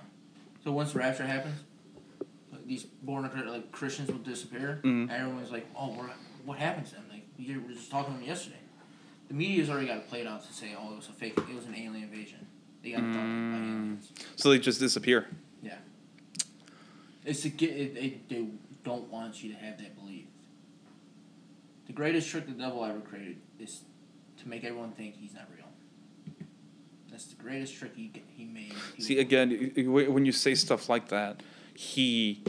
so 0.64 0.72
once 0.72 0.94
the 0.94 1.00
rapture 1.00 1.26
happens, 1.26 1.60
these 2.66 2.84
born 2.84 3.26
again 3.26 3.48
like 3.48 3.72
Christians 3.74 4.10
will 4.10 4.20
disappear. 4.20 4.80
Mhm. 4.84 5.12
Everyone's 5.12 5.52
like, 5.52 5.68
oh, 5.78 5.90
what 6.46 6.58
happens 6.58 6.90
to 6.90 6.96
them? 6.96 7.06
Like 7.12 7.24
we 7.38 7.54
were 7.58 7.74
just 7.74 7.92
talking 7.92 8.14
to 8.14 8.20
them 8.20 8.28
yesterday. 8.30 8.56
The 9.32 9.38
media's 9.38 9.70
already 9.70 9.88
got 9.88 9.96
it 9.96 10.10
played 10.10 10.28
out 10.28 10.46
to 10.46 10.52
say, 10.54 10.76
oh, 10.78 10.92
it 10.92 10.98
was 10.98 11.08
a 11.08 11.14
fake, 11.14 11.38
it 11.38 11.56
was 11.56 11.66
an 11.66 11.74
alien 11.74 12.04
invasion. 12.04 12.46
They 12.84 12.92
got 12.92 13.00
abducted 13.00 13.16
by 13.16 13.22
Mm. 13.24 13.64
aliens. 13.64 14.12
so 14.36 14.50
they 14.50 14.60
just 14.60 14.82
disappear. 14.82 15.30
Yeah. 15.64 15.78
It's 17.24 17.42
to 17.44 17.50
get 17.50 17.70
it, 17.70 17.96
it, 17.96 18.28
they 18.28 18.48
don't 18.84 19.08
want 19.10 19.42
you 19.42 19.54
to 19.54 19.58
have 19.58 19.78
that 19.78 19.96
belief. 19.98 20.26
The 21.88 21.94
greatest 21.94 22.28
trick 22.28 22.46
the 22.46 22.52
devil 22.52 22.84
ever 22.84 23.00
created 23.00 23.38
is 23.58 23.84
to 24.42 24.50
make 24.50 24.66
everyone 24.66 24.92
think 24.92 25.16
he's 25.16 25.34
not 25.34 25.48
real. 25.56 25.66
That's 27.10 27.24
the 27.28 27.42
greatest 27.42 27.74
trick 27.76 27.94
he 27.96 28.12
he 28.36 28.44
made. 28.44 28.74
He 28.98 29.02
See 29.02 29.20
again, 29.20 29.50
y- 29.50 29.82
y- 29.82 30.08
when 30.10 30.26
you 30.26 30.34
say 30.34 30.56
stuff 30.56 30.90
like 30.90 31.08
that, 31.08 31.42
he 31.74 32.44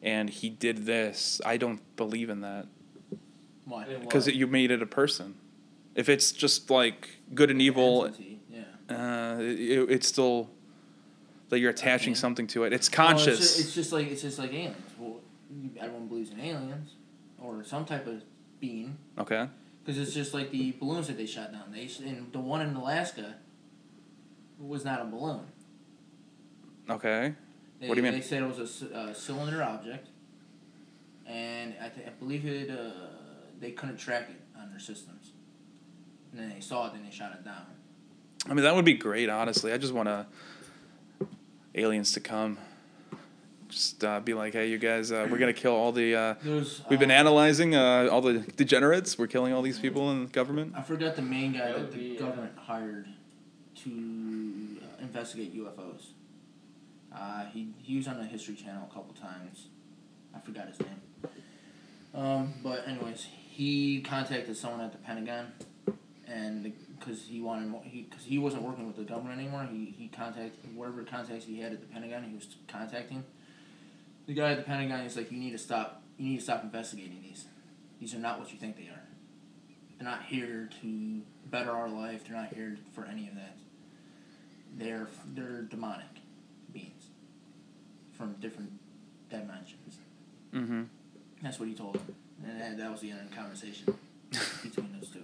and 0.00 0.30
he 0.30 0.48
did 0.48 0.86
this. 0.86 1.42
I 1.44 1.58
don't 1.58 1.80
believe 1.96 2.30
in 2.30 2.40
that 2.40 2.68
Why? 3.66 3.84
Because 4.00 4.28
you 4.28 4.46
made 4.46 4.70
it 4.70 4.80
a 4.80 4.86
person. 4.86 5.34
If 5.96 6.08
it's 6.08 6.30
just 6.30 6.70
like 6.70 7.08
good 7.34 7.50
and 7.50 7.60
evil, 7.60 8.10
Yeah. 8.50 8.62
uh, 8.90 9.38
it, 9.40 9.90
it's 9.90 10.06
still 10.06 10.50
that 11.48 11.58
you're 11.58 11.70
attaching 11.70 12.12
Okay. 12.12 12.20
something 12.20 12.46
to 12.48 12.64
it. 12.64 12.72
It's 12.72 12.90
Well, 12.90 13.08
conscious. 13.08 13.38
it's, 13.40 13.56
just, 13.56 13.60
it's 13.66 13.74
just 13.74 13.92
like 13.92 14.06
it's 14.08 14.22
just 14.22 14.38
like 14.38 14.52
aliens. 14.52 14.76
Well, 14.98 15.20
everyone 15.80 16.06
believes 16.08 16.30
in 16.30 16.38
aliens 16.40 16.92
or 17.40 17.64
some 17.64 17.84
type 17.84 18.06
of 18.06 18.22
being 18.60 18.96
okay. 19.18 19.48
because 19.84 19.98
it's 20.00 20.12
just 20.14 20.34
like 20.34 20.50
the 20.50 20.72
balloons 20.72 21.06
that 21.08 21.16
they 21.16 21.26
shot 21.26 21.52
down. 21.52 21.72
They 21.72 21.88
and 22.04 22.30
the 22.32 22.40
one 22.40 22.60
in 22.62 22.74
Alaska. 22.76 23.36
was 24.58 24.84
not 24.84 25.00
a 25.00 25.04
balloon. 25.04 25.40
Okay. 26.88 27.34
They, 27.80 27.88
What 27.88 27.94
do 27.94 28.00
you 28.00 28.02
mean? 28.04 28.12
They 28.12 28.22
said 28.22 28.42
it 28.42 28.46
was 28.58 28.82
a 28.82 28.96
uh, 28.96 29.12
cylinder 29.12 29.62
object, 29.62 30.08
and 31.26 31.74
I, 31.82 31.88
th- 31.90 32.06
I 32.06 32.10
believe 32.10 32.44
it. 32.46 32.70
Uh, 32.70 32.90
they 33.60 33.70
couldn't 33.72 33.96
track 33.98 34.28
it 34.30 34.40
on 34.58 34.70
their 34.70 34.78
systems, 34.78 35.15
and 36.32 36.40
then 36.40 36.48
they 36.50 36.60
saw 36.60 36.88
it, 36.88 36.94
and 36.94 37.06
they 37.06 37.10
shot 37.10 37.32
it 37.32 37.44
down. 37.44 37.62
I 38.48 38.54
mean, 38.54 38.64
that 38.64 38.74
would 38.74 38.84
be 38.84 38.94
great. 38.94 39.28
Honestly, 39.28 39.72
I 39.72 39.78
just 39.78 39.92
want 39.92 40.08
to 40.08 40.26
aliens 41.74 42.12
to 42.12 42.20
come. 42.20 42.58
Just 43.68 44.04
uh, 44.04 44.20
be 44.20 44.32
like, 44.32 44.52
hey, 44.52 44.68
you 44.70 44.78
guys, 44.78 45.10
uh, 45.10 45.26
we're 45.30 45.38
gonna 45.38 45.52
kill 45.52 45.72
all 45.74 45.90
the. 45.90 46.14
Uh, 46.14 46.34
There 46.42 46.62
we've 46.88 47.00
been 47.00 47.10
um, 47.10 47.16
analyzing 47.16 47.74
uh, 47.74 48.08
all 48.12 48.20
the 48.20 48.38
degenerates. 48.56 49.18
We're 49.18 49.26
killing 49.26 49.52
all 49.52 49.62
these 49.62 49.78
people 49.78 50.10
in 50.12 50.24
the 50.26 50.30
government. 50.30 50.74
I 50.76 50.82
forgot 50.82 51.16
the 51.16 51.22
main 51.22 51.52
guy 51.52 51.72
That 51.72 51.78
that 51.78 51.92
the 51.92 51.98
be, 51.98 52.16
uh, 52.16 52.20
government 52.20 52.52
hired 52.56 53.08
to 53.82 53.90
uh, 54.82 55.02
investigate 55.02 55.54
UFOs. 55.56 56.10
Uh, 57.14 57.46
he 57.46 57.68
he 57.82 57.96
was 57.96 58.06
on 58.06 58.18
the 58.18 58.24
History 58.24 58.54
Channel 58.54 58.88
a 58.88 58.94
couple 58.94 59.14
times. 59.14 59.66
I 60.34 60.38
forgot 60.40 60.68
his 60.68 60.78
name. 60.80 61.00
Um, 62.14 62.54
but 62.62 62.86
anyways, 62.86 63.26
he 63.50 64.00
contacted 64.00 64.56
someone 64.56 64.80
at 64.80 64.92
the 64.92 64.98
Pentagon, 64.98 65.52
and 66.28 66.72
because 66.98 67.24
he 67.26 67.40
wanted 67.40 67.68
more, 67.68 67.82
he 67.84 68.02
because 68.02 68.24
he 68.24 68.38
wasn't 68.38 68.62
working 68.62 68.86
with 68.86 68.96
the 68.96 69.04
government 69.04 69.38
anymore, 69.38 69.66
he 69.70 69.94
he 69.96 70.08
contacted 70.08 70.52
whatever 70.74 71.02
contacts 71.02 71.44
he 71.44 71.60
had 71.60 71.72
at 71.72 71.80
the 71.80 71.86
Pentagon. 71.86 72.24
He 72.24 72.34
was 72.34 72.48
contacting 72.66 73.24
the 74.26 74.34
guy 74.34 74.52
at 74.52 74.58
the 74.58 74.64
Pentagon. 74.64 75.02
He's 75.02 75.16
like, 75.16 75.30
you 75.30 75.38
need 75.38 75.52
to 75.52 75.58
stop. 75.58 76.02
You 76.18 76.30
need 76.30 76.38
to 76.38 76.44
stop 76.44 76.64
investigating 76.64 77.22
these. 77.22 77.46
These 78.00 78.14
are 78.14 78.18
not 78.18 78.38
what 78.38 78.52
you 78.52 78.58
think 78.58 78.76
they 78.76 78.88
are. 78.88 79.02
They're 79.98 80.08
not 80.08 80.24
here 80.24 80.68
to 80.82 81.22
better 81.50 81.70
our 81.70 81.88
life. 81.88 82.24
They're 82.26 82.36
not 82.36 82.52
here 82.52 82.76
for 82.92 83.04
any 83.04 83.28
of 83.28 83.34
that. 83.34 83.56
They're 84.76 85.08
they're 85.28 85.62
demonic 85.62 86.06
beings 86.72 87.06
from 88.16 88.34
different 88.40 88.72
dimensions. 89.30 89.98
Mm-hmm. 90.52 90.82
That's 91.42 91.60
what 91.60 91.68
he 91.68 91.74
told 91.74 91.96
him, 91.96 92.14
and 92.44 92.60
that, 92.60 92.78
that 92.78 92.90
was 92.90 93.00
the 93.00 93.10
end 93.10 93.20
of 93.20 93.30
the 93.30 93.36
conversation 93.36 93.94
between 94.30 94.92
those 94.98 95.08
two. 95.10 95.20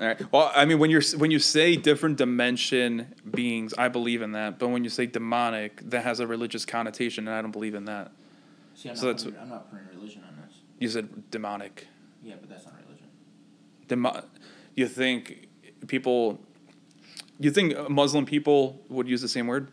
All 0.00 0.06
right. 0.06 0.32
Well, 0.32 0.52
I 0.54 0.64
mean, 0.64 0.78
when 0.78 0.90
you're 0.90 1.02
when 1.16 1.30
you 1.30 1.38
say 1.38 1.76
different 1.76 2.16
dimension 2.18 3.14
beings, 3.30 3.74
I 3.76 3.88
believe 3.88 4.22
in 4.22 4.32
that. 4.32 4.58
But 4.58 4.68
when 4.68 4.84
you 4.84 4.90
say 4.90 5.06
demonic, 5.06 5.90
that 5.90 6.04
has 6.04 6.20
a 6.20 6.26
religious 6.26 6.64
connotation, 6.64 7.26
and 7.26 7.36
I 7.36 7.42
don't 7.42 7.50
believe 7.50 7.74
in 7.74 7.84
that. 7.86 8.12
See, 8.74 8.88
I'm, 8.90 8.96
So 8.96 9.06
not 9.06 9.12
that's 9.12 9.24
putting, 9.24 9.40
I'm 9.40 9.48
not 9.48 9.70
putting 9.70 9.86
religion 9.88 10.22
on 10.28 10.36
this. 10.46 10.56
You 10.78 10.88
said 10.88 11.30
demonic. 11.30 11.86
Yeah, 12.22 12.34
but 12.40 12.48
that's 12.48 12.64
not 12.64 12.74
religion. 12.86 13.06
Demo- 13.88 14.24
you 14.76 14.86
think 14.86 15.48
people? 15.88 16.38
You 17.40 17.50
think 17.50 17.88
Muslim 17.88 18.24
people 18.26 18.80
would 18.88 19.08
use 19.08 19.20
the 19.20 19.28
same 19.28 19.46
word? 19.46 19.68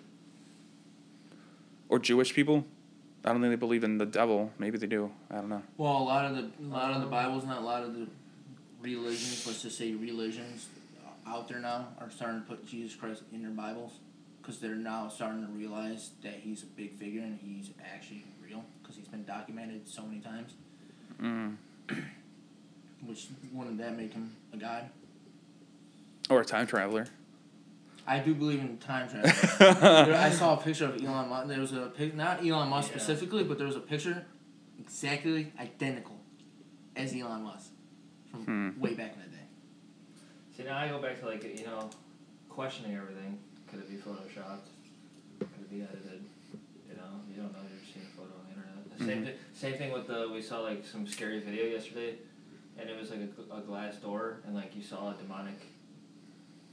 Or 1.90 2.00
Jewish 2.00 2.34
people? 2.34 2.66
I 3.24 3.30
don't 3.32 3.42
think 3.42 3.52
they 3.52 3.56
believe 3.58 3.84
in 3.84 3.98
the 3.98 4.06
devil. 4.06 4.52
Maybe 4.60 4.78
they 4.78 4.86
do. 4.88 5.12
I 5.32 5.36
don't 5.36 5.50
know. 5.50 5.64
Well, 5.78 5.98
a 5.98 6.04
lot 6.04 6.26
of 6.26 6.36
the 6.36 6.50
a 6.64 6.68
lot 6.68 6.92
of 6.92 7.02
the 7.02 7.08
Bibles, 7.08 7.44
not 7.46 7.58
a 7.60 7.66
lot 7.66 7.84
of 7.84 7.94
the 7.94 8.08
religions. 8.94 9.46
Let's 9.48 9.62
just 9.64 9.78
say 9.78 9.94
religions 9.94 10.68
out 11.28 11.48
there 11.48 11.60
now 11.60 11.88
are 12.00 12.12
starting 12.12 12.42
to 12.42 12.48
put 12.48 12.68
Jesus 12.68 12.96
Christ 12.96 13.24
in 13.34 13.42
their 13.42 13.52
Bibles 13.52 13.94
because 14.42 14.60
they're 14.60 14.76
now 14.76 15.08
starting 15.10 15.42
to 15.46 15.52
realize 15.52 16.12
that 16.24 16.34
he's 16.44 16.62
a 16.64 16.68
big 16.68 16.94
figure 17.00 17.22
and 17.22 17.40
he's 17.42 17.72
actually 17.94 18.24
real 18.44 18.64
because 18.82 18.96
he's 18.96 19.08
been 19.08 19.24
documented 19.26 19.88
so 19.88 20.04
many 20.04 20.20
times. 20.20 20.54
Mm. 21.22 21.56
Which 23.06 23.28
wouldn't 23.52 23.78
that 23.80 23.98
make 23.98 24.14
him 24.14 24.36
a 24.54 24.58
god? 24.58 24.90
Or 26.30 26.42
a 26.42 26.46
time 26.46 26.68
traveler. 26.68 27.08
I 28.08 28.20
do 28.20 28.36
believe 28.36 28.60
in 28.60 28.78
time 28.78 29.10
travel. 29.60 30.14
I 30.14 30.30
saw 30.30 30.54
a 30.54 30.62
picture 30.62 30.86
of 30.86 31.04
Elon 31.04 31.28
Musk. 31.30 31.48
There 31.48 31.60
was 31.60 31.74
a 31.74 31.92
pic, 31.96 32.16
not 32.16 32.46
Elon 32.46 32.70
Musk 32.70 32.92
Yeah. 32.92 32.98
specifically, 32.98 33.44
but 33.44 33.58
there 33.58 33.66
was 33.68 33.76
a 33.76 33.80
picture 33.80 34.26
exactly 34.80 35.52
identical 35.60 36.20
as 36.96 37.14
Elon 37.16 37.44
Musk 37.44 37.72
from 38.44 38.72
Hmm. 38.74 38.80
way 38.82 38.94
back 38.94 39.14
in 39.14 39.20
the 39.22 39.38
day. 39.38 39.44
See, 40.56 40.64
now 40.64 40.78
I 40.78 40.88
go 40.88 41.00
back 41.02 41.20
to 41.20 41.26
like 41.26 41.44
you 41.44 41.66
know, 41.66 41.90
questioning 42.50 42.96
everything. 42.96 43.40
Could 43.70 43.80
it 43.80 43.90
be 43.90 43.96
photoshopped? 43.98 44.68
Could 45.40 45.50
it 45.62 45.70
be 45.70 45.82
edited? 45.82 46.24
You 46.90 46.96
know, 46.96 47.20
you 47.30 47.42
don't 47.42 47.52
know. 47.54 47.60
You're 47.70 47.80
just 47.82 47.94
seeing 47.94 48.06
a 48.06 48.10
photo 48.18 48.32
on 48.40 48.46
the 48.46 48.52
internet. 48.56 48.98
The 48.98 49.06
Same 49.06 49.26
thing. 49.26 49.34
Same 49.54 49.74
thing 49.78 49.92
with 49.94 50.08
the 50.08 50.30
we 50.34 50.42
saw 50.42 50.60
like 50.60 50.86
some 50.86 51.06
scary 51.08 51.40
video 51.42 51.66
yesterday, 51.66 52.16
and 52.78 52.90
it 52.90 52.98
was 53.00 53.10
like 53.12 53.20
a, 53.22 53.56
a 53.58 53.62
glass 53.62 53.98
door, 53.98 54.40
and 54.46 54.56
like 54.56 54.76
you 54.76 54.84
saw 54.84 55.12
a 55.12 55.14
demonic 55.16 55.60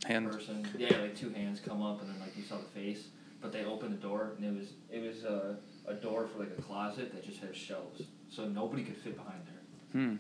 Hand. 0.07 0.31
person. 0.31 0.67
Yeah, 0.77 0.97
like 0.99 1.17
two 1.17 1.31
hands 1.31 1.61
come 1.61 1.83
up, 1.83 2.01
and 2.01 2.11
then 2.11 2.19
like 2.21 2.37
you 2.37 2.43
saw 2.43 2.57
the 2.59 2.65
face. 2.81 3.07
But 3.41 3.53
they 3.53 3.65
opened 3.65 3.93
the 3.95 4.01
door, 4.01 4.33
and 4.37 4.45
it 4.45 4.57
was 4.57 4.69
it 4.91 5.03
was 5.05 5.25
a 5.25 5.57
a 5.87 5.95
door 5.95 6.29
for 6.29 6.39
like 6.41 6.53
a 6.57 6.63
closet 6.63 7.13
that 7.13 7.25
just 7.25 7.41
had 7.41 7.57
shelves, 7.57 8.03
so 8.31 8.47
nobody 8.49 8.85
could 8.85 8.97
fit 8.97 9.17
behind 9.17 9.41
there 9.47 10.01
Hmm. 10.01 10.17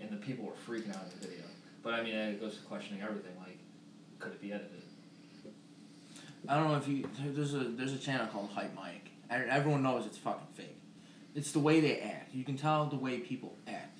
And 0.00 0.10
the 0.10 0.16
people 0.16 0.44
were 0.44 0.52
freaking 0.52 0.90
out 0.96 1.02
in 1.04 1.20
the 1.20 1.26
video. 1.26 1.44
But 1.82 1.94
I 1.94 2.02
mean, 2.02 2.14
it 2.14 2.40
goes 2.40 2.56
to 2.56 2.62
questioning 2.62 3.02
everything. 3.02 3.32
Like, 3.38 3.58
could 4.18 4.32
it 4.32 4.40
be 4.40 4.52
edited? 4.52 4.82
I 6.48 6.56
don't 6.56 6.68
know 6.68 6.76
if 6.76 6.86
you 6.88 7.08
there's 7.34 7.54
a 7.54 7.58
there's 7.64 7.92
a 7.92 7.98
channel 7.98 8.26
called 8.28 8.50
Hype 8.54 8.74
Mike. 8.74 9.10
Everyone 9.30 9.82
knows 9.82 10.06
it's 10.06 10.16
fucking 10.18 10.46
fake. 10.54 10.76
It's 11.34 11.52
the 11.52 11.58
way 11.58 11.80
they 11.80 11.98
act. 12.00 12.34
You 12.34 12.44
can 12.44 12.56
tell 12.56 12.86
the 12.86 12.96
way 12.96 13.18
people 13.18 13.56
act. 13.66 13.98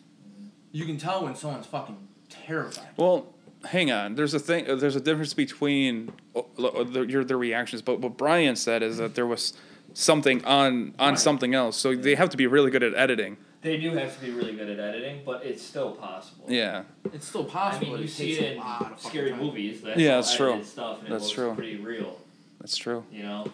You 0.73 0.85
can 0.87 0.97
tell 0.99 1.25
when 1.25 1.35
someone's 1.35 1.67
fucking 1.67 2.09
terrified. 2.29 2.89
Well, 2.97 3.35
hang 3.65 3.91
on. 3.91 4.15
There's 4.15 4.35
a 4.35 4.39
thing. 4.39 4.69
uh, 4.71 4.75
There's 4.77 4.97
a 4.97 5.01
difference 5.01 5.35
between 5.35 6.13
uh, 6.35 6.41
uh, 6.59 6.85
the, 6.85 7.03
your 7.03 7.25
their 7.25 7.39
reactions. 7.39 7.83
But 7.83 8.01
what 8.01 8.17
Brian 8.17 8.57
said 8.57 8.83
is 8.83 8.97
that 8.99 9.15
there 9.15 9.27
was 9.27 9.53
something 9.95 10.45
on 10.45 10.95
on 10.99 11.11
Right. 11.11 11.19
something 11.19 11.55
else. 11.55 11.77
So 11.77 11.95
they 11.95 12.15
have 12.15 12.31
to 12.31 12.37
be 12.37 12.47
really 12.47 12.71
good 12.71 12.83
at 12.83 12.95
editing. 12.95 13.37
They 13.61 13.77
do 13.77 13.93
have 13.95 14.15
to 14.19 14.25
be 14.25 14.31
really 14.31 14.55
good 14.55 14.69
at 14.71 14.79
editing, 14.79 15.23
but 15.27 15.45
it's 15.45 15.63
still 15.63 15.91
possible. 15.93 16.45
Yeah. 16.49 16.85
It's 17.13 17.27
still 17.27 17.45
I 17.47 17.51
possible. 17.51 17.87
mean, 17.89 17.99
you 17.99 18.05
it 18.05 18.09
see 18.11 18.27
takes 18.37 18.39
it 18.39 18.45
a 18.45 18.53
in 18.53 18.59
lot 18.59 18.81
of 18.83 18.87
fucking 18.89 19.11
scary 19.11 19.31
time. 19.31 19.41
movies. 19.41 19.81
That's 19.83 19.99
Yeah, 20.01 20.15
that's 20.17 20.37
true. 20.37 20.51
edited 20.53 20.67
Stuff, 20.67 20.99
and 21.01 21.09
it 21.09 21.11
That's 21.11 21.23
looks 21.25 21.35
true. 21.35 21.55
pretty 21.55 21.77
real. 21.77 22.21
That's 22.61 22.77
true. 22.77 23.05
You 23.11 23.25
know, 23.25 23.47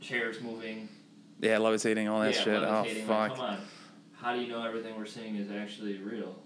chairs 0.00 0.40
moving. 0.40 0.88
Yeah, 1.40 1.58
levitating, 1.58 2.06
all 2.06 2.20
that 2.20 2.34
yeah, 2.34 2.40
shit. 2.42 2.58
Oh 2.58 2.60
levitating, 2.60 3.08
like, 3.08 3.28
fuck. 3.30 3.36
come 3.38 3.46
on, 3.46 3.58
how 4.20 4.34
do 4.36 4.40
you 4.40 4.48
know 4.48 4.62
everything 4.62 4.96
we're 4.96 5.06
seeing 5.06 5.34
is 5.36 5.50
actually 5.50 5.98
real? 5.98 6.36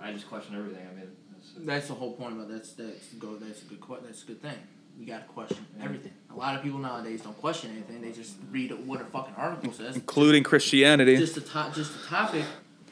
I 0.00 0.12
just 0.12 0.28
question 0.28 0.56
everything. 0.56 0.86
I 0.90 0.94
mean, 0.98 1.08
that's, 1.32 1.52
That's 1.58 1.88
the 1.88 1.94
whole 1.94 2.12
point 2.14 2.34
about 2.34 2.48
that's 2.50 2.72
that's 2.72 3.06
go. 3.18 3.36
That's 3.36 3.62
a 3.62 3.64
good 3.66 3.80
que- 3.80 3.98
That's 4.04 4.24
a 4.24 4.26
good 4.26 4.42
thing. 4.42 4.58
You 5.00 5.06
gotta 5.06 5.24
question 5.24 5.64
Yeah. 5.78 5.84
everything. 5.86 6.12
A 6.30 6.34
lot 6.36 6.54
of 6.54 6.62
people 6.62 6.78
nowadays 6.78 7.22
don't 7.22 7.36
question 7.40 7.70
anything. 7.70 8.02
They 8.02 8.12
just 8.12 8.34
read 8.50 8.70
what 8.86 9.00
a 9.00 9.04
fucking 9.04 9.34
article 9.34 9.72
says. 9.72 9.96
Including 9.96 10.42
Christianity. 10.42 11.16
just 11.16 11.34
the 11.34 11.40
top, 11.40 11.74
just 11.74 11.92
the 11.98 12.06
topic 12.06 12.44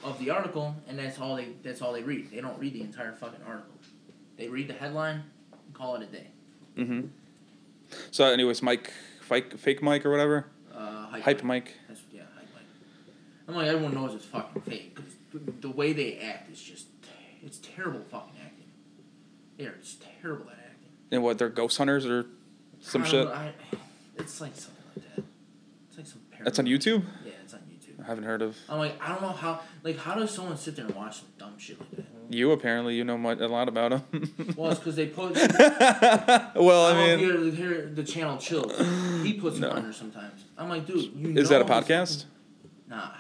of 0.02 0.18
the 0.18 0.30
article, 0.30 0.74
and 0.88 0.98
that's 0.98 1.20
all 1.20 1.36
they 1.36 1.48
that's 1.62 1.82
all 1.82 1.92
they 1.92 2.02
read. 2.02 2.30
They 2.30 2.40
don't 2.40 2.58
read 2.58 2.72
the 2.72 2.80
entire 2.80 3.12
fucking 3.12 3.40
article. 3.46 3.74
They 4.38 4.48
read 4.48 4.68
the 4.68 4.72
headline, 4.72 5.24
and 5.52 5.74
call 5.74 5.96
it 5.96 6.02
a 6.02 6.06
day. 6.06 6.26
mm-hmm. 6.78 7.08
So, 8.10 8.24
anyways, 8.24 8.62
Mike, 8.62 8.92
fake, 9.20 9.58
fake 9.58 9.82
Mike 9.82 10.06
or 10.06 10.10
whatever, 10.10 10.46
Uh, 10.74 11.06
hype, 11.08 11.22
hype 11.22 11.42
Mike. 11.42 11.64
Mike. 11.64 11.74
That's 11.88 12.00
yeah, 12.12 12.22
hype 12.36 12.48
Mike. 12.54 12.64
I'm 13.48 13.54
like 13.54 13.66
everyone 13.66 13.94
knows 13.94 14.14
it's 14.14 14.24
fucking 14.24 14.62
fake 14.62 14.94
because 14.94 15.12
the 15.60 15.70
way 15.70 15.92
they 15.92 16.18
act 16.20 16.50
is 16.50 16.62
just 16.62 16.86
it's 17.42 17.58
terrible 17.58 18.00
fucking 18.10 18.34
acting. 18.42 18.66
They're 19.58 19.74
just 19.80 20.02
terrible 20.22 20.46
acting. 20.50 20.57
And 21.10 21.22
what? 21.22 21.38
They're 21.38 21.48
ghost 21.48 21.78
hunters 21.78 22.06
or 22.06 22.26
some 22.80 23.04
shit. 23.04 23.26
know, 23.26 23.32
I, 23.32 23.52
it's 24.16 24.40
like 24.40 24.54
something 24.54 24.84
like 24.96 25.16
that. 25.16 25.24
It's 25.88 25.96
like 25.98 26.06
some. 26.06 26.20
That's 26.44 26.58
on 26.58 26.66
YouTube. 26.66 27.02
Yeah, 27.24 27.32
it's 27.42 27.54
on 27.54 27.60
YouTube. 27.60 28.00
I 28.02 28.06
haven't 28.06 28.24
heard 28.24 28.42
of 28.42 28.56
I'm 28.68 28.78
like 28.78 28.94
I 29.02 29.08
don't 29.08 29.22
know 29.22 29.28
how 29.32 29.60
like 29.82 29.98
how 29.98 30.14
does 30.14 30.30
someone 30.32 30.56
sit 30.56 30.76
there 30.76 30.86
and 30.86 30.94
watch 30.94 31.16
some 31.18 31.28
dumb 31.38 31.58
shit 31.58 31.80
like 31.80 31.90
that? 31.96 32.06
you. 32.30 32.52
Apparently, 32.52 32.94
you 32.94 33.04
know 33.04 33.18
much, 33.18 33.38
a 33.40 33.48
lot 33.48 33.68
about 33.68 33.92
him. 33.92 34.02
Well, 34.56 34.70
it's 34.70 34.78
because 34.80 34.96
they 34.96 35.06
put. 35.06 35.34
well, 36.54 36.86
I, 36.86 36.92
I 36.92 37.16
mean, 37.16 37.18
you 37.20 37.50
hear, 37.50 37.68
hear 37.68 37.86
the 37.86 38.04
channel 38.04 38.36
chill. 38.38 38.68
He 39.22 39.32
puts 39.34 39.58
No. 39.58 39.68
them 39.68 39.78
under 39.78 39.92
sometimes. 39.92 40.44
I'm 40.56 40.68
like, 40.68 40.86
dude, 40.86 41.12
you 41.14 41.32
know. 41.32 41.40
is 41.40 41.48
that 41.48 41.62
a 41.62 41.64
podcast? 41.64 42.26
Nah, 42.88 43.10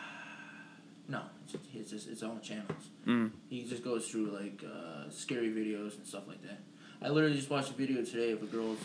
no, 1.08 1.22
it's 1.42 1.52
just, 1.52 1.64
it's 1.74 1.90
just 1.90 2.08
its 2.08 2.22
own 2.22 2.40
channels. 2.40 2.90
Mm. 3.06 3.30
He 3.48 3.64
just 3.64 3.82
goes 3.82 4.08
through 4.08 4.26
like 4.30 4.62
uh, 4.64 5.08
scary 5.10 5.48
videos 5.50 5.96
and 5.96 6.06
stuff 6.06 6.24
like 6.28 6.42
that. 6.42 6.60
I 7.02 7.08
literally 7.08 7.36
just 7.36 7.50
watched 7.50 7.70
a 7.70 7.74
video 7.74 8.04
today 8.04 8.32
of 8.32 8.42
a 8.42 8.46
girl's. 8.46 8.78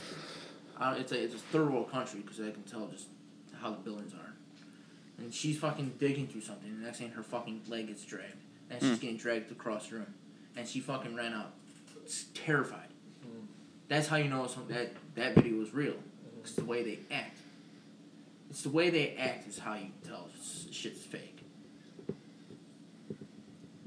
Uh, 0.80 0.96
it's 0.98 1.12
a 1.12 1.24
it's 1.24 1.36
a 1.36 1.38
third 1.38 1.72
world 1.72 1.92
country 1.92 2.22
because 2.22 2.40
I 2.40 2.52
can 2.52 2.64
tell 2.64 2.88
just 2.88 3.08
how 3.60 3.72
the 3.72 3.78
buildings 3.78 4.14
are, 4.14 4.34
and 5.18 5.34
she's 5.34 5.58
fucking 5.58 5.94
digging 6.00 6.28
through 6.28 6.42
something. 6.42 6.70
And 6.70 6.82
the 6.82 6.86
next 6.86 7.00
thing, 7.00 7.10
her 7.12 7.24
fucking 7.24 7.62
leg 7.68 7.88
gets 7.88 8.04
dragged, 8.06 8.36
and 8.70 8.80
she's 8.82 8.98
Mm. 8.98 9.02
getting 9.02 9.18
dragged 9.18 9.52
across 9.52 9.90
the 9.90 9.98
room, 9.98 10.14
and 10.56 10.68
she 10.68 10.80
fucking 10.80 11.16
ran 11.16 11.34
out, 11.34 11.54
s- 12.06 12.26
terrified. 12.34 12.90
Mm. 13.26 13.46
That's 13.88 14.08
how 14.08 14.18
you 14.18 14.30
know 14.30 14.46
some, 14.48 14.68
that 14.68 14.92
that 15.16 15.36
video 15.36 15.62
is 15.62 15.74
real. 15.74 15.96
It's 16.42 16.54
the 16.54 16.66
way 16.66 16.84
they 16.84 17.00
act. 17.16 17.38
It's 18.50 18.62
the 18.64 18.70
way 18.70 18.90
they 18.92 19.16
act 19.16 19.48
is 19.48 19.58
how 19.60 19.74
you 19.76 19.88
tell 20.06 20.28
if 20.34 20.74
shit's 20.74 21.02
fake. 21.02 21.40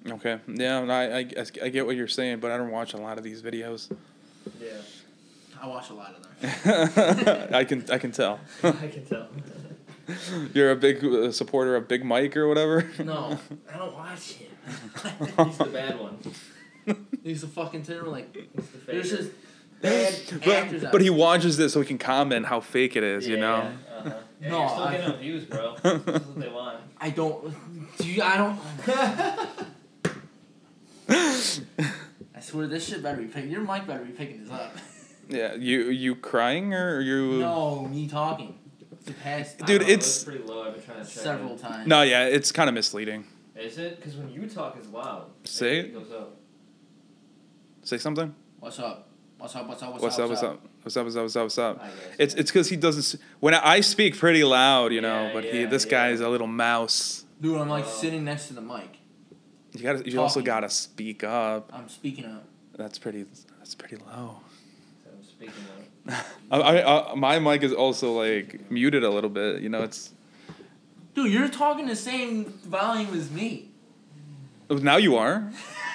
Okay. 0.09 0.39
Yeah, 0.47 0.81
I, 0.83 1.19
I, 1.19 1.27
I 1.65 1.69
get 1.69 1.85
what 1.85 1.97
you're 1.97 2.07
saying, 2.09 2.39
but 2.41 2.51
I 2.53 2.57
don't 2.57 2.71
watch 2.71 2.95
a 2.95 2.97
lot 2.97 3.19
of 3.19 3.25
these 3.25 3.43
videos. 3.43 3.91
Yeah. 4.61 4.69
I 5.63 5.67
watch 5.69 5.91
a 5.91 5.95
lot 5.95 6.15
of 6.15 6.23
them. 6.23 7.49
I 7.55 7.65
can 7.65 7.85
I 7.91 7.99
can 7.99 8.13
tell. 8.13 8.39
I 8.63 8.71
can 8.89 9.05
tell. 9.07 9.29
You're 10.55 10.71
a 10.71 10.77
big 10.77 11.03
uh, 11.05 11.33
supporter 11.33 11.75
of 11.77 11.89
Big 11.89 12.05
Mike 12.05 12.37
or 12.37 12.47
whatever. 12.47 12.89
No, 13.03 13.39
I 13.73 13.77
don't 13.79 13.95
watch 13.95 14.33
him. 14.35 14.51
He's 15.47 15.59
the 15.59 15.65
bad 15.65 15.99
one. 15.99 16.19
He's 17.25 17.43
a 17.43 17.49
fucking 17.49 17.83
terrible. 17.83 18.13
Like, 18.13 18.33
He's 18.35 18.67
the 18.71 18.79
there's 18.93 19.11
just 19.11 19.31
bad 19.83 20.15
actors. 20.15 20.41
But, 20.83 20.87
out 20.87 20.93
but 20.93 21.01
he 21.01 21.09
there. 21.09 21.19
watches 21.19 21.57
this 21.57 21.73
so 21.73 21.81
he 21.81 21.87
can 21.87 21.99
comment 21.99 22.47
how 22.47 22.61
fake 22.61 22.95
it 22.95 23.03
is, 23.03 23.27
you 23.27 23.37
know. 23.37 23.57
Yeah, 23.57 23.99
uh-huh. 23.99 24.15
yeah 24.41 24.49
No, 24.51 24.59
you're 24.61 24.69
still 24.69 24.83
I- 24.85 24.93
getting 24.93 25.11
them 25.11 25.19
views, 25.21 25.45
bro. 25.45 25.77
This 25.83 25.95
is 25.95 26.05
what 26.07 26.39
they 26.41 26.49
want. 26.51 26.79
I 27.01 27.11
don't. 27.11 27.97
Do 27.99 28.09
you? 28.09 28.23
I 28.23 28.37
don't. 28.37 28.59
I 32.37 32.41
swear 32.41 32.67
this 32.67 32.87
shit 32.87 33.03
better 33.03 33.17
be 33.17 33.27
picking. 33.29 33.51
Your 33.51 33.63
mic 33.63 33.87
better 33.87 34.05
be 34.05 34.13
picking 34.13 34.43
this 34.43 34.53
up. 34.53 34.77
yeah, 35.29 35.55
you 35.55 35.89
you 35.89 36.15
crying 36.15 36.75
or 36.75 37.01
you? 37.01 37.39
No, 37.39 37.89
me 37.89 38.07
talking. 38.07 38.59
The 39.07 39.15
past, 39.15 39.59
Dude, 39.65 39.83
it's, 39.83 40.25
pretty 40.25 40.43
low. 40.43 40.67
I've 40.67 40.75
been 40.75 40.83
trying 40.83 40.99
to 40.99 41.05
check 41.05 41.23
several 41.23 41.55
it. 41.55 41.61
times. 41.61 41.87
No, 41.87 42.03
yeah, 42.03 42.27
it's 42.27 42.51
kind 42.51 42.69
of 42.69 42.75
misleading. 42.75 43.25
Is 43.55 43.79
it? 43.79 43.97
Because 43.97 44.17
when 44.17 44.29
you 44.29 44.49
talk, 44.49 44.77
it's 44.77 44.89
loud. 44.89 45.31
Say 45.45 45.79
it. 45.79 45.95
Goes 45.95 46.11
up. 46.11 46.37
Say 47.85 47.99
something. 47.99 48.35
What's 48.59 48.81
up? 48.81 49.09
What's 49.39 49.55
up? 49.55 49.69
What's 49.69 49.83
up? 49.83 49.93
What's, 49.93 50.03
what's 50.03 50.19
up, 50.19 50.25
up? 50.25 50.31
What's 50.31 50.43
up? 50.43 50.61
What's 50.83 50.97
up? 50.97 51.05
What's 51.05 51.17
up? 51.17 51.23
What's 51.23 51.37
up? 51.37 51.43
What's 51.45 51.59
up? 51.59 51.85
It's 52.19 52.35
it's 52.35 52.51
because 52.51 52.69
he 52.69 52.77
doesn't. 52.77 53.21
When 53.39 53.55
I 53.55 53.81
speak 53.81 54.19
pretty 54.19 54.45
loud, 54.45 54.93
you 54.93 55.01
know, 55.01 55.31
but 55.33 55.45
yeah, 55.45 55.53
he 55.53 55.65
this 55.67 55.85
guy 55.85 56.09
is 56.11 56.21
a 56.21 56.29
little 56.29 56.49
mouse. 56.49 57.25
Dude, 57.41 57.57
I'm 57.59 57.69
like 57.69 57.85
oh. 57.87 57.89
sitting 57.89 58.25
next 58.25 58.49
to 58.49 58.55
the 58.55 58.61
mic. 58.61 58.96
You 59.81 59.83
got 59.85 60.05
to 60.05 60.11
you 60.11 60.21
also 60.21 60.41
gotta 60.41 60.69
speak 60.69 61.25
up. 61.25 61.71
I'm 61.73 61.89
speaking 61.89 62.25
up. 62.25 62.45
That's 62.77 62.99
pretty. 62.99 63.25
That's 63.59 63.75
pretty 63.75 63.97
low. 63.97 64.41
So 65.05 65.11
I'm 65.17 65.25
speaking 65.25 65.55
of. 66.09 66.27
I, 66.51 66.61
I, 66.61 67.13
I, 67.13 67.15
my 67.15 67.39
mic 67.39 67.63
is 67.63 67.73
also 67.73 68.13
like 68.13 68.71
muted 68.71 69.03
a 69.03 69.11
little 69.11 69.31
bit. 69.31 69.61
You 69.63 69.69
know, 69.69 69.83
it's 69.83 70.11
Dude, 71.15 71.33
you're 71.33 71.49
talking 71.49 71.87
the 71.87 71.97
same 71.97 72.45
volume 72.45 73.15
as 73.15 73.31
me. 73.31 73.71
oh, 74.69 74.77
now 74.77 74.99
you 74.99 75.17
are. 75.17 75.51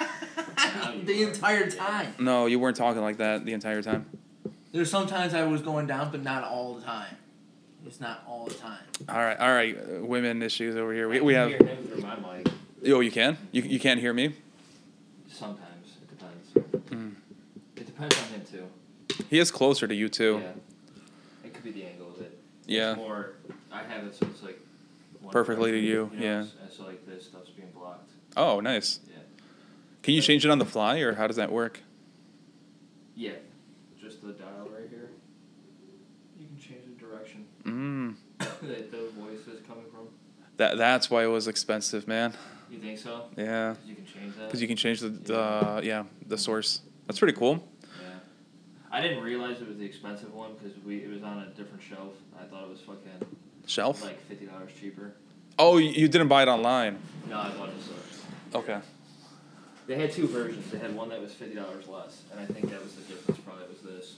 you 0.94 1.02
the 1.04 1.24
are. 1.24 1.28
entire 1.28 1.70
time. 1.70 2.14
No, 2.18 2.46
you 2.46 2.58
weren't 2.58 2.76
talking 2.76 3.02
like 3.02 3.18
that 3.18 3.44
the 3.46 3.52
entire 3.52 3.82
time. 3.82 4.06
There's 4.72 4.90
sometimes 4.90 5.32
I 5.32 5.44
was 5.44 5.62
going 5.62 5.86
down, 5.86 6.10
but 6.10 6.22
not 6.22 6.42
all 6.44 6.74
the 6.74 6.82
time. 6.82 7.16
It's 7.86 8.00
not 8.00 8.24
all 8.26 8.46
the 8.46 8.54
time. 8.54 8.82
All 9.08 9.16
right, 9.16 9.38
all 9.38 9.52
right. 9.52 9.76
uh, 9.76 10.04
women 10.04 10.42
issues 10.42 10.76
over 10.76 10.92
here. 10.92 11.08
We, 11.08 11.18
I 11.18 11.46
we 11.46 11.54
can 11.54 11.66
have. 11.66 12.61
Hear 12.84 12.94
him 12.94 12.96
through 12.96 12.96
my 12.96 12.96
mic. 12.96 12.96
Oh, 12.96 13.00
you 13.00 13.10
can. 13.10 13.38
You 13.52 13.62
you 13.62 13.80
can't 13.80 14.00
hear 14.00 14.12
me. 14.12 14.34
Sometimes 15.30 15.96
it 16.02 16.08
depends. 16.18 16.90
Mm. 16.90 17.14
It 17.76 17.86
depends 17.86 18.16
on 18.18 18.24
him 18.28 18.42
too. 18.50 18.66
He 19.30 19.38
is 19.38 19.50
closer 19.50 19.86
to 19.86 19.94
you 19.94 20.08
too. 20.08 20.40
Yeah. 20.42 20.50
It 21.44 21.54
could 21.54 21.64
be 21.64 21.70
the 21.72 21.84
angle 21.84 22.10
of 22.14 22.20
it. 22.20 22.38
Yeah. 22.66 22.94
More. 22.94 23.32
I 23.72 23.82
have 23.82 24.04
it 24.04 24.14
so 24.14 24.26
it's 24.26 24.42
like. 24.42 24.58
one 25.20 25.32
Perfectly 25.32 25.70
to 25.72 25.80
direction, 25.80 26.18
you, 26.18 26.24
yeah. 26.24 26.40
s- 26.40 26.52
so 26.76 26.84
like 26.84 27.06
this 27.06 27.24
stuff's 27.26 27.50
being 27.50 27.70
blocked. 27.74 28.10
Oh, 28.36 28.60
nice. 28.60 29.00
Yeah. 29.08 29.16
Can 30.02 30.14
you 30.14 30.20
change 30.20 30.44
it 30.44 30.50
on 30.50 30.58
the 30.58 30.64
fly, 30.66 30.98
or 31.00 31.14
how 31.14 31.26
does 31.26 31.36
that 31.36 31.50
work? 31.52 31.80
Yeah. 33.16 33.32
Just 34.00 34.22
the 34.22 34.32
dial 34.32 34.68
right 34.72 34.88
here. 34.90 35.10
You 36.38 36.46
can 36.46 36.58
change 36.58 36.84
the 36.86 37.00
direction 37.06 37.46
Mm. 37.64 38.14
that 38.38 38.90
the 38.90 39.08
voice 39.18 39.46
is 39.46 39.64
coming 39.66 39.84
from. 39.92 40.08
That 40.56 40.76
that's 40.76 41.08
why 41.10 41.24
it 41.24 41.28
was 41.28 41.46
expensive, 41.48 42.06
man. 42.08 42.34
Think 42.82 42.98
so? 42.98 43.22
Yeah. 43.36 43.74
'Cause 43.74 43.88
you 43.88 43.94
can 43.96 44.04
change 44.06 44.34
that. 44.36 44.46
Because 44.48 44.60
you 44.62 44.68
can 44.68 44.76
change 44.76 45.00
the, 45.00 45.08
the 45.08 45.80
yeah 45.84 46.04
the 46.26 46.36
source. 46.36 46.80
That's 47.06 47.18
pretty 47.18 47.36
cool. 47.38 47.66
Yeah. 47.82 48.08
I 48.90 49.00
didn't 49.00 49.22
realize 49.22 49.60
it 49.60 49.68
was 49.68 49.78
the 49.78 49.84
expensive 49.86 50.34
one 50.34 50.50
because 50.54 50.76
we 50.84 50.98
it 51.04 51.10
was 51.10 51.22
on 51.22 51.38
a 51.38 51.46
different 51.56 51.82
shelf. 51.82 52.12
I 52.38 52.44
thought 52.44 52.64
it 52.64 52.70
was 52.70 52.80
fucking 52.80 53.28
Shelf. 53.66 54.02
like 54.02 54.20
fifty 54.28 54.46
dollars 54.46 54.70
cheaper. 54.78 55.12
Oh, 55.58 55.76
you 55.78 56.08
didn't 56.08 56.28
buy 56.28 56.42
it 56.42 56.48
online. 56.48 56.98
No, 57.28 57.38
I 57.38 57.50
bought 57.50 57.68
it 57.68 57.74
store. 57.82 58.60
Okay. 58.60 58.78
They 59.86 59.96
had 59.96 60.12
two 60.12 60.26
versions. 60.26 60.70
They 60.70 60.78
had 60.78 60.94
one 60.94 61.08
that 61.10 61.20
was 61.20 61.32
fifty 61.34 61.54
dollars 61.54 61.86
less, 61.88 62.22
and 62.32 62.40
I 62.40 62.46
think 62.46 62.70
that 62.70 62.82
was 62.82 62.94
the 62.94 63.02
difference. 63.02 63.40
Probably 63.40 63.64
was 63.68 63.80
this. 63.82 64.16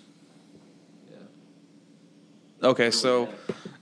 Yeah. 1.11 2.69
Okay, 2.69 2.91
so 2.91 3.29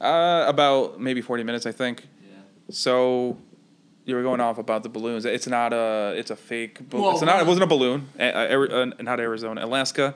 uh, 0.00 0.44
about 0.48 1.00
maybe 1.00 1.20
forty 1.20 1.42
minutes, 1.44 1.66
I 1.66 1.72
think. 1.72 2.06
Yeah. 2.28 2.38
So 2.70 3.36
you 4.04 4.14
were 4.14 4.22
going 4.22 4.40
off 4.40 4.58
about 4.58 4.82
the 4.82 4.88
balloons. 4.88 5.24
It's 5.24 5.46
not 5.46 5.72
a. 5.72 6.14
It's 6.16 6.30
a 6.30 6.36
fake. 6.36 6.88
Bal- 6.90 7.02
Well, 7.02 7.10
it's 7.12 7.22
not. 7.22 7.40
It 7.40 7.46
wasn't 7.46 7.64
a 7.64 7.66
balloon. 7.68 8.08
Uh, 8.18 8.22
uh, 8.22 8.48
Ari- 8.50 8.72
uh, 8.72 8.84
not 9.00 9.20
Arizona. 9.20 9.64
Alaska. 9.64 10.14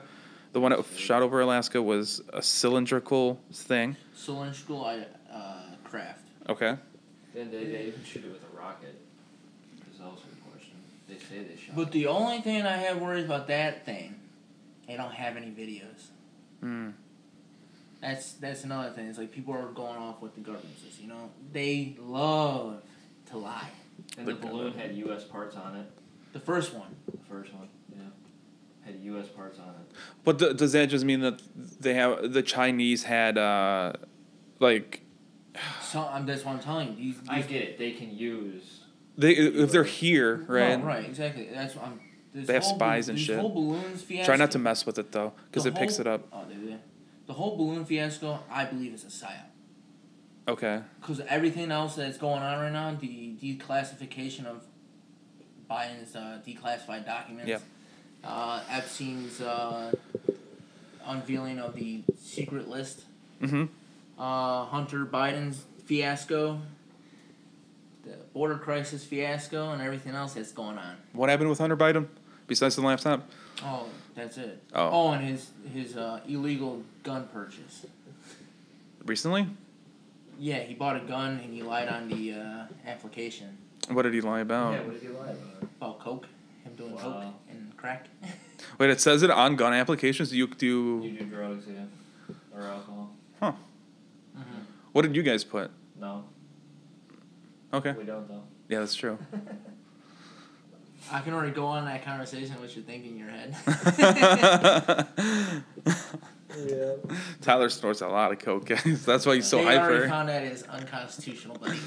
The 0.53 0.59
one 0.61 0.71
that 0.71 0.85
shot 0.95 1.21
over 1.21 1.39
Alaska 1.41 1.81
was 1.81 2.21
a 2.33 2.41
cylindrical 2.41 3.39
thing. 3.53 3.95
Cylindrical 4.15 4.85
I, 4.85 5.05
uh, 5.31 5.61
craft. 5.83 6.21
Okay. 6.49 6.77
Then 7.33 7.51
they, 7.51 7.65
they 7.65 7.83
even 7.87 8.03
shoot 8.03 8.23
it 8.25 8.31
with 8.31 8.41
a 8.41 8.57
rocket. 8.57 8.99
Is 9.93 10.01
also 10.01 10.23
a 10.23 10.49
question. 10.51 10.73
They 11.07 11.15
say 11.19 11.43
they 11.43 11.55
shot. 11.61 11.75
But 11.75 11.91
the 11.91 12.07
only 12.07 12.41
thing 12.41 12.63
I 12.65 12.77
have 12.77 12.99
worries 12.99 13.25
about 13.25 13.47
that 13.47 13.85
thing, 13.85 14.15
they 14.87 14.95
don't 14.97 15.13
have 15.13 15.37
any 15.37 15.47
videos. 15.47 16.07
Mm. 16.63 16.93
That's 18.01 18.33
that's 18.33 18.63
another 18.63 18.89
thing. 18.91 19.07
It's 19.07 19.17
like 19.17 19.31
people 19.31 19.53
are 19.53 19.67
going 19.67 19.97
off 19.97 20.21
what 20.21 20.33
the 20.35 20.41
government 20.41 20.77
says. 20.83 20.99
You 20.99 21.07
know, 21.07 21.29
they 21.51 21.95
love 21.99 22.81
to 23.31 23.37
lie. 23.37 23.69
and 24.17 24.27
the 24.27 24.33
But- 24.33 24.49
balloon 24.49 24.73
had 24.73 24.95
U.S. 24.95 25.23
parts 25.23 25.55
on 25.55 25.75
it. 25.75 25.85
The 26.33 26.39
first 26.39 26.73
one. 26.73 26.95
The 27.11 27.17
first 27.29 27.53
one. 27.53 27.67
Yeah. 27.91 28.03
Had 28.85 28.99
U.S. 29.03 29.27
parts 29.27 29.59
on 29.59 29.69
it. 29.69 29.95
But 30.23 30.39
th- 30.39 30.57
does 30.57 30.71
that 30.73 30.87
just 30.89 31.03
mean 31.05 31.21
that 31.21 31.41
they 31.79 31.93
have 31.95 32.31
the 32.33 32.43
Chinese 32.43 33.03
had 33.03 33.37
uh, 33.37 33.93
like 34.59 35.01
So 35.81 36.01
um, 36.01 36.25
that's 36.25 36.45
what 36.45 36.53
I'm 36.53 36.59
telling 36.59 36.89
you. 36.89 36.95
These, 37.13 37.21
I 37.27 37.41
get 37.41 37.61
it. 37.63 37.77
They 37.79 37.91
can 37.93 38.15
use. 38.15 38.81
they 39.17 39.31
if 39.33 39.71
they're 39.71 39.83
here, 39.83 40.45
right? 40.47 40.77
No, 40.79 40.85
right, 40.85 41.05
exactly. 41.05 41.47
That's 41.51 41.75
what 41.75 41.85
I'm. 41.85 41.99
This 42.33 42.45
They 42.45 42.53
have 42.53 42.63
whole 42.63 42.75
spies 42.75 43.07
bal- 43.07 43.15
and 43.15 43.19
shit. 43.19 43.39
Whole 43.39 43.49
balloons 43.53 44.03
fiasco. 44.03 44.25
Try 44.25 44.35
not 44.35 44.51
to 44.51 44.59
mess 44.59 44.85
with 44.85 44.99
it 44.99 45.11
though, 45.11 45.33
because 45.49 45.63
the 45.63 45.69
it 45.69 45.75
picks 45.75 45.97
it 45.99 46.05
up. 46.07 46.27
Oh, 46.31 46.43
they 46.47 46.55
do. 46.55 46.77
The 47.25 47.33
whole 47.33 47.57
balloon 47.57 47.83
fiasco, 47.83 48.39
I 48.51 48.65
believe, 48.65 48.93
is 48.93 49.03
a 49.03 49.07
psyop. 49.07 49.47
Okay. 50.47 50.81
Because 51.01 51.19
everything 51.21 51.71
else 51.71 51.95
that's 51.95 52.17
going 52.17 52.41
on 52.41 52.59
right 52.59 52.71
now, 52.71 52.95
the 52.99 53.35
declassification 53.41 54.45
of 54.45 54.63
Biden's 55.69 56.15
uh, 56.15 56.39
declassified 56.47 57.05
documents, 57.05 57.49
Yeah. 57.49 57.59
uh, 58.23 58.61
Epstein's 58.69 59.41
uh, 59.41 59.91
unveiling 61.05 61.59
of 61.59 61.75
the 61.75 62.03
secret 62.19 62.69
list, 62.69 63.03
Mm-hmm. 63.41 63.65
uh, 64.19 64.65
Hunter 64.65 65.05
Biden's 65.05 65.65
fiasco, 65.85 66.59
the 68.03 68.15
border 68.33 68.57
crisis 68.57 69.03
fiasco, 69.03 69.71
and 69.71 69.81
everything 69.81 70.15
else 70.15 70.33
that's 70.33 70.51
going 70.53 70.77
on. 70.77 70.95
What 71.13 71.29
happened 71.29 71.49
with 71.49 71.59
Hunter 71.59 71.77
Biden? 71.77 72.07
Besides 72.47 72.77
the 72.77 72.81
laptop? 72.81 73.29
Oh, 73.61 73.87
that's 74.15 74.37
it. 74.37 74.63
Oh. 74.73 74.89
Oh, 74.91 75.11
and 75.11 75.27
his 75.27 75.51
his 75.73 75.97
uh, 75.97 76.21
illegal 76.27 76.81
gun 77.03 77.27
purchase. 77.33 77.85
Recently? 79.03 79.47
Yeah, 80.39 80.59
he 80.59 80.73
bought 80.73 80.95
a 80.97 80.99
gun 80.99 81.39
and 81.43 81.53
he 81.53 81.63
lied 81.63 81.87
on 81.89 82.09
the 82.09 82.33
uh, 82.33 82.65
application 82.85 83.57
What 83.89 84.03
did 84.03 84.13
he 84.13 84.21
lie 84.21 84.41
about? 84.41 84.73
Yeah. 84.73 84.81
What 84.81 84.93
did 84.93 85.01
he 85.01 85.07
lie 85.09 85.29
about? 85.29 85.63
about 85.79 85.99
coke, 85.99 86.27
him 86.63 86.73
doing 86.75 86.95
coke 86.97 87.23
and 87.49 87.75
crack. 87.77 88.07
Wait, 88.79 88.89
it 88.89 88.99
says 89.01 89.23
it 89.23 89.31
on 89.31 89.55
gun 89.55 89.73
applications. 89.73 90.29
Do 90.29 90.37
you 90.37 90.47
do? 90.47 91.01
You 91.03 91.11
do 91.19 91.25
drugs, 91.25 91.65
yeah, 91.67 91.85
or 92.55 92.61
alcohol. 92.63 93.11
mm-hmm. 93.41 94.43
What 94.91 95.01
did 95.03 95.15
you 95.15 95.23
guys 95.23 95.43
put? 95.43 95.71
No, 95.99 96.23
Okay. 97.73 97.91
we 97.93 98.03
don't 98.03 98.27
though. 98.27 98.43
Yeah, 98.69 98.79
that's 98.79 98.95
true. 98.95 99.17
I 101.11 101.21
can 101.21 101.33
already 101.33 101.51
go 101.53 101.65
on 101.65 101.85
that 101.85 102.03
conversation 102.03 102.55
what 102.59 102.75
you're 102.75 102.83
thinking 102.83 103.11
in 103.13 103.19
your 103.19 103.29
head. 103.29 103.55
Yeah. 106.65 106.93
Tyler 107.41 107.69
snorts 107.69 108.01
a 108.01 108.07
lot 108.07 108.31
of 108.31 108.39
coke, 108.39 108.65
guys. 108.65 109.03
That's 109.05 109.25
why 109.25 109.35
he's 109.35 109.47
so 109.47 109.57
they 109.63 109.77
already 109.77 110.07
found 110.07 110.29
that 110.29 110.43
is 110.43 110.63
unconstitutional, 110.63 111.57
buddy. 111.57 111.77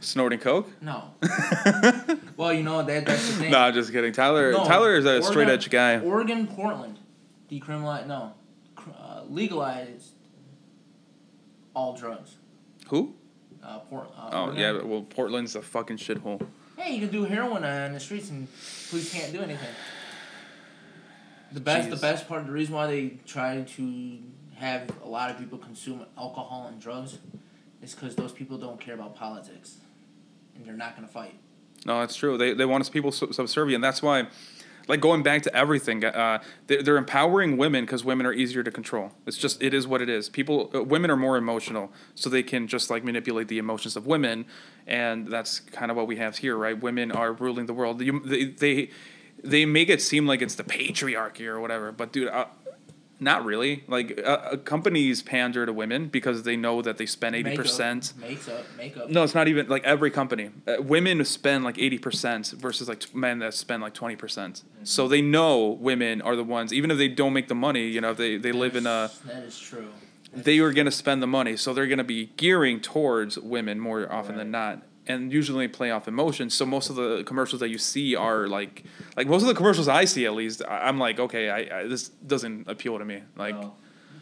Snorting 0.00 0.38
coke? 0.40 0.68
No. 0.80 1.04
Well, 2.36 2.54
you 2.54 2.62
know 2.62 2.82
that 2.82 3.04
that's 3.04 3.26
the 3.26 3.34
thing. 3.34 3.50
no, 3.50 3.58
I'm 3.58 3.74
just 3.74 3.92
kidding. 3.92 4.14
Tyler. 4.14 4.52
No, 4.52 4.64
Tyler 4.64 4.94
is 4.94 5.04
a 5.04 5.08
Oregon- 5.10 5.30
straight 5.30 5.48
edge 5.50 5.68
guy. 5.68 5.98
Oregon, 6.00 6.46
Portland, 6.46 6.98
decriminalize 7.50 8.06
no, 8.06 8.32
uh, 8.98 9.24
legalized 9.28 10.14
all 11.74 11.94
drugs. 11.94 12.36
Who? 12.88 13.14
Uh, 13.62 13.80
Port, 13.80 14.08
uh, 14.16 14.30
Oh 14.32 14.40
Oregon. 14.46 14.58
yeah. 14.58 14.82
Well, 14.82 15.02
Portland's 15.02 15.54
a 15.54 15.60
fucking 15.60 15.98
shithole. 15.98 16.40
Hey, 16.78 16.94
you 16.94 17.00
can 17.00 17.10
do 17.10 17.24
heroin 17.24 17.62
on 17.62 17.92
the 17.92 18.00
streets 18.00 18.30
and 18.30 18.48
police 18.88 19.12
can't 19.12 19.32
do 19.34 19.40
anything. 19.42 19.68
The 21.52 21.60
best, 21.60 21.88
Jeez. 21.88 21.90
the 21.90 21.96
best 21.96 22.28
part, 22.28 22.46
the 22.46 22.52
reason 22.52 22.74
why 22.74 22.86
they 22.86 23.18
try 23.26 23.62
to 23.62 24.18
have 24.56 24.88
a 25.02 25.08
lot 25.08 25.30
of 25.30 25.38
people 25.38 25.58
consume 25.58 26.04
alcohol 26.16 26.66
and 26.68 26.80
drugs, 26.80 27.18
is 27.82 27.94
because 27.94 28.14
those 28.14 28.32
people 28.32 28.58
don't 28.58 28.80
care 28.80 28.94
about 28.94 29.16
politics, 29.16 29.78
and 30.54 30.64
they're 30.64 30.74
not 30.74 30.94
gonna 30.94 31.08
fight. 31.08 31.34
No, 31.86 32.00
that's 32.00 32.14
true. 32.14 32.36
They 32.36 32.52
they 32.52 32.66
want 32.66 32.82
us 32.82 32.88
people 32.88 33.10
subservient. 33.10 33.82
That's 33.82 34.02
why 34.02 34.28
like 34.90 35.00
going 35.00 35.22
back 35.22 35.42
to 35.42 35.54
everything. 35.54 36.04
Uh, 36.04 36.42
they're, 36.66 36.82
they're 36.82 36.96
empowering 36.96 37.56
women 37.56 37.84
because 37.84 38.04
women 38.04 38.26
are 38.26 38.32
easier 38.32 38.62
to 38.62 38.70
control. 38.70 39.12
It's 39.24 39.38
just 39.38 39.62
it 39.62 39.72
is 39.72 39.86
what 39.86 40.02
it 40.02 40.08
is. 40.08 40.28
People, 40.28 40.70
uh, 40.74 40.82
women 40.82 41.10
are 41.10 41.16
more 41.16 41.36
emotional, 41.36 41.92
so 42.16 42.28
they 42.28 42.42
can 42.42 42.66
just 42.66 42.90
like 42.90 43.04
manipulate 43.04 43.48
the 43.48 43.58
emotions 43.58 43.96
of 43.96 44.06
women, 44.06 44.46
and 44.88 45.28
that's 45.28 45.60
kind 45.60 45.90
of 45.90 45.96
what 45.96 46.08
we 46.08 46.16
have 46.16 46.38
here, 46.38 46.56
right? 46.56 46.78
Women 46.78 47.12
are 47.12 47.32
ruling 47.32 47.66
the 47.66 47.72
world. 47.72 48.02
You, 48.02 48.20
they, 48.24 48.44
they 48.46 48.90
they 49.42 49.64
make 49.64 49.88
it 49.88 50.02
seem 50.02 50.26
like 50.26 50.42
it's 50.42 50.54
the 50.54 50.64
patriarchy 50.64 51.46
or 51.46 51.60
whatever, 51.60 51.92
but 51.92 52.12
dude. 52.12 52.28
Uh, 52.28 52.46
not 53.20 53.44
really. 53.44 53.84
Like 53.86 54.18
uh, 54.24 54.30
uh, 54.30 54.56
companies 54.56 55.22
pander 55.22 55.66
to 55.66 55.72
women 55.72 56.08
because 56.08 56.42
they 56.42 56.56
know 56.56 56.80
that 56.82 56.96
they 56.96 57.06
spend 57.06 57.36
eighty 57.36 57.54
percent. 57.54 58.14
Makeup, 58.18 58.64
makeup. 58.76 59.10
No, 59.10 59.22
it's 59.22 59.34
not 59.34 59.46
even 59.46 59.68
like 59.68 59.84
every 59.84 60.10
company. 60.10 60.50
Uh, 60.66 60.82
women 60.82 61.22
spend 61.24 61.62
like 61.62 61.78
eighty 61.78 61.98
percent 61.98 62.54
versus 62.56 62.88
like 62.88 63.00
t- 63.00 63.08
men 63.12 63.38
that 63.40 63.52
spend 63.54 63.82
like 63.82 63.92
twenty 63.92 64.16
percent. 64.16 64.62
Mm-hmm. 64.64 64.84
So 64.84 65.06
they 65.06 65.20
know 65.20 65.68
women 65.68 66.22
are 66.22 66.34
the 66.34 66.44
ones, 66.44 66.72
even 66.72 66.90
if 66.90 66.96
they 66.96 67.08
don't 67.08 67.34
make 67.34 67.48
the 67.48 67.54
money. 67.54 67.86
You 67.86 68.00
know, 68.00 68.12
if 68.12 68.16
they 68.16 68.38
they 68.38 68.52
live 68.52 68.74
in 68.74 68.86
a. 68.86 69.10
That 69.26 69.42
is 69.42 69.58
true. 69.58 69.90
They 70.32 70.60
are 70.60 70.72
gonna 70.72 70.90
spend 70.90 71.22
the 71.22 71.26
money, 71.26 71.56
so 71.56 71.74
they're 71.74 71.88
gonna 71.88 72.04
be 72.04 72.26
gearing 72.36 72.80
towards 72.80 73.38
women 73.38 73.80
more 73.80 74.10
often 74.10 74.36
than 74.36 74.50
not. 74.50 74.82
And 75.06 75.32
usually 75.32 75.66
play 75.66 75.90
off 75.90 76.06
emotions. 76.06 76.54
So 76.54 76.64
most 76.66 76.88
of 76.90 76.96
the 76.96 77.24
commercials 77.24 77.60
that 77.60 77.68
you 77.70 77.78
see 77.78 78.14
are 78.14 78.46
like, 78.46 78.84
like 79.16 79.26
most 79.26 79.42
of 79.42 79.48
the 79.48 79.54
commercials 79.54 79.88
I 79.88 80.04
see 80.04 80.26
at 80.26 80.34
least, 80.34 80.62
I- 80.68 80.86
I'm 80.88 80.98
like, 80.98 81.18
okay, 81.18 81.48
I, 81.50 81.80
I 81.80 81.86
this 81.88 82.08
doesn't 82.08 82.68
appeal 82.68 82.98
to 82.98 83.04
me. 83.04 83.22
Like, 83.36 83.56
No. 83.60 83.74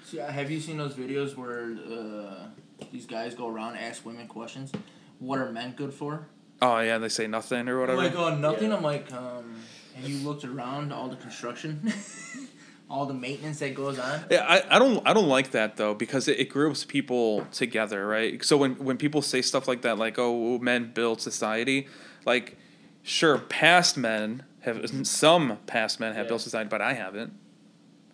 See, 0.05 0.21
uh, 0.21 0.31
have 0.31 0.51
you 0.51 0.61
seen 0.61 0.79
those 0.79 0.95
videos 0.95 1.37
where 1.37 1.77
uh, 1.87 2.47
these 2.91 3.05
guys 3.07 3.35
go 3.35 3.49
around 3.49 3.75
and 3.77 3.85
ask 3.85 4.07
women 4.07 4.27
questions? 4.27 4.73
What 5.19 5.39
are 5.41 5.53
men 5.53 5.73
good 5.77 5.93
for? 5.93 6.29
oh 6.63 6.81
yeah, 6.81 6.99
they 6.99 7.09
say 7.09 7.27
nothing 7.27 7.69
or 7.69 7.79
whatever. 7.81 8.01
I'm 8.01 8.07
like, 8.07 8.17
oh, 8.17 8.35
nothing. 8.37 8.71
Yeah. 8.71 8.77
I'm 8.77 8.83
like, 8.83 9.13
um, 9.13 9.61
have 9.95 10.09
you 10.09 10.19
looked 10.27 10.45
around 10.45 10.93
all 10.93 11.09
the 11.09 11.17
construction, 11.17 11.81
all 12.91 13.07
the 13.07 13.15
maintenance 13.15 13.59
that 13.61 13.75
goes 13.75 13.99
on? 13.99 14.25
Yeah, 14.31 14.45
I, 14.49 14.77
I 14.77 14.79
don't 14.79 15.07
I 15.07 15.13
don't 15.13 15.29
like 15.29 15.51
that 15.53 15.77
though 15.77 15.95
because 15.95 16.27
it, 16.29 16.39
it 16.41 16.49
groups 16.49 16.85
people 16.85 17.45
together, 17.53 18.07
right? 18.07 18.43
So 18.45 18.57
when 18.57 18.77
when 18.77 18.97
people 18.97 19.23
say 19.23 19.43
stuff 19.43 19.69
like 19.69 19.83
that, 19.83 19.99
like 19.99 20.19
oh 20.19 20.59
men 20.59 20.93
build 20.95 21.21
society, 21.21 21.87
like 22.25 22.57
sure 23.03 23.39
past 23.39 23.97
men 23.97 24.45
have 24.61 24.89
some 25.07 25.59
past 25.67 26.01
men 26.01 26.15
have 26.15 26.25
Yeah. 26.27 26.29
built 26.29 26.41
society, 26.43 26.69
but 26.69 26.81
I 26.83 26.95
haven't. 26.95 27.33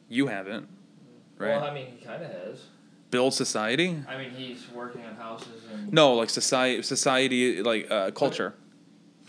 You 0.09 0.27
haven't, 0.27 0.69
right? 1.39 1.57
Well, 1.61 1.65
I 1.65 1.73
mean, 1.75 1.87
he 1.99 2.05
kind 2.05 2.23
of 2.23 2.31
has. 2.31 2.65
build 3.11 3.33
society? 3.33 3.97
I 4.09 4.19
mean, 4.19 4.31
he's 4.31 4.69
working 4.73 5.05
on 5.07 5.15
houses 5.15 5.63
and. 5.73 5.93
No, 5.93 6.15
like 6.15 6.31
society 6.31 6.83
society 6.83 7.63
like 7.63 7.91
uh, 7.91 8.11
culture, 8.11 8.55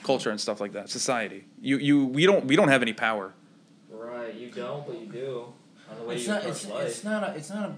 culture 0.04 0.30
and 0.32 0.40
stuff 0.42 0.60
like 0.60 0.74
that. 0.74 0.90
Society. 0.90 1.46
You 1.62 1.78
you 1.78 2.06
we 2.06 2.26
don't 2.26 2.46
we 2.46 2.56
don't 2.56 2.68
have 2.68 2.82
any 2.82 2.94
power. 2.94 3.34
Right, 4.26 4.34
you 4.36 4.50
don't, 4.50 4.86
but 4.88 5.00
you 5.00 5.06
do. 5.08 5.46
On 5.92 5.98
the 6.00 6.04
way 6.06 6.16
It's 6.16 6.24
you 6.26 6.30
not. 6.34 6.46
It's, 6.46 6.68
life. 6.68 6.88
it's 6.88 7.04
not 7.04 7.24
a. 7.24 7.36
It's 7.36 7.50
not 7.50 7.70
a. 7.70 7.74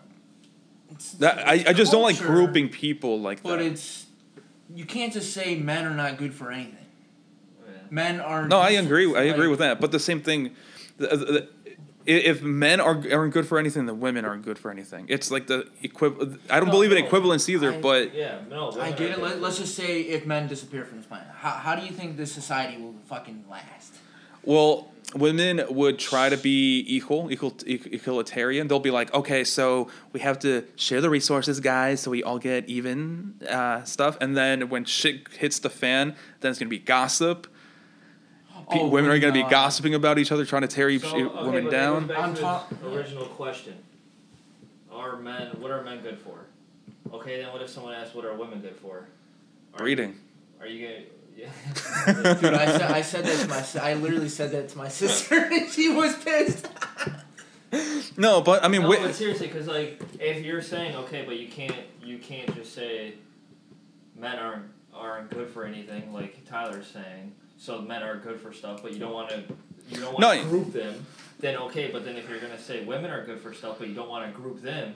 It's, 0.91 1.11
That 1.13 1.45
I, 1.47 1.53
it's 1.55 1.69
I 1.69 1.73
just 1.73 1.91
don't 1.91 2.03
like 2.03 2.17
grouping 2.17 2.69
people 2.69 3.19
like 3.19 3.43
But 3.43 3.49
that. 3.49 3.57
But 3.57 3.65
it's. 3.65 4.05
You 4.73 4.85
can't 4.85 5.11
just 5.13 5.33
say 5.33 5.55
men 5.55 5.85
are 5.85 5.93
not 5.93 6.17
good 6.17 6.33
for 6.33 6.51
anything. 6.51 6.73
Yeah. 7.65 7.71
Men 7.89 8.19
are. 8.21 8.47
No, 8.47 8.59
I 8.59 8.71
agree. 8.71 9.13
I 9.15 9.23
agree 9.23 9.43
like- 9.47 9.49
with 9.49 9.59
that. 9.59 9.79
But 9.81 9.91
the 9.91 9.99
same 9.99 10.21
thing, 10.21 10.55
the, 10.97 11.07
the, 11.07 11.49
i- 11.65 12.11
if 12.11 12.41
men 12.41 12.79
are 12.79 13.01
aren't 13.11 13.33
good 13.33 13.45
for 13.47 13.59
anything, 13.59 13.85
then 13.85 13.99
women 13.99 14.23
aren't 14.25 14.43
good 14.45 14.57
for 14.59 14.71
anything. 14.71 15.05
It's 15.09 15.29
like 15.31 15.47
the 15.47 15.67
equiv. 15.83 16.39
I 16.49 16.59
don't 16.59 16.67
No, 16.67 16.71
believe 16.73 16.91
in 16.93 16.99
no. 16.99 17.05
equivalence 17.05 17.49
either. 17.49 17.73
I- 17.73 17.81
but 17.81 18.13
Yeah, 18.13 18.39
no. 18.49 18.71
I 18.79 18.91
get 18.93 19.11
it. 19.11 19.19
Let, 19.19 19.41
let's 19.41 19.57
just 19.57 19.75
say 19.75 20.01
if 20.01 20.25
men 20.25 20.47
disappear 20.47 20.85
from 20.85 20.97
this 20.97 21.07
planet, 21.07 21.27
how, 21.35 21.51
how 21.51 21.75
do 21.75 21.85
you 21.85 21.91
think 21.91 22.15
this 22.15 22.31
society 22.31 22.81
will 22.81 22.95
fucking 23.07 23.43
last? 23.49 23.95
well, 24.43 24.91
women 25.15 25.61
would 25.69 25.97
try 25.99 26.29
to 26.29 26.37
be 26.37 26.83
equal, 26.87 27.31
equal, 27.31 27.55
e- 27.65 27.77
equalitarian. 27.77 28.67
They'll 28.67 28.79
be 28.79 28.91
like, 28.91 29.13
okay, 29.13 29.43
so 29.43 29.89
we 30.13 30.19
have 30.19 30.37
to 30.39 30.65
share 30.75 30.99
the 31.01 31.09
resources, 31.09 31.59
guys, 31.59 32.01
so 32.01 32.11
we 32.11 32.23
all 32.23 32.39
get 32.39 32.67
even 32.67 33.35
uh, 33.49 33.83
stuff. 33.83 34.17
And 34.21 34.35
then 34.35 34.69
when 34.69 34.85
shit 34.85 35.27
hits 35.37 35.59
the 35.59 35.69
fan, 35.69 36.15
then 36.41 36.51
it's 36.51 36.59
gonna 36.59 36.69
be 36.69 36.79
gossip. 36.79 37.47
Pe- 38.69 38.79
Oh, 38.79 38.87
women 38.87 39.09
are 39.09 39.13
when, 39.13 39.21
gonna 39.21 39.33
be 39.33 39.43
gossiping 39.43 39.93
about 39.95 40.19
each 40.19 40.29
other, 40.31 40.43
trying 40.45 40.63
to 40.63 40.67
tear 40.67 40.89
each 40.89 41.03
So, 41.03 41.15
okay, 41.15 41.23
women 41.45 41.63
but 41.65 41.71
that 41.71 41.77
down. 41.77 41.99
goes 42.07 42.07
back 42.09 42.19
I'm 42.19 42.35
to 42.35 42.41
talk- 42.41 42.69
his 42.69 42.93
original 42.93 43.25
question. 43.27 43.75
Are 44.91 45.15
men? 45.15 45.51
What 45.59 45.71
are 45.71 45.83
men 45.83 46.01
good 46.01 46.17
for? 46.19 46.39
Okay, 47.15 47.41
then 47.41 47.53
what 47.53 47.61
if 47.61 47.69
someone 47.69 47.93
asks, 47.93 48.13
"What 48.13 48.25
are 48.25 48.33
women 48.35 48.59
good 48.59 48.75
for?" 48.75 49.05
Are 49.75 49.77
Breeding. 49.77 50.09
You, 50.59 50.65
are 50.65 50.67
you 50.67 50.85
gonna? 50.85 50.99
Yeah. 51.37 51.49
Dude, 52.41 52.53
I 52.55 52.65
said 52.65 52.81
I 52.91 53.01
said 53.01 53.25
that 53.25 53.39
to 53.41 53.47
my 53.47 53.83
I 53.83 53.93
literally 53.93 54.27
said 54.29 54.51
that 54.51 54.69
to 54.69 54.77
my 54.77 54.87
sister 55.03 55.35
and 55.35 55.69
she 55.69 55.89
was 55.89 56.15
pissed. 56.23 56.67
No, 58.17 58.41
but 58.41 58.63
I 58.63 58.69
mean, 58.69 58.81
no, 58.81 58.87
wi- 58.89 59.05
but 59.07 59.15
seriously, 59.15 59.47
because 59.47 59.67
like, 59.67 60.01
if 60.19 60.43
you're 60.43 60.61
saying 60.63 60.95
okay, 60.95 61.23
but 61.25 61.37
you 61.37 61.47
can't, 61.47 61.75
you 62.03 62.17
can't 62.17 62.53
just 62.55 62.73
say 62.73 63.13
men 64.15 64.39
aren't 64.39 64.63
aren't 64.93 65.29
good 65.29 65.49
for 65.49 65.63
anything, 65.63 66.11
like 66.11 66.43
Tyler's 66.45 66.87
saying. 66.87 67.35
So 67.59 67.81
men 67.81 68.01
are 68.03 68.15
good 68.17 68.39
for 68.39 68.51
stuff, 68.53 68.81
but 68.81 68.93
you 68.93 68.99
don't 68.99 69.13
want 69.13 69.29
to, 69.29 69.43
you 69.89 69.97
don't 69.99 70.13
want 70.13 70.19
No, 70.19 70.33
to 70.41 70.43
group 70.49 70.73
them. 70.73 71.05
Then 71.39 71.55
okay, 71.57 71.91
but 71.91 72.03
then 72.05 72.15
if 72.15 72.27
you're 72.29 72.39
gonna 72.39 72.57
say 72.59 72.83
women 72.83 73.11
are 73.11 73.23
good 73.25 73.39
for 73.41 73.53
stuff, 73.53 73.77
but 73.79 73.87
you 73.89 73.93
don't 73.93 74.09
want 74.09 74.25
to 74.25 74.35
group 74.39 74.61
them, 74.63 74.95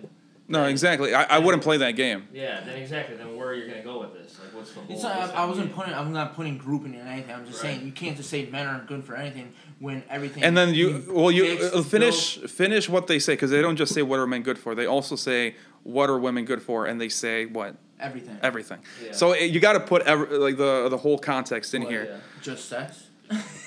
no, 0.51 0.65
exactly. 0.65 1.13
I, 1.15 1.23
I 1.23 1.39
wouldn't 1.39 1.63
play 1.63 1.77
that 1.77 1.91
game. 1.91 2.27
yeah, 2.33 2.61
then 2.63 2.77
exactly, 2.77 3.15
then 3.15 3.35
where 3.35 3.47
are 3.49 3.53
you 3.55 3.67
gonna 3.67 3.83
go 3.83 3.99
with 4.01 4.13
this? 4.13 4.37
Like, 4.39 4.53
what's 4.53 4.71
the 4.73 4.81
whole? 4.81 4.93
It's 4.93 5.03
not, 5.03 5.17
I, 5.35 5.43
I 5.43 5.45
wasn't 5.45 5.67
game? 5.67 5.75
putting 5.75 5.93
I'm 5.93 6.13
not 6.13 6.35
putting 6.35 6.57
grouping 6.57 6.93
in 6.93 7.07
anything. 7.07 7.33
I'm 7.33 7.45
just 7.45 7.63
Right. 7.63 7.73
saying 7.73 7.85
you 7.85 7.91
can't 7.91 8.15
just 8.17 8.29
say 8.29 8.45
men 8.51 8.67
aren't 8.67 8.87
good 8.87 9.03
for 9.03 9.15
anything 9.15 9.53
when 9.79 10.03
everything. 10.09 10.43
And 10.43 10.55
then 10.55 10.73
you, 10.73 11.03
well, 11.09 11.31
you 11.31 11.57
fix, 11.57 11.75
uh, 11.75 11.81
finish 11.83 12.37
finish 12.39 12.89
what 12.89 13.07
they 13.07 13.19
say 13.19 13.33
because 13.33 13.51
they 13.51 13.61
don't 13.61 13.75
just 13.77 13.93
say 13.93 14.01
what 14.01 14.19
are 14.19 14.27
men 14.27 14.43
good 14.43 14.57
for. 14.59 14.75
They 14.75 14.85
also 14.85 15.15
say 15.15 15.55
what 15.83 16.09
are 16.09 16.19
women 16.19 16.45
good 16.45 16.61
for, 16.61 16.85
and 16.85 16.99
they 17.01 17.09
say 17.09 17.45
what 17.45 17.75
everything. 17.99 18.37
everything. 18.43 18.79
Yeah. 19.03 19.11
So 19.13 19.31
uh, 19.31 19.35
you 19.35 19.59
got 19.59 19.73
to 19.73 19.79
put 19.79 20.03
every, 20.03 20.37
like 20.37 20.57
the 20.57 20.87
the 20.89 20.97
whole 20.97 21.17
context 21.17 21.73
in 21.73 21.81
Well, 21.83 21.91
here. 21.91 22.05
yeah. 22.11 22.17
Just 22.41 22.67
sex. 22.69 23.07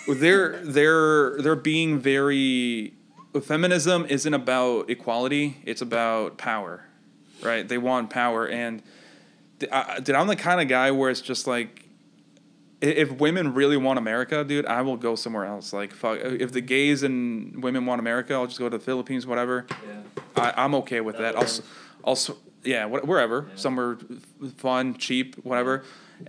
They're 0.06 0.58
they're 0.64 1.40
they're 1.40 1.56
being 1.56 1.98
very. 1.98 2.94
Feminism 3.40 4.06
isn't 4.08 4.34
about 4.34 4.88
equality; 4.90 5.56
it's 5.64 5.82
about 5.82 6.38
power, 6.38 6.84
right? 7.42 7.66
They 7.66 7.78
want 7.78 8.10
power, 8.10 8.46
and 8.46 8.82
th- 9.60 9.70
I, 9.72 10.00
dude, 10.00 10.14
I'm 10.14 10.26
the 10.26 10.36
kind 10.36 10.60
of 10.60 10.68
guy 10.68 10.90
where 10.90 11.10
it's 11.10 11.20
just 11.20 11.46
like, 11.46 11.88
if 12.80 13.10
women 13.12 13.54
really 13.54 13.76
want 13.76 13.98
America, 13.98 14.44
dude, 14.44 14.66
I 14.66 14.82
will 14.82 14.96
go 14.96 15.14
somewhere 15.16 15.44
else. 15.46 15.72
Like, 15.72 15.92
fuck, 15.92 16.18
if 16.22 16.52
the 16.52 16.60
gays 16.60 17.02
and 17.02 17.62
women 17.62 17.86
want 17.86 17.98
America, 18.00 18.34
I'll 18.34 18.46
just 18.46 18.58
go 18.58 18.68
to 18.68 18.78
the 18.78 18.84
Philippines, 18.84 19.26
whatever. 19.26 19.66
Yeah. 19.70 20.00
I, 20.36 20.64
I'm 20.64 20.74
okay 20.76 21.00
with 21.00 21.16
that. 21.18 21.36
I'll, 21.36 21.44
s- 21.44 21.62
I'll, 22.04 22.18
yeah, 22.62 22.86
wh- 22.88 23.06
wherever, 23.06 23.46
Yeah. 23.50 23.56
somewhere 23.56 23.98
fun, 24.58 24.94
cheap, 24.98 25.36
whatever, 25.44 25.82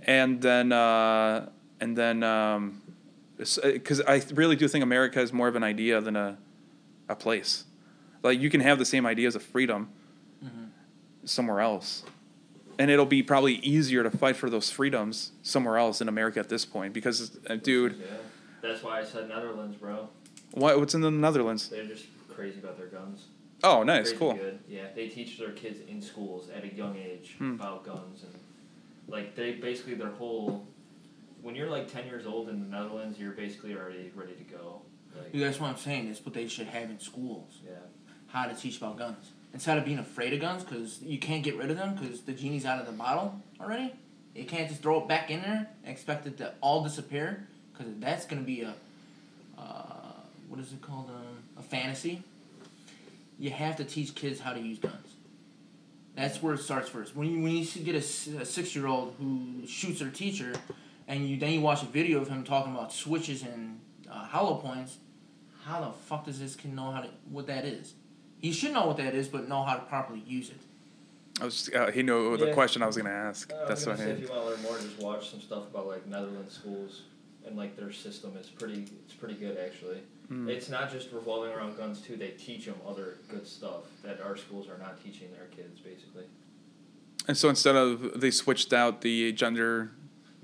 and 0.04 0.40
then, 0.40 0.72
uh, 0.72 1.48
and 1.80 1.96
then, 1.96 2.22
um, 2.22 2.80
because 3.36 4.00
I 4.00 4.22
really 4.32 4.56
do 4.56 4.66
think 4.66 4.82
America 4.82 5.20
is 5.20 5.32
more 5.32 5.46
of 5.48 5.56
an 5.56 5.62
idea 5.62 6.00
than 6.00 6.16
a, 6.16 6.38
a 7.08 7.14
place. 7.16 7.64
Like 8.22 8.40
you 8.40 8.50
can 8.50 8.60
have 8.60 8.78
the 8.78 8.84
same 8.84 9.06
ideas 9.06 9.34
of 9.36 9.42
freedom 9.42 9.88
somewhere 11.24 11.60
else, 11.60 12.04
and 12.78 12.90
it'll 12.90 13.06
be 13.06 13.22
probably 13.22 13.54
easier 13.56 14.02
to 14.02 14.10
fight 14.10 14.36
for 14.36 14.48
those 14.50 14.70
freedoms 14.70 15.32
somewhere 15.42 15.76
else 15.76 16.00
in 16.00 16.08
America 16.08 16.38
at 16.38 16.48
this 16.48 16.64
point. 16.64 16.92
Because, 16.92 17.38
uh, 17.48 17.56
dude, 17.56 17.96
Yeah. 17.98 18.06
That's 18.62 18.82
why 18.82 19.00
I 19.00 19.04
said 19.04 19.28
Netherlands, 19.28 19.76
bro. 19.76 20.08
what 20.52 20.78
what's 20.80 20.94
in 20.94 21.00
the 21.00 21.10
Netherlands? 21.10 21.68
They're 21.68 21.84
just 21.86 22.06
crazy 22.28 22.58
about 22.58 22.76
their 22.78 22.86
guns. 22.88 23.26
Oh, 23.62 23.82
nice, 23.82 24.08
Crazy 24.08 24.16
cool. 24.18 24.34
Good. 24.34 24.58
Yeah, 24.68 24.86
they 24.94 25.08
teach 25.08 25.38
their 25.38 25.52
kids 25.52 25.78
in 25.88 26.00
schools 26.02 26.48
at 26.50 26.64
a 26.64 26.74
young 26.74 26.96
age 26.96 27.34
Hmm. 27.38 27.54
about 27.54 27.84
guns 27.84 28.22
and 28.24 28.34
like 29.08 29.34
they 29.36 29.52
basically 29.52 29.94
their 29.94 30.10
whole. 30.10 30.66
When 31.42 31.54
you're 31.54 31.70
like 31.70 31.90
ten 31.92 32.06
years 32.06 32.26
old 32.26 32.48
in 32.48 32.60
the 32.60 32.66
Netherlands, 32.66 33.18
you're 33.20 33.32
basically 33.32 33.74
already 33.76 34.10
ready 34.16 34.34
to 34.34 34.44
go. 34.44 34.82
Like, 35.18 35.32
Dude, 35.32 35.42
that's 35.42 35.60
what 35.60 35.70
I'm 35.70 35.76
saying. 35.76 36.06
That's 36.08 36.24
what 36.24 36.34
they 36.34 36.48
should 36.48 36.66
have 36.68 36.90
in 36.90 37.00
schools. 37.00 37.58
yeah. 37.64 37.72
How 38.28 38.46
to 38.46 38.54
teach 38.54 38.78
about 38.78 38.98
guns 38.98 39.30
instead 39.54 39.78
of 39.78 39.84
being 39.86 39.98
afraid 39.98 40.34
of 40.34 40.40
guns 40.40 40.62
because 40.62 41.00
you 41.02 41.18
can't 41.18 41.42
get 41.42 41.56
rid 41.56 41.70
of 41.70 41.78
them 41.78 41.94
because 41.94 42.20
the 42.22 42.32
genie's 42.32 42.66
out 42.66 42.78
of 42.78 42.86
the 42.86 42.92
bottle 42.92 43.40
already. 43.60 43.94
You 44.34 44.44
can't 44.44 44.68
just 44.68 44.82
throw 44.82 45.00
it 45.00 45.08
back 45.08 45.30
in 45.30 45.40
there 45.40 45.68
and 45.82 45.92
expect 45.92 46.26
it 46.26 46.36
to 46.38 46.52
all 46.60 46.82
disappear 46.84 47.46
because 47.72 47.90
that's 47.98 48.26
gonna 48.26 48.42
be 48.42 48.62
a 48.62 48.74
uh, 49.56 50.12
what 50.48 50.60
is 50.60 50.72
it 50.72 50.82
called 50.82 51.08
um, 51.08 51.38
a 51.58 51.62
fantasy. 51.62 52.22
You 53.38 53.50
have 53.50 53.76
to 53.76 53.84
teach 53.84 54.14
kids 54.14 54.40
how 54.40 54.52
to 54.52 54.60
use 54.60 54.78
guns. 54.78 55.14
That's 56.14 56.42
where 56.42 56.54
it 56.54 56.58
starts 56.60 56.88
first. 56.88 57.14
When 57.16 57.28
you 57.30 57.42
when 57.42 57.52
you 57.52 57.64
get 57.64 57.94
a, 57.94 58.02
six 58.02 58.74
year 58.74 58.86
old 58.86 59.14
who 59.18 59.66
shoots 59.66 60.00
their 60.00 60.10
teacher, 60.10 60.52
and 61.08 61.26
you 61.28 61.38
then 61.38 61.52
you 61.52 61.60
watch 61.60 61.82
a 61.82 61.86
video 61.86 62.20
of 62.20 62.28
him 62.28 62.44
talking 62.44 62.74
about 62.74 62.92
switches 62.92 63.42
and 63.42 63.80
uh, 64.10 64.24
hollow 64.26 64.56
points, 64.56 64.98
how 65.66 65.80
the 65.80 65.90
fuck 65.92 66.24
does 66.24 66.38
this 66.38 66.54
kid 66.54 66.74
know 66.74 66.90
how 66.92 67.00
to 67.00 67.08
what 67.30 67.46
that 67.48 67.64
is? 67.64 67.94
He 68.38 68.52
should 68.52 68.72
know 68.72 68.86
what 68.86 68.96
that 68.98 69.14
is, 69.14 69.28
but 69.28 69.48
know 69.48 69.62
how 69.64 69.74
to 69.74 69.82
properly 69.82 70.22
use 70.26 70.50
it. 70.50 70.60
I 71.40 71.44
was, 71.44 71.68
uh, 71.74 71.90
he 71.90 72.02
knew 72.02 72.36
the 72.36 72.46
Yeah. 72.46 72.54
question 72.54 72.82
I 72.82 72.86
was 72.86 72.96
gonna 72.96 73.10
ask. 73.10 73.52
Uh, 73.52 73.56
I 73.56 73.60
was 73.60 73.68
That's 73.68 73.84
gonna 73.84 73.96
what 73.96 74.04
say 74.04 74.10
I. 74.10 74.14
if 74.14 74.20
you 74.20 74.28
want 74.28 74.42
to 74.42 74.48
learn 74.50 74.62
more, 74.62 74.78
just 74.78 74.98
watch 74.98 75.30
some 75.30 75.40
stuff 75.40 75.64
about 75.70 75.86
like 75.86 76.06
Netherlands 76.06 76.54
schools 76.54 77.02
and 77.46 77.56
like 77.56 77.76
their 77.76 77.92
system. 77.92 78.32
It's 78.38 78.48
pretty. 78.48 78.86
It's 79.04 79.14
pretty 79.14 79.34
good 79.34 79.56
actually. 79.58 79.98
Mm. 80.30 80.48
It's 80.48 80.68
not 80.68 80.90
just 80.90 81.12
revolving 81.12 81.52
around 81.52 81.76
guns 81.76 82.00
too. 82.00 82.16
They 82.16 82.30
teach 82.30 82.66
them 82.66 82.76
other 82.86 83.18
good 83.28 83.46
stuff 83.46 83.84
that 84.02 84.20
our 84.20 84.36
schools 84.36 84.68
are 84.68 84.78
not 84.78 85.02
teaching 85.02 85.28
their 85.32 85.46
kids, 85.46 85.78
basically. 85.80 86.24
And 87.28 87.36
so 87.36 87.48
instead 87.48 87.76
of 87.76 88.20
they 88.20 88.30
switched 88.30 88.72
out 88.72 89.00
the 89.02 89.32
gender 89.32 89.90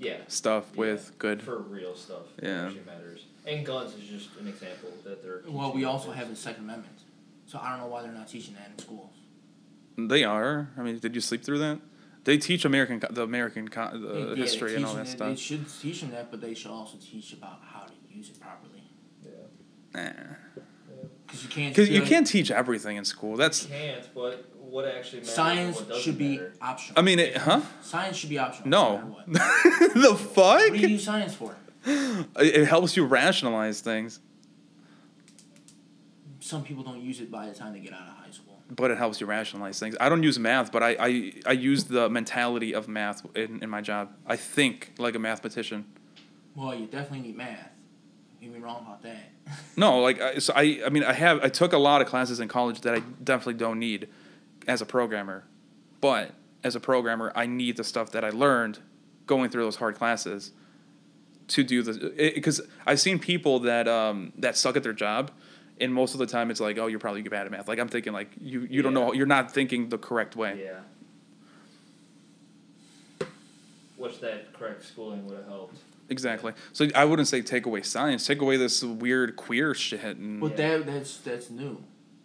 Yeah. 0.03 0.17
stuff 0.27 0.69
Yeah. 0.73 0.79
with 0.79 1.13
good. 1.17 1.41
For 1.41 1.57
real 1.59 1.95
stuff. 1.95 2.23
Yeah. 2.41 2.65
Actually 2.65 2.81
matters. 2.85 3.25
And 3.45 3.65
guns 3.65 3.93
is 3.95 4.03
just 4.07 4.29
an 4.39 4.47
example 4.47 4.89
that 5.03 5.21
they're. 5.23 5.41
Well, 5.47 5.73
we 5.73 5.83
also 5.85 6.07
kids. 6.07 6.17
have 6.19 6.29
the 6.29 6.35
Second 6.35 6.63
Amendment, 6.65 6.99
so 7.45 7.59
I 7.61 7.69
don't 7.71 7.79
know 7.79 7.87
why 7.87 8.01
they're 8.03 8.11
not 8.11 8.27
teaching 8.27 8.53
that 8.55 8.71
in 8.71 8.79
schools. 8.79 9.11
They 9.97 10.23
are. 10.23 10.69
I 10.77 10.81
mean, 10.81 10.97
did 10.99 11.13
you 11.15 11.21
sleep 11.21 11.43
through 11.43 11.59
that? 11.59 11.79
They 12.23 12.37
teach 12.37 12.63
American 12.63 13.01
the 13.11 13.21
American 13.23 13.67
co- 13.67 13.97
the 13.97 14.29
Yeah, 14.29 14.35
history 14.35 14.75
and 14.75 14.85
all 14.85 14.93
that 14.95 15.05
teaching 15.07 15.15
it- 15.25 15.29
They 15.29 15.35
stuff. 15.35 15.39
should 15.39 15.81
teach 15.81 16.01
them 16.01 16.11
that, 16.11 16.31
but 16.31 16.39
they 16.41 16.53
should 16.53 16.71
also 16.71 16.97
teach 17.01 17.33
about 17.33 17.59
how 17.63 17.81
to 17.85 17.93
use 18.09 18.29
it 18.29 18.39
properly. 18.39 18.83
Yeah. 19.23 19.31
Nah. 19.93 20.35
Because 21.27 21.43
you 21.43 21.49
can't. 21.49 21.75
Because 21.75 21.89
you 21.89 22.01
can't 22.03 22.25
teach 22.27 22.49
everything 22.49 22.95
in 22.97 23.03
school. 23.05 23.35
That's. 23.35 23.63
You 23.63 23.69
Can't, 23.71 24.13
but 24.15 24.45
what 24.73 24.85
actually 24.85 25.19
matters? 25.19 25.35
Science 25.35 25.81
what 25.81 26.01
should 26.01 26.17
be 26.17 26.37
matter. 26.37 26.53
optional. 26.59 26.99
I 26.99 27.03
mean, 27.03 27.19
it, 27.19 27.37
huh? 27.37 27.61
Science 27.83 28.17
should 28.17 28.29
be 28.31 28.39
optional. 28.39 28.69
no. 28.69 28.97
No. 29.27 29.39
what. 29.39 29.93
the 29.93 30.15
fuck? 30.15 30.35
What 30.35 30.73
do 30.73 30.79
you 30.79 30.87
use 30.87 31.03
science 31.03 31.35
for? 31.35 31.55
It 31.85 32.27
it 32.37 32.65
helps 32.65 32.97
you 32.97 33.05
rationalize 33.05 33.81
things, 33.81 34.19
Some 36.39 36.63
people 36.63 36.83
don't 36.83 37.01
use 37.01 37.21
it 37.21 37.29
by 37.29 37.45
the 37.45 37.53
time 37.53 37.73
they 37.73 37.81
get 37.81 37.93
out 37.93 38.07
of 38.07 38.15
high 38.15 38.31
school. 38.31 38.57
but 38.75 38.89
it 38.89 38.97
helps 38.97 39.21
you 39.21 39.27
rationalize 39.27 39.79
things. 39.79 39.95
I 39.99 40.09
don't 40.09 40.23
use 40.23 40.39
math, 40.39 40.71
but 40.71 40.81
I, 40.81 40.95
I, 40.99 41.33
I 41.45 41.51
use 41.51 41.83
the 41.83 42.09
mentality 42.09 42.73
of 42.73 42.87
math 42.87 43.23
in, 43.35 43.61
in 43.61 43.69
my 43.69 43.81
job. 43.81 44.09
I 44.25 44.37
think 44.37 44.93
like 44.97 45.13
a 45.13 45.19
mathematician. 45.19 45.85
Well, 46.55 46.73
you 46.73 46.87
definitely 46.87 47.27
need 47.27 47.37
math. 47.37 47.69
You 48.41 48.49
me 48.49 48.59
wrong 48.59 48.81
about 48.87 49.03
that. 49.03 49.29
No, 49.77 49.99
like 49.99 50.19
I, 50.27 50.39
so 50.39 50.51
I, 50.55 50.81
I 50.83 50.89
mean, 50.89 51.03
I 51.03 51.13
have 51.13 51.43
I 51.43 51.49
took 51.49 51.73
a 51.73 51.77
lot 51.77 52.01
of 52.01 52.07
classes 52.07 52.39
in 52.39 52.47
college 52.47 52.81
that 52.81 52.95
I 52.95 53.01
definitely 53.23 53.59
don't 53.65 53.77
need 53.77 54.07
as 54.67 54.81
a 54.81 54.85
programmer, 54.85 55.45
but 56.01 56.31
as 56.63 56.75
a 56.75 56.79
programmer, 56.79 57.31
I 57.35 57.45
need 57.45 57.77
the 57.77 57.83
stuff 57.83 58.11
that 58.11 58.23
I 58.23 58.29
learned 58.29 58.79
going 59.27 59.49
through 59.49 59.63
those 59.63 59.77
hard 59.77 59.95
classes 59.95 60.51
to 61.49 61.63
do 61.63 61.83
the 61.83 62.31
because 62.35 62.61
I've 62.85 62.99
seen 62.99 63.19
people 63.19 63.59
that 63.61 63.87
um 63.87 64.31
that 64.37 64.55
suck 64.57 64.75
at 64.77 64.83
their 64.83 64.93
job. 64.93 65.31
And 65.81 65.91
most 65.93 66.13
of 66.13 66.19
the 66.19 66.27
time, 66.27 66.51
it's 66.51 66.59
like, 66.59 66.77
oh, 66.77 66.85
you're 66.85 66.99
probably 66.99 67.23
bad 67.23 67.45
at 67.47 67.51
math. 67.51 67.67
Like 67.67 67.79
I'm 67.79 67.87
thinking, 67.89 68.13
like 68.13 68.29
you, 68.39 68.61
you 68.69 68.83
don't 68.83 68.93
know, 68.93 69.11
you're 69.11 69.25
not 69.25 69.51
thinking 69.51 69.89
the 69.89 69.97
correct 69.97 70.35
way. 70.35 70.61
Yeah. 70.63 70.79
Which 73.97 74.19
that 74.21 74.53
correct 74.53 74.85
schooling 74.85 75.25
would 75.25 75.37
have 75.37 75.47
helped. 75.47 75.77
Exactly. 76.09 76.53
So 76.73 76.87
I 76.93 77.05
wouldn't 77.05 77.27
say 77.27 77.41
take 77.41 77.65
away 77.65 77.81
science. 77.81 78.27
Take 78.27 78.41
away 78.41 78.55
this 78.57 78.83
weird 78.83 79.35
queer 79.35 79.73
shit. 79.73 80.17
And 80.17 80.39
But 80.39 80.51
Yeah. 80.51 80.77
that 80.77 80.85
that's 80.85 81.17
that's 81.17 81.49
new. 81.49 81.83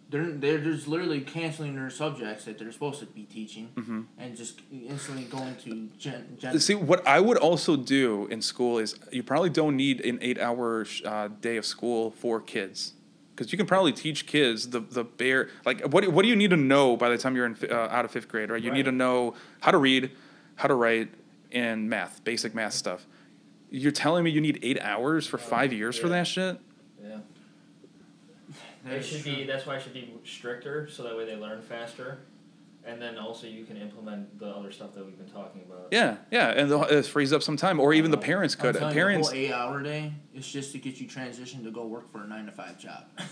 They're 0.09 0.31
they're 0.31 0.57
just 0.57 0.87
literally 0.87 1.21
canceling 1.21 1.75
their 1.75 1.89
subjects 1.91 2.45
that 2.45 2.57
they're 2.57 2.71
supposed 2.71 2.99
to 3.01 3.05
be 3.05 3.23
teaching 3.23 3.69
Mhm. 3.75 4.05
and 4.17 4.35
just 4.35 4.61
instantly 4.71 5.25
going 5.25 5.55
to 5.65 5.87
gen, 5.99 6.35
gen 6.39 6.59
See, 6.59 6.73
what 6.73 7.05
I 7.07 7.19
would 7.19 7.37
also 7.37 7.75
do 7.75 8.27
in 8.31 8.41
school 8.41 8.79
is 8.79 8.95
you 9.11 9.21
probably 9.21 9.51
don't 9.51 9.75
need 9.77 10.01
an 10.01 10.17
eight-hour 10.21 10.87
uh, 11.05 11.27
day 11.41 11.57
of 11.57 11.65
school 11.65 12.09
for 12.09 12.41
kids, 12.41 12.93
because 13.35 13.51
you 13.51 13.57
can 13.57 13.67
probably 13.67 13.93
teach 13.93 14.25
kids 14.25 14.69
the 14.69 14.79
the 14.79 15.03
bare 15.03 15.49
like 15.65 15.81
what 15.93 16.07
what 16.07 16.23
do 16.23 16.27
you 16.29 16.35
need 16.35 16.49
to 16.49 16.57
know 16.57 16.97
by 16.97 17.09
the 17.09 17.17
time 17.17 17.35
you're 17.35 17.45
in 17.45 17.55
uh, 17.69 17.75
out 17.91 18.03
of 18.03 18.09
fifth 18.11 18.27
grade, 18.27 18.49
right? 18.49 18.63
You 18.63 18.71
need 18.71 18.85
to 18.85 18.91
know 18.91 19.35
how 19.61 19.69
to 19.71 19.77
read, 19.77 20.09
how 20.55 20.67
to 20.67 20.73
write, 20.73 21.09
and 21.51 21.87
math, 21.87 22.23
basic 22.23 22.55
math 22.55 22.73
stuff. 22.73 23.05
You're 23.69 23.91
telling 23.91 24.23
me 24.23 24.31
you 24.31 24.41
need 24.41 24.57
eight 24.63 24.79
hours 24.81 25.27
for 25.27 25.37
five 25.37 25.71
years 25.71 25.99
for 25.99 26.09
that 26.09 26.25
shit? 26.25 26.59
Yeah. 28.85 28.93
It 28.93 29.03
should 29.03 29.23
true. 29.23 29.35
be. 29.35 29.43
That's 29.45 29.65
why 29.65 29.75
it 29.77 29.81
should 29.83 29.93
be 29.93 30.13
stricter, 30.25 30.87
so 30.89 31.03
that 31.03 31.15
way 31.17 31.25
they 31.25 31.35
learn 31.35 31.61
faster, 31.61 32.19
and 32.85 33.01
then 33.01 33.17
also 33.17 33.45
you 33.47 33.65
can 33.65 33.77
implement 33.77 34.39
the 34.39 34.47
other 34.47 34.71
stuff 34.71 34.93
that 34.95 35.05
we've 35.05 35.17
been 35.17 35.29
talking 35.29 35.61
about. 35.67 35.87
Yeah, 35.91 36.17
yeah, 36.31 36.49
and 36.49 36.71
it 36.71 37.05
frees 37.05 37.33
up 37.33 37.43
some 37.43 37.57
time, 37.57 37.79
or 37.79 37.93
even 37.93 38.11
the 38.11 38.17
parents 38.17 38.55
I'm 38.55 38.61
could. 38.61 38.77
Parents, 38.77 39.33
you, 39.33 39.47
the 39.49 39.53
whole 39.53 39.69
eight 39.69 39.73
hour 39.73 39.83
day 39.83 40.13
is 40.33 40.47
just 40.47 40.71
to 40.71 40.77
get 40.77 40.99
you 40.99 41.07
transitioned 41.07 41.63
to 41.65 41.71
go 41.71 41.85
work 41.85 42.11
for 42.11 42.23
a 42.23 42.27
nine 42.27 42.45
to 42.45 42.51
five 42.51 42.79
job. 42.79 43.05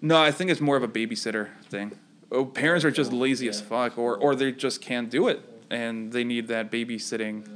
No, 0.00 0.20
I 0.20 0.32
think 0.32 0.50
it's 0.50 0.60
more 0.60 0.76
of 0.76 0.82
a 0.82 0.88
babysitter 0.88 1.50
thing. 1.70 1.92
Oh, 2.32 2.44
parents 2.44 2.84
are 2.84 2.90
just 2.90 3.12
lazy 3.12 3.48
as 3.48 3.60
fuck, 3.60 3.96
or 3.96 4.16
or 4.16 4.34
they 4.34 4.50
just 4.50 4.80
can't 4.80 5.08
do 5.08 5.28
it, 5.28 5.40
and 5.70 6.12
they 6.12 6.24
need 6.24 6.48
that 6.48 6.70
babysitting. 6.70 7.46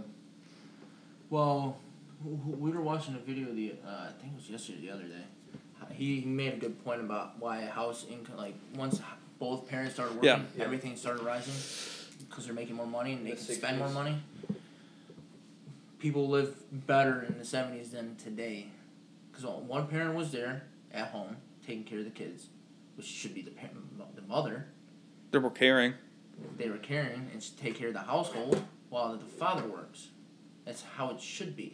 well, 1.30 1.78
w- 2.22 2.39
w- 2.39 2.57
we 2.57 2.70
were 2.70 2.80
watching 2.80 3.14
a 3.14 3.18
video 3.18 3.53
the 3.53 3.74
uh, 3.85 4.09
I 4.09 4.12
think 4.20 4.35
it 4.35 4.37
was 4.37 4.49
yesterday, 4.51 4.83
the 4.83 4.91
other 4.91 5.05
day. 5.05 5.24
He 5.95 6.20
he 6.20 6.26
made 6.28 6.53
a 6.55 6.57
good 6.57 6.84
point 6.84 7.01
about 7.01 7.38
why 7.38 7.61
a 7.62 7.70
house 7.70 8.05
income 8.11 8.36
like 8.36 8.55
once 8.76 9.01
both 9.38 9.66
parents 9.68 9.95
started 9.95 10.14
working, 10.14 10.28
Yeah. 10.28 10.43
Yeah. 10.57 10.64
everything 10.64 10.97
started 10.97 11.22
rising 11.24 11.55
because 12.28 12.45
they're 12.47 12.55
making 12.55 12.76
more 12.76 12.86
money 12.86 13.12
and 13.12 13.26
they 13.26 13.30
The 13.30 13.36
can 13.36 13.55
spend 13.57 13.78
more 13.78 13.88
60s. 13.88 13.95
money. 13.95 14.16
People 15.99 16.28
live 16.28 16.57
better 16.86 17.22
in 17.28 17.38
the 17.38 17.45
seventies 17.45 17.90
than 17.90 18.16
today, 18.16 18.66
because 19.30 19.45
one 19.47 19.86
parent 19.86 20.14
was 20.16 20.32
there 20.32 20.64
at 20.93 21.09
home 21.09 21.36
taking 21.64 21.84
care 21.84 21.99
of 22.01 22.05
the 22.05 22.11
kids, 22.11 22.47
which 22.97 23.07
should 23.07 23.34
be 23.34 23.43
the 23.43 23.53
parent, 23.53 23.76
the 24.16 24.22
mother. 24.22 24.66
They're 25.30 25.40
more 25.40 25.51
caring. 25.51 25.95
They 26.59 26.68
were 26.68 26.78
caring 26.78 27.30
and 27.32 27.40
should 27.43 27.57
take 27.57 27.76
care 27.76 27.88
of 27.88 27.95
the 27.95 28.01
household 28.01 28.64
while 28.90 29.16
the 29.16 29.24
father 29.24 29.64
works. 29.64 30.09
That's 30.64 30.82
how 30.97 31.11
it 31.11 31.20
should 31.20 31.55
be. 31.57 31.72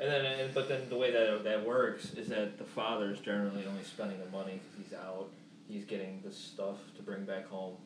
And 0.00 0.10
then, 0.10 0.24
and, 0.24 0.54
but 0.54 0.68
then 0.68 0.88
the 0.88 0.96
way 0.96 1.10
that 1.12 1.44
that 1.44 1.64
works 1.66 2.14
is 2.14 2.28
that 2.28 2.58
the 2.58 2.64
father 2.64 3.10
is 3.10 3.20
generally 3.20 3.64
only 3.66 3.84
spending 3.84 4.18
the 4.18 4.30
money 4.36 4.60
because 4.62 4.90
he's 4.90 4.98
out. 4.98 5.28
He's 5.68 5.84
getting 5.84 6.20
the 6.24 6.32
stuff 6.32 6.76
to 6.96 7.02
bring 7.02 7.24
back 7.24 7.48
home. 7.48 7.76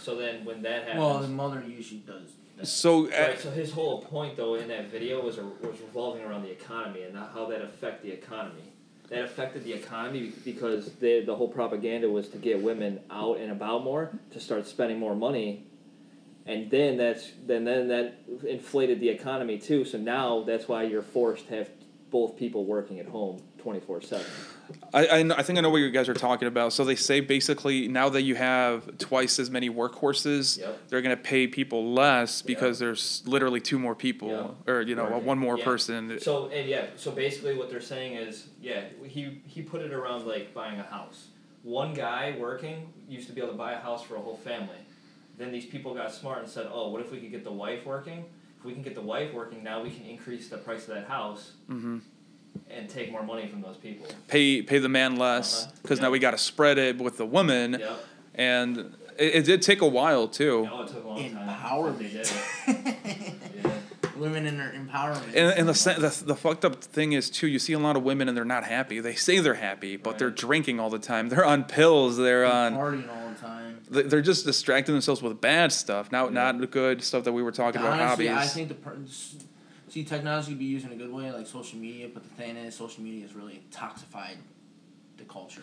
So 0.00 0.16
then, 0.16 0.44
when 0.44 0.62
that 0.62 0.84
happens, 0.84 1.00
Well, 1.00 1.18
the 1.18 1.28
mother 1.28 1.62
usually 1.66 2.00
does. 2.00 2.32
That. 2.56 2.66
So 2.66 3.08
uh, 3.10 3.36
so 3.36 3.50
his 3.50 3.70
whole 3.72 4.02
point 4.02 4.36
though 4.36 4.56
in 4.56 4.68
that 4.68 4.90
video 4.90 5.22
was 5.22 5.36
was 5.36 5.80
revolving 5.80 6.24
around 6.24 6.42
the 6.42 6.50
economy 6.50 7.02
and 7.02 7.16
how 7.16 7.46
that 7.46 7.62
affect 7.62 8.02
the 8.02 8.10
economy. 8.10 8.62
That 9.10 9.24
affected 9.24 9.64
the 9.64 9.72
economy 9.72 10.32
because 10.44 10.92
the 10.94 11.20
the 11.20 11.34
whole 11.36 11.48
propaganda 11.48 12.10
was 12.10 12.28
to 12.30 12.38
get 12.38 12.60
women 12.62 13.00
out 13.10 13.38
and 13.38 13.52
about 13.52 13.84
more 13.84 14.10
to 14.32 14.40
start 14.40 14.66
spending 14.66 14.98
more 14.98 15.14
money, 15.14 15.66
and 16.48 16.70
then 16.70 16.96
that's 16.96 17.30
then 17.46 17.64
then 17.64 17.88
that 17.88 18.14
inflated 18.46 18.98
the 19.00 19.08
economy 19.10 19.58
too. 19.58 19.84
So 19.84 19.98
now 19.98 20.42
that's 20.44 20.66
why 20.66 20.82
you're 20.84 21.02
forced 21.02 21.46
to 21.48 21.56
have 21.56 21.70
both 22.10 22.36
people 22.36 22.64
working 22.64 22.98
at 22.98 23.06
home 23.06 23.42
twenty 23.58 23.80
four 23.80 24.00
seven. 24.00 24.26
I, 24.92 25.22
I, 25.22 25.42
think 25.42 25.58
I 25.58 25.62
know 25.62 25.70
what 25.70 25.78
you 25.78 25.90
guys 25.90 26.10
are 26.10 26.14
talking 26.14 26.46
about. 26.46 26.74
So 26.74 26.84
they 26.84 26.94
say 26.94 27.20
basically 27.20 27.88
now 27.88 28.10
that 28.10 28.22
you 28.22 28.34
have 28.34 28.98
twice 28.98 29.38
as 29.38 29.50
many 29.50 29.70
workhorses, 29.70 30.58
Yep. 30.58 30.78
they're 30.88 31.00
gonna 31.00 31.16
pay 31.16 31.46
people 31.46 31.94
less 31.94 32.42
because 32.42 32.78
there's 32.78 33.22
literally 33.26 33.60
two 33.60 33.78
more 33.78 33.94
people, 33.94 34.56
or 34.66 34.82
you 34.82 34.94
know, 34.94 35.06
Right. 35.08 35.22
one 35.22 35.38
more 35.38 35.56
Yeah. 35.56 35.64
person. 35.64 36.18
So 36.20 36.48
and 36.48 36.68
yeah, 36.68 36.86
so 36.96 37.10
basically 37.12 37.54
what 37.56 37.70
they're 37.70 37.80
saying 37.80 38.16
is, 38.16 38.48
yeah, 38.60 38.84
he 39.06 39.40
he 39.46 39.62
put 39.62 39.80
it 39.82 39.92
around 39.92 40.26
like 40.26 40.52
buying 40.54 40.78
a 40.78 40.82
house. 40.82 41.28
One 41.62 41.92
guy 41.94 42.36
working 42.38 42.92
used 43.08 43.26
to 43.28 43.32
be 43.34 43.40
able 43.40 43.52
to 43.52 43.58
buy 43.58 43.72
a 43.72 43.78
house 43.80 44.02
for 44.02 44.16
a 44.16 44.20
whole 44.20 44.36
family. 44.36 44.76
Then 45.38 45.52
these 45.52 45.66
people 45.66 45.94
got 45.94 46.12
smart 46.12 46.40
and 46.40 46.48
said, 46.48 46.66
"Oh, 46.72 46.90
what 46.90 47.00
if 47.00 47.10
we 47.12 47.18
could 47.18 47.30
get 47.30 47.44
the 47.44 47.52
wife 47.52 47.86
working? 47.86 48.24
If 48.58 48.64
we 48.64 48.72
can 48.72 48.82
get 48.82 48.94
the 48.96 49.00
wife 49.00 49.32
working, 49.32 49.62
now 49.62 49.82
we 49.82 49.90
can 49.90 50.04
increase 50.04 50.48
the 50.48 50.58
price 50.58 50.82
of 50.88 50.94
that 50.94 51.06
house 51.06 51.52
hmm 51.68 51.98
and 52.70 52.88
take 52.88 53.10
more 53.12 53.22
money 53.22 53.46
from 53.46 53.60
those 53.62 53.76
people." 53.76 54.06
Pay 54.26 54.62
pay 54.62 54.78
the 54.78 54.88
man 54.88 55.16
less 55.16 55.64
Uh-huh. 55.64 55.72
because 55.82 55.98
Yeah. 56.00 56.06
now 56.06 56.10
we 56.10 56.18
got 56.18 56.32
to 56.32 56.38
spread 56.38 56.76
it 56.78 56.98
with 56.98 57.16
the 57.18 57.26
woman, 57.26 57.76
Yep. 57.78 57.98
and 58.34 58.78
it, 59.16 59.34
it 59.36 59.44
did 59.44 59.62
take 59.62 59.80
a 59.80 59.86
while 59.86 60.26
too. 60.26 60.64
No, 60.64 60.82
it 60.82 60.88
took 60.88 61.04
a 61.04 61.08
long 61.08 61.30
time. 61.30 61.48
Empowerment. 61.48 61.98
They 61.98 62.08
did 62.08 63.72
Women 64.16 64.46
in 64.46 64.58
their 64.58 64.70
empowerment. 64.72 65.28
And, 65.28 65.56
and 65.56 65.68
the, 65.68 65.72
the 65.72 66.24
the 66.26 66.34
fucked 66.34 66.64
up 66.64 66.82
thing 66.82 67.12
is 67.12 67.30
too. 67.30 67.46
You 67.46 67.60
see 67.60 67.72
a 67.74 67.78
lot 67.78 67.94
of 67.96 68.02
women 68.02 68.26
and 68.26 68.36
they're 68.36 68.44
not 68.44 68.64
happy. 68.64 68.98
They 68.98 69.14
say 69.14 69.38
they're 69.38 69.54
happy, 69.54 69.96
but 69.96 70.18
they're 70.18 70.32
drinking 70.32 70.80
all 70.80 70.90
the 70.90 70.98
time. 70.98 71.28
They're 71.28 71.44
on 71.44 71.62
pills. 71.62 72.16
They're 72.16 72.44
on. 72.44 73.27
They're 73.90 74.20
just 74.20 74.44
distracting 74.44 74.94
themselves 74.94 75.22
with 75.22 75.40
bad 75.40 75.72
stuff, 75.72 76.12
not 76.12 76.32
not 76.32 76.58
the 76.60 76.66
good 76.66 77.02
stuff 77.02 77.24
that 77.24 77.32
we 77.32 77.42
were 77.42 77.52
talking 77.52 77.80
about. 77.80 77.98
Honestly, 78.00 78.26
Hobbies. 78.26 78.50
I 78.50 78.54
think 78.54 78.68
the 78.68 78.74
per- 78.74 78.98
see 79.88 80.04
technology 80.04 80.54
be 80.54 80.64
used 80.66 80.84
in 80.86 80.92
a 80.92 80.96
good 80.96 81.12
way, 81.12 81.30
like 81.32 81.46
social 81.46 81.78
media. 81.78 82.08
But 82.12 82.22
the 82.22 82.28
thing 82.30 82.56
is, 82.56 82.74
social 82.74 83.02
media 83.02 83.22
has 83.22 83.34
really 83.34 83.62
toxified 83.72 84.36
the 85.16 85.24
culture. 85.24 85.62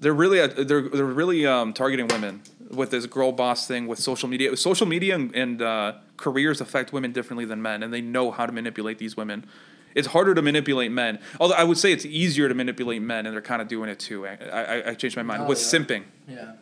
they're 0.00 0.12
really 0.12 0.40
uh, 0.40 0.48
they're 0.48 0.88
they're 0.88 1.04
really 1.04 1.46
um, 1.46 1.72
targeting 1.72 2.06
women 2.08 2.42
with 2.70 2.90
this 2.90 3.06
girl 3.06 3.32
boss 3.32 3.66
thing 3.66 3.86
with 3.86 3.98
social 3.98 4.28
media. 4.28 4.56
Social 4.56 4.86
media 4.86 5.14
and, 5.14 5.34
and 5.34 5.62
uh, 5.62 5.94
careers 6.16 6.60
affect 6.60 6.92
women 6.92 7.12
differently 7.12 7.44
than 7.44 7.62
men, 7.62 7.82
and 7.82 7.92
they 7.92 8.00
know 8.00 8.30
how 8.30 8.46
to 8.46 8.52
manipulate 8.52 8.98
these 8.98 9.16
women. 9.16 9.46
It's 9.92 10.06
harder 10.08 10.34
to 10.34 10.42
manipulate 10.42 10.92
men. 10.92 11.18
Although 11.40 11.56
I 11.56 11.64
would 11.64 11.76
say 11.78 11.90
it's 11.92 12.04
easier 12.06 12.48
to 12.48 12.54
manipulate 12.54 13.02
men, 13.02 13.26
and 13.26 13.34
they're 13.34 13.42
kind 13.42 13.60
of 13.60 13.66
doing 13.66 13.88
it 13.90 13.98
too. 13.98 14.24
I, 14.26 14.34
I, 14.52 14.88
I 14.90 14.94
changed 14.94 15.16
my 15.16 15.24
mind 15.24 15.42
Oh, 15.42 15.46
with 15.48 15.58
yeah. 15.58 15.78
simping. 15.78 16.02
Yeah. 16.28 16.52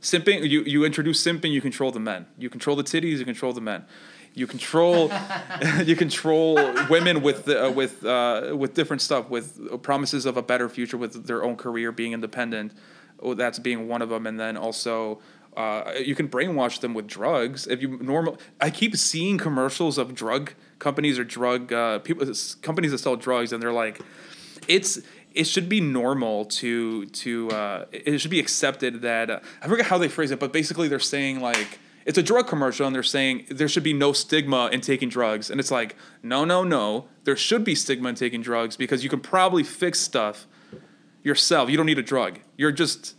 Simping, 0.00 0.48
you, 0.48 0.62
you 0.62 0.84
introduce 0.84 1.22
simping, 1.22 1.52
you 1.52 1.60
control 1.60 1.92
the 1.92 2.00
men. 2.00 2.26
You 2.38 2.48
control 2.48 2.74
the 2.74 2.84
titties, 2.84 3.18
you 3.18 3.24
control 3.24 3.52
the 3.52 3.60
men. 3.60 3.84
You 4.32 4.46
control, 4.46 5.10
you 5.84 5.96
control 5.96 6.54
women 6.88 7.20
with 7.20 7.48
uh, 7.48 7.72
with 7.74 8.04
uh, 8.04 8.54
with 8.56 8.74
different 8.74 9.02
stuff, 9.02 9.28
with 9.28 9.82
promises 9.82 10.24
of 10.24 10.36
a 10.36 10.42
better 10.42 10.68
future 10.68 10.96
with 10.96 11.26
their 11.26 11.44
own 11.44 11.56
career, 11.56 11.92
being 11.92 12.12
independent. 12.12 12.72
Oh, 13.22 13.34
that's 13.34 13.58
being 13.58 13.88
one 13.88 14.00
of 14.00 14.08
them, 14.08 14.26
and 14.26 14.40
then 14.40 14.56
also 14.56 15.20
uh, 15.56 15.92
you 15.98 16.14
can 16.14 16.28
brainwash 16.28 16.80
them 16.80 16.94
with 16.94 17.06
drugs. 17.06 17.66
If 17.66 17.82
you 17.82 17.98
normal, 18.00 18.38
I 18.60 18.70
keep 18.70 18.96
seeing 18.96 19.36
commercials 19.36 19.98
of 19.98 20.14
drug 20.14 20.54
companies 20.78 21.18
or 21.18 21.24
drug 21.24 21.72
uh, 21.72 21.98
people 21.98 22.26
companies 22.62 22.92
that 22.92 22.98
sell 22.98 23.16
drugs, 23.16 23.52
and 23.52 23.62
they're 23.62 23.72
like, 23.72 24.00
it's 24.68 25.00
it 25.34 25.44
should 25.44 25.68
be 25.68 25.80
normal 25.80 26.44
to 26.46 27.06
to 27.06 27.50
uh, 27.50 27.84
it 27.92 28.18
should 28.20 28.30
be 28.30 28.40
accepted 28.40 29.02
that 29.02 29.30
uh, 29.30 29.40
I 29.62 29.68
forget 29.68 29.86
how 29.86 29.98
they 29.98 30.08
phrase 30.08 30.30
it, 30.30 30.40
but 30.40 30.52
basically 30.52 30.88
they're 30.88 30.98
saying 30.98 31.40
like 31.40 31.78
it's 32.06 32.18
a 32.18 32.22
drug 32.22 32.48
commercial 32.48 32.86
and 32.86 32.94
they're 32.94 33.02
saying 33.02 33.46
there 33.50 33.68
should 33.68 33.82
be 33.82 33.92
no 33.92 34.12
stigma 34.12 34.68
in 34.72 34.80
taking 34.80 35.08
drugs, 35.08 35.50
and 35.50 35.60
it's 35.60 35.70
like 35.70 35.96
no 36.22 36.44
no 36.44 36.64
no, 36.64 37.06
there 37.24 37.36
should 37.36 37.64
be 37.64 37.74
stigma 37.74 38.08
in 38.08 38.14
taking 38.14 38.42
drugs 38.42 38.76
because 38.76 39.04
you 39.04 39.10
can 39.10 39.20
probably 39.20 39.62
fix 39.62 40.00
stuff 40.00 40.46
yourself. 41.22 41.68
You 41.70 41.76
don't 41.76 41.86
need 41.86 41.98
a 41.98 42.02
drug. 42.02 42.38
You're 42.56 42.72
just 42.72 43.14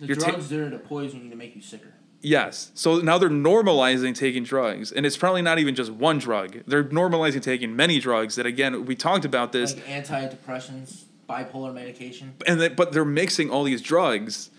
The 0.00 0.06
You're 0.06 0.16
ta- 0.16 0.30
drugs 0.30 0.48
there 0.48 0.70
to 0.70 0.78
poison 0.78 1.24
you 1.24 1.30
to 1.30 1.36
make 1.36 1.54
you 1.54 1.60
sicker. 1.62 1.94
Yes. 2.20 2.70
So 2.74 3.00
now 3.00 3.18
they're 3.18 3.28
normalizing 3.28 4.14
taking 4.14 4.44
drugs, 4.44 4.90
and 4.90 5.04
it's 5.04 5.16
probably 5.16 5.42
not 5.42 5.58
even 5.58 5.74
just 5.74 5.90
one 5.90 6.18
drug. 6.18 6.62
They're 6.66 6.82
normalizing 6.84 7.42
taking 7.42 7.76
many 7.76 8.00
drugs. 8.00 8.36
That 8.36 8.46
again, 8.46 8.86
we 8.86 8.96
talked 8.96 9.26
about 9.26 9.52
this, 9.52 9.74
Like 9.74 9.84
antidepressants, 9.84 11.04
bipolar 11.28 11.72
medication. 11.72 12.34
and 12.46 12.60
that, 12.60 12.76
but 12.76 12.92
they're 12.92 13.04
mixing 13.04 13.50
all 13.50 13.64
these 13.64 13.82
drugs, 13.82 14.50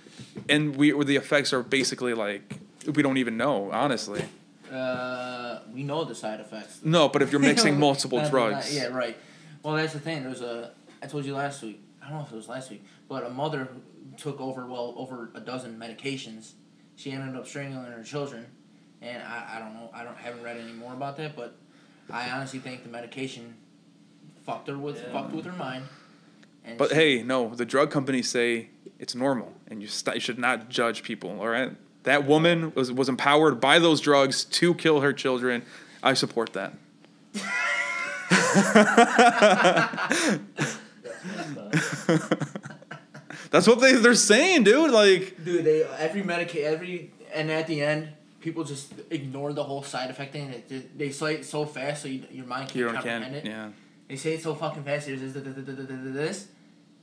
and 0.49 0.76
we 0.76 0.91
the 1.03 1.16
effects 1.16 1.53
are 1.53 1.63
basically 1.63 2.13
like 2.13 2.55
we 2.93 3.01
don't 3.03 3.18
even 3.18 3.38
know, 3.38 3.72
honestly. 3.72 4.24
Uh, 4.72 5.59
we 5.74 5.84
know 5.84 6.03
the 6.03 6.16
side 6.16 6.39
effects. 6.39 6.80
No, 6.84 7.07
but 7.07 7.22
if 7.22 7.32
you're 7.32 7.41
mixing 7.51 7.80
multiple 7.80 8.20
drugs, 8.30 8.74
not- 8.74 8.82
yeah, 8.82 8.88
right. 8.88 9.18
Well, 9.63 9.76
that's 9.76 9.93
the 9.93 9.99
thing. 9.99 10.22
There 10.22 10.30
was 10.30 10.41
a. 10.41 10.72
I 11.01 11.07
told 11.07 11.26
you 11.26 11.36
last 11.36 11.61
week. 11.61 11.82
I 12.03 12.09
don't 12.09 12.20
know 12.20 12.26
if 12.26 12.32
it 12.32 12.36
was 12.36 12.47
last 12.49 12.70
week, 12.70 12.84
but 13.07 13.24
a 13.26 13.30
mother 13.30 13.68
took 14.18 14.39
over 14.39 14.66
well 14.66 14.93
over 14.97 15.30
a 15.34 15.39
dozen 15.39 15.78
medications. 15.80 16.53
She 16.95 17.11
ended 17.11 17.36
up 17.36 17.47
strangling 17.47 17.86
her 17.91 18.03
children, 18.03 18.45
and 19.01 19.22
I, 19.24 19.55
I 19.55 19.59
don't 19.59 19.74
know. 19.74 19.89
I 19.93 20.03
don't 20.03 20.18
haven't 20.18 20.43
read 20.43 20.57
any 20.57 20.72
more 20.74 20.93
about 20.93 21.18
that, 21.18 21.36
but 21.36 21.55
I 22.11 22.30
honestly 22.30 22.59
think 22.59 22.84
the 22.84 22.89
medication 22.89 23.55
fucked 24.45 24.68
her 24.68 24.78
with 24.78 24.97
Yeah. 25.01 25.11
fucked 25.11 25.34
with 25.34 25.45
her 25.45 25.51
mind. 25.53 25.86
And 26.66 26.78
But 26.78 26.89
she- 26.89 26.95
hey, 26.95 27.24
no, 27.24 27.53
the 27.53 27.66
drug 27.66 27.91
companies 27.91 28.30
say 28.30 28.70
it's 28.99 29.16
normal, 29.16 29.53
and 29.68 29.82
you, 29.82 29.88
st- 29.88 30.16
you 30.16 30.22
should 30.22 30.39
not 30.39 30.70
judge 30.70 31.03
people. 31.03 31.39
All 31.39 31.47
right, 31.47 31.72
that 32.03 32.26
woman 32.26 32.72
was 32.76 32.91
was 32.91 33.07
empowered 33.09 33.59
by 33.61 33.80
those 33.80 34.01
drugs 34.01 34.43
to 34.45 34.74
kill 34.74 35.01
her 35.01 35.13
children. 35.13 35.63
I 36.03 36.13
support 36.13 36.53
that. 36.53 36.74
That's 43.51 43.68
what 43.68 43.80
they 43.80 43.93
they're 43.93 44.16
saying, 44.16 44.63
dude. 44.63 44.91
Like, 44.91 45.38
Dude, 45.43 45.63
they 45.66 45.84
every 45.84 46.24
medica 46.24 46.61
every 46.63 47.11
and 47.34 47.51
at 47.51 47.68
the 47.68 47.82
end, 47.82 48.09
people 48.39 48.63
just 48.63 48.93
ignore 49.09 49.53
the 49.53 49.63
whole 49.63 49.84
side 49.84 50.09
effect 50.09 50.34
thing. 50.34 50.49
It, 50.49 50.70
just- 50.70 50.97
they 50.97 51.09
say 51.11 51.36
it 51.36 51.45
so 51.45 51.66
fast, 51.66 52.03
so 52.03 52.07
you, 52.07 52.24
your 52.32 52.45
mind 52.45 52.70
can't 52.70 52.76
you 52.76 52.86
comprehend 52.88 53.24
can't. 53.26 53.36
it. 53.36 53.45
Yeah. 53.45 53.70
They 54.07 54.16
say 54.18 54.34
it 54.34 54.43
so 54.43 54.53
fucking 54.55 54.84
fast. 54.84 55.07
There's 55.07 55.22
this, 55.22 55.34
this, 55.34 55.43
this, 55.43 55.66
this, 55.66 55.88
this, 55.88 56.13
this, 56.13 56.47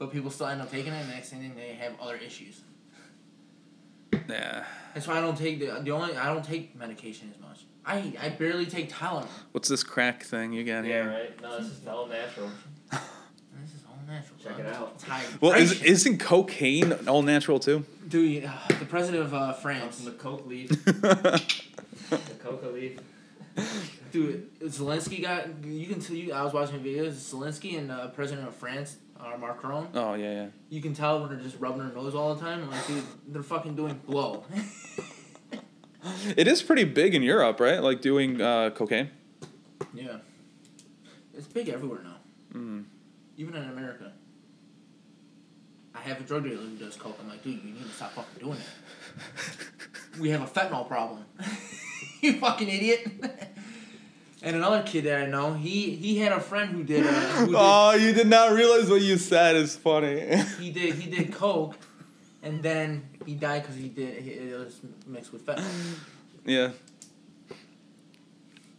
but 0.02 0.12
people 0.12 0.30
still 0.32 0.48
end 0.48 0.60
up 0.60 0.68
taking 0.68 0.92
it. 0.92 0.96
And 0.96 1.08
the 1.08 1.14
next 1.14 1.30
thing 1.30 1.52
they 1.54 1.74
have 1.74 1.92
other 2.00 2.16
issues. 2.16 2.60
Yeah. 4.28 4.64
That's 4.94 5.06
why 5.06 5.18
I 5.18 5.20
don't 5.20 5.38
take 5.38 5.60
the 5.60 5.80
the 5.80 5.92
only 5.92 6.16
I 6.16 6.26
don't 6.32 6.44
take 6.44 6.74
medication 6.76 7.32
as 7.34 7.40
much. 7.40 7.60
I 7.86 8.12
I 8.20 8.30
barely 8.30 8.66
take 8.66 8.90
Tylenol. 8.90 9.28
What's 9.52 9.68
this 9.68 9.84
crack 9.84 10.24
thing 10.24 10.52
you 10.52 10.64
got 10.64 10.78
Yeah, 10.78 10.82
here? 10.82 11.04
Yeah, 11.04 11.16
right. 11.18 11.42
No, 11.42 11.58
this 11.60 11.70
is 11.70 11.86
all 11.86 12.06
natural. 12.06 12.50
This 13.62 13.74
is 13.74 13.84
all 13.88 13.98
natural. 14.08 14.38
Check 14.42 14.56
bro. 14.56 14.66
it 14.66 14.74
out. 14.74 14.92
It's 14.96 15.04
high 15.04 15.22
Well, 15.40 15.52
is, 15.52 15.70
vibration. 15.72 15.86
isn't 15.92 16.18
cocaine 16.18 16.92
all 17.06 17.22
natural 17.22 17.60
too? 17.60 17.84
dude, 18.08 18.44
uh, 18.44 18.50
the 18.80 18.84
president 18.86 19.22
of 19.22 19.32
uh, 19.34 19.52
France, 19.52 19.96
from 19.96 20.06
the 20.06 20.10
coke 20.18 20.46
leaf, 20.46 20.68
the 20.84 21.40
coca 22.42 22.66
leaf. 22.68 22.98
dude, 24.10 24.52
Zelensky 24.62 25.22
got. 25.22 25.46
You 25.64 25.86
can 25.86 26.00
tell. 26.00 26.16
You, 26.16 26.32
I 26.32 26.42
was 26.42 26.52
watching 26.52 26.80
videos. 26.82 27.12
Zelensky 27.12 27.78
and 27.78 27.90
uh, 27.92 28.08
president 28.08 28.48
of 28.48 28.54
France, 28.56 28.96
uh, 29.22 29.36
Macron. 29.38 29.88
oh 29.94 30.14
yeah, 30.14 30.32
yeah. 30.32 30.46
You 30.68 30.82
can 30.82 30.94
tell 30.94 31.20
when 31.20 31.30
they're 31.30 31.38
just 31.38 31.58
rubbing 31.60 31.78
their 31.78 31.94
nose 31.94 32.14
all 32.14 32.34
the 32.34 32.40
time. 32.40 32.62
I'm 32.62 32.70
like, 32.70 32.86
dude, 32.86 33.04
they're 33.28 33.42
fucking 33.42 33.76
doing 33.76 34.00
blow. 34.06 34.44
It 36.36 36.48
is 36.48 36.62
pretty 36.62 36.84
big 36.84 37.14
in 37.14 37.22
Europe, 37.22 37.60
right? 37.60 37.80
Like 37.80 38.00
doing 38.00 38.40
uh, 38.40 38.70
cocaine. 38.70 39.10
yeah. 39.94 40.16
It's 41.32 41.46
big 41.46 41.68
everywhere 41.68 42.00
now. 42.02 42.16
Mm. 42.54 42.84
Even 43.36 43.54
in 43.54 43.64
America. 43.68 44.12
I 45.94 46.00
have 46.00 46.20
a 46.20 46.24
drug 46.24 46.44
dealer 46.44 46.56
who 46.56 46.76
does 46.76 46.96
coke. 46.96 47.16
I'm 47.20 47.28
like, 47.28 47.44
dude, 47.44 47.62
you 47.62 47.74
need 47.74 47.84
to 47.84 47.88
stop 47.90 48.12
fucking 48.12 48.44
doing 48.44 48.58
it. 48.58 50.20
we 50.20 50.30
have 50.30 50.42
a 50.42 50.46
fentanyl 50.46 50.88
problem. 50.88 51.24
you 52.20 52.38
fucking 52.40 52.68
idiot. 52.68 53.06
And 54.42 54.56
another 54.56 54.82
kid 54.82 55.04
that 55.04 55.22
I 55.22 55.26
know, 55.26 55.54
he 55.54 55.94
he 55.96 56.18
had 56.18 56.32
a 56.32 56.40
friend 56.40 56.70
who 56.70 56.82
did. 56.84 57.06
Uh, 57.06 57.10
who 57.10 57.46
did 57.52 57.54
Oh, 57.58 57.92
you 57.94 58.12
did 58.12 58.26
not 58.28 58.52
realize 58.52 58.88
what 58.90 59.00
you 59.02 59.16
said 59.16 59.56
is 59.56 59.76
funny. 59.76 60.36
he 60.60 60.70
did 60.70 60.94
he 60.94 61.10
did 61.10 61.32
coke, 61.32 61.76
and 62.42 62.62
then 62.62 63.02
he 63.26 63.34
died 63.34 63.62
because 63.62 63.76
he 63.76 63.88
did 63.88 64.26
it 64.26 64.58
was 64.58 64.80
mixed 65.06 65.32
with 65.32 65.46
fentanyl. 65.46 65.94
yeah. 66.44 66.70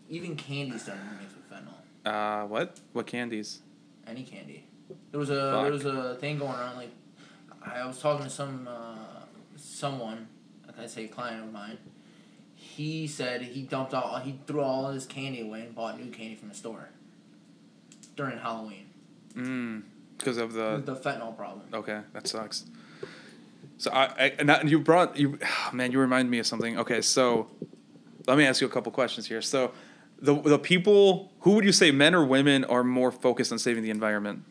Even 0.09 0.36
candy 0.36 0.78
started 0.78 1.01
to 1.01 1.16
mix 1.22 1.34
with 1.36 1.49
fentanyl. 1.49 2.43
Uh, 2.43 2.47
what? 2.47 2.80
What 2.91 3.07
candies? 3.07 3.61
Any 4.05 4.24
candy. 4.24 4.66
There 5.11 5.20
was 5.20 5.30
a 5.30 5.51
Fuck. 5.51 5.64
there 5.64 5.72
was 5.72 5.86
a 5.86 6.16
thing 6.16 6.38
going 6.38 6.51
on 6.51 6.76
like 6.76 6.91
I 7.66 7.86
was 7.86 7.99
talking 7.99 8.26
to 8.26 8.30
some 8.30 8.68
uh, 8.70 8.95
someone, 9.55 10.28
I 10.78 10.86
say 10.88 11.05
a 11.05 11.07
client 11.07 11.45
of 11.45 11.51
mine. 11.53 11.78
He 12.64 13.07
said 13.07 13.41
he 13.41 13.61
dumped 13.61 13.93
all 13.93 14.20
he 14.20 14.39
threw 14.47 14.61
all 14.61 14.91
his 14.91 15.05
candy 15.05 15.41
away 15.41 15.61
and 15.61 15.76
bought 15.76 15.99
new 15.99 16.09
candy 16.09 16.36
from 16.36 16.49
the 16.49 16.55
store 16.55 16.89
during 18.16 18.38
Halloween. 18.38 18.86
Mm. 19.36 19.84
Because 20.18 20.38
of 20.38 20.53
the. 20.53 20.82
the 20.84 20.95
fentanyl 20.95 21.36
problem. 21.36 21.66
Okay, 21.74 21.99
that 22.14 22.28
sucks. 22.28 22.66
So 23.78 23.91
I, 23.91 24.03
I 24.05 24.34
and 24.39 24.47
that- 24.49 24.68
you 24.68 24.80
brought 24.80 25.18
you, 25.18 25.38
man, 25.74 25.91
you 25.91 25.99
remind 25.99 26.32
me 26.32 26.39
of 26.39 26.47
something. 26.47 26.80
Okay, 26.80 27.01
so 27.01 27.47
let 28.28 28.38
me 28.38 28.45
ask 28.45 28.61
you 28.61 28.68
a 28.68 28.70
couple 28.70 28.91
questions 28.91 29.28
here. 29.28 29.41
So, 29.41 29.72
the 30.20 30.34
the 30.41 30.59
people 30.59 31.32
who 31.41 31.51
would 31.55 31.66
you 31.66 31.74
say, 31.74 31.91
men 31.91 32.16
or 32.16 32.24
women, 32.24 32.64
are 32.66 32.84
more 32.84 33.11
focused 33.11 33.51
on 33.51 33.59
saving 33.59 33.84
the 33.84 33.89
environment? 33.89 34.43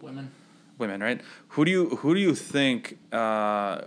Women. 0.00 0.30
Women, 0.78 1.02
right? 1.02 1.20
Who 1.48 1.64
do 1.66 1.70
you 1.70 1.88
who 1.96 2.14
do 2.14 2.20
you 2.20 2.34
think? 2.34 2.98
Uh, 3.12 3.82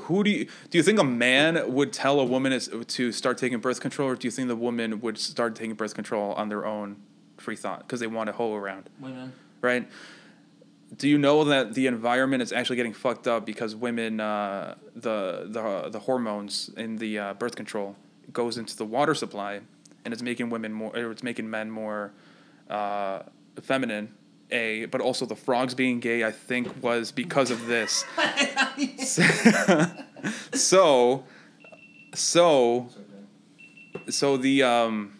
who 0.00 0.24
do 0.24 0.30
you 0.30 0.46
do 0.70 0.78
you 0.78 0.82
think 0.82 0.98
a 0.98 1.04
man 1.04 1.72
would 1.72 1.92
tell 1.92 2.20
a 2.20 2.24
woman 2.24 2.52
is, 2.52 2.70
to 2.88 3.12
start 3.12 3.38
taking 3.38 3.58
birth 3.58 3.80
control, 3.80 4.08
or 4.08 4.16
do 4.16 4.26
you 4.26 4.30
think 4.30 4.48
the 4.48 4.56
woman 4.56 5.00
would 5.00 5.18
start 5.18 5.54
taking 5.54 5.74
birth 5.74 5.94
control 5.94 6.32
on 6.32 6.48
their 6.48 6.64
own 6.64 6.96
free 7.36 7.56
thought 7.56 7.80
because 7.80 8.00
they 8.00 8.06
want 8.06 8.30
a 8.30 8.32
hoe 8.32 8.54
around? 8.54 8.88
Women. 9.00 9.32
right? 9.60 9.88
Do 10.96 11.08
you 11.08 11.16
know 11.16 11.44
that 11.44 11.74
the 11.74 11.86
environment 11.86 12.42
is 12.42 12.52
actually 12.52 12.76
getting 12.76 12.92
fucked 12.92 13.26
up 13.26 13.46
because 13.46 13.74
women, 13.74 14.20
uh, 14.20 14.74
the 14.94 15.46
the 15.48 15.88
the 15.90 15.98
hormones 16.00 16.70
in 16.76 16.96
the 16.96 17.18
uh, 17.18 17.34
birth 17.34 17.56
control 17.56 17.96
goes 18.32 18.58
into 18.58 18.76
the 18.76 18.84
water 18.84 19.14
supply, 19.14 19.60
and 20.04 20.12
it's 20.12 20.22
making 20.22 20.50
women 20.50 20.72
more, 20.72 20.94
or 20.96 21.10
it's 21.10 21.22
making 21.22 21.48
men 21.48 21.70
more 21.70 22.12
uh, 22.68 23.22
feminine. 23.62 24.14
A, 24.52 24.86
but 24.86 25.00
also 25.00 25.26
the 25.26 25.36
frogs 25.36 25.74
being 25.74 26.00
gay, 26.00 26.24
I 26.24 26.30
think, 26.30 26.82
was 26.82 27.10
because 27.12 27.50
of 27.50 27.66
this. 27.66 28.04
so, 30.54 31.24
so, 32.14 32.88
so 34.08 34.36
the 34.36 34.62
um, 34.62 35.18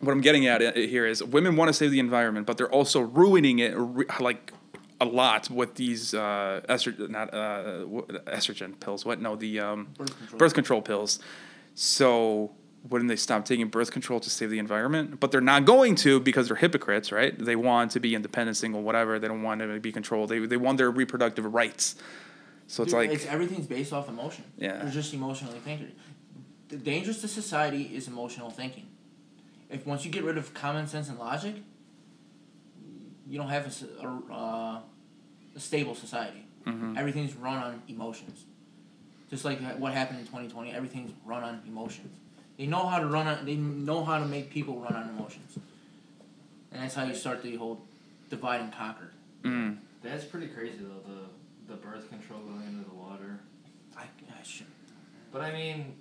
what 0.00 0.12
I'm 0.12 0.20
getting 0.20 0.46
at 0.46 0.76
here 0.76 1.06
is 1.06 1.22
women 1.22 1.56
want 1.56 1.68
to 1.68 1.72
save 1.72 1.90
the 1.90 2.00
environment, 2.00 2.46
but 2.46 2.56
they're 2.58 2.70
also 2.72 3.00
ruining 3.00 3.58
it 3.58 3.76
like 4.20 4.52
a 5.00 5.04
lot 5.04 5.50
with 5.50 5.74
these 5.74 6.14
uh, 6.14 6.60
estrogen, 6.68 7.10
not 7.10 7.32
uh, 7.34 7.84
estrogen 8.26 8.78
pills. 8.78 9.04
What? 9.04 9.20
No, 9.20 9.36
the 9.36 9.60
um, 9.60 9.88
Birth 9.96 10.16
control. 10.16 10.38
birth 10.38 10.54
control 10.54 10.82
pills. 10.82 11.18
So 11.74 12.52
wouldn't 12.88 13.08
they 13.08 13.16
stop 13.16 13.44
taking 13.44 13.68
birth 13.68 13.90
control 13.92 14.20
to 14.20 14.30
save 14.30 14.50
the 14.50 14.58
environment? 14.58 15.20
But 15.20 15.30
they're 15.30 15.40
not 15.40 15.64
going 15.64 15.94
to 15.96 16.20
because 16.20 16.48
they're 16.48 16.56
hypocrites, 16.56 17.12
right? 17.12 17.36
They 17.38 17.56
want 17.56 17.92
to 17.92 18.00
be 18.00 18.14
independent, 18.14 18.56
single, 18.56 18.82
whatever. 18.82 19.18
They 19.18 19.28
don't 19.28 19.42
want 19.42 19.60
to 19.60 19.80
be 19.80 19.92
controlled. 19.92 20.30
They 20.30 20.40
they 20.40 20.56
want 20.56 20.78
their 20.78 20.90
reproductive 20.90 21.52
rights. 21.52 21.96
So 22.66 22.82
it's 22.82 22.92
Dude, 22.92 23.00
like 23.00 23.10
it's 23.10 23.26
everything's 23.26 23.66
based 23.66 23.92
off 23.92 24.08
emotion. 24.08 24.44
Yeah. 24.56 24.82
They're 24.82 24.90
just 24.90 25.14
emotionally 25.14 25.58
thinking. 25.60 25.92
The 26.68 26.76
dangerous 26.76 27.20
to 27.20 27.28
society 27.28 27.90
is 27.94 28.08
emotional 28.08 28.50
thinking. 28.50 28.86
If 29.70 29.86
once 29.86 30.04
you 30.04 30.10
get 30.10 30.24
rid 30.24 30.38
of 30.38 30.52
common 30.54 30.86
sense 30.86 31.08
and 31.08 31.18
logic, 31.18 31.56
you 33.28 33.38
don't 33.38 33.48
have 33.48 33.66
a, 33.66 34.06
a, 34.06 34.32
uh, 34.32 34.80
a 35.54 35.60
stable 35.60 35.94
society. 35.94 36.44
Mhm. 36.66 36.96
Everything's 36.96 37.34
run 37.34 37.56
on 37.56 37.82
emotions. 37.88 38.44
Just 39.30 39.44
like 39.44 39.60
what 39.78 39.92
happened 39.92 40.20
in 40.20 40.26
2020, 40.26 40.72
everything's 40.72 41.12
run 41.24 41.42
on 41.42 41.62
emotions. 41.66 42.16
They 42.58 42.66
know 42.66 42.86
how 42.86 42.98
to 43.00 43.06
run 43.06 43.26
on. 43.26 43.44
They 43.44 43.56
know 43.56 44.04
how 44.04 44.18
to 44.18 44.26
make 44.26 44.50
people 44.50 44.78
run 44.80 44.94
on 44.94 45.08
emotions, 45.08 45.58
and 46.70 46.82
that's 46.82 46.94
how 46.94 47.04
you 47.04 47.14
start 47.14 47.42
the 47.42 47.56
whole 47.56 47.80
divide 48.30 48.60
and 48.60 48.72
conquer. 48.72 49.10
Mm. 49.42 49.78
That's 50.02 50.24
pretty 50.24 50.48
crazy 50.48 50.78
though. 50.80 51.12
The 51.12 51.74
the 51.74 51.80
birth 51.80 52.08
control 52.10 52.40
going 52.40 52.62
into 52.68 52.88
the 52.88 52.94
water. 52.94 53.38
I, 53.96 54.02
I 54.02 54.42
should. 54.44 54.66
But 55.32 55.42
I 55.42 55.52
mean, 55.52 55.94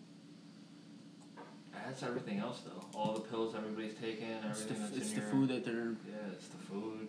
that's 1.85 2.03
everything 2.03 2.39
else 2.39 2.61
though. 2.65 2.85
All 2.97 3.13
the 3.13 3.21
pills 3.21 3.55
everybody's 3.55 3.93
taking, 3.95 4.27
It's 4.49 4.63
the, 4.65 4.73
that's 4.73 4.97
it's 4.97 5.09
in 5.09 5.15
the 5.15 5.21
your. 5.21 5.29
food 5.31 5.49
that 5.49 5.65
they're. 5.65 5.75
Yeah, 6.09 6.31
it's 6.33 6.47
the 6.47 6.57
food. 6.57 7.07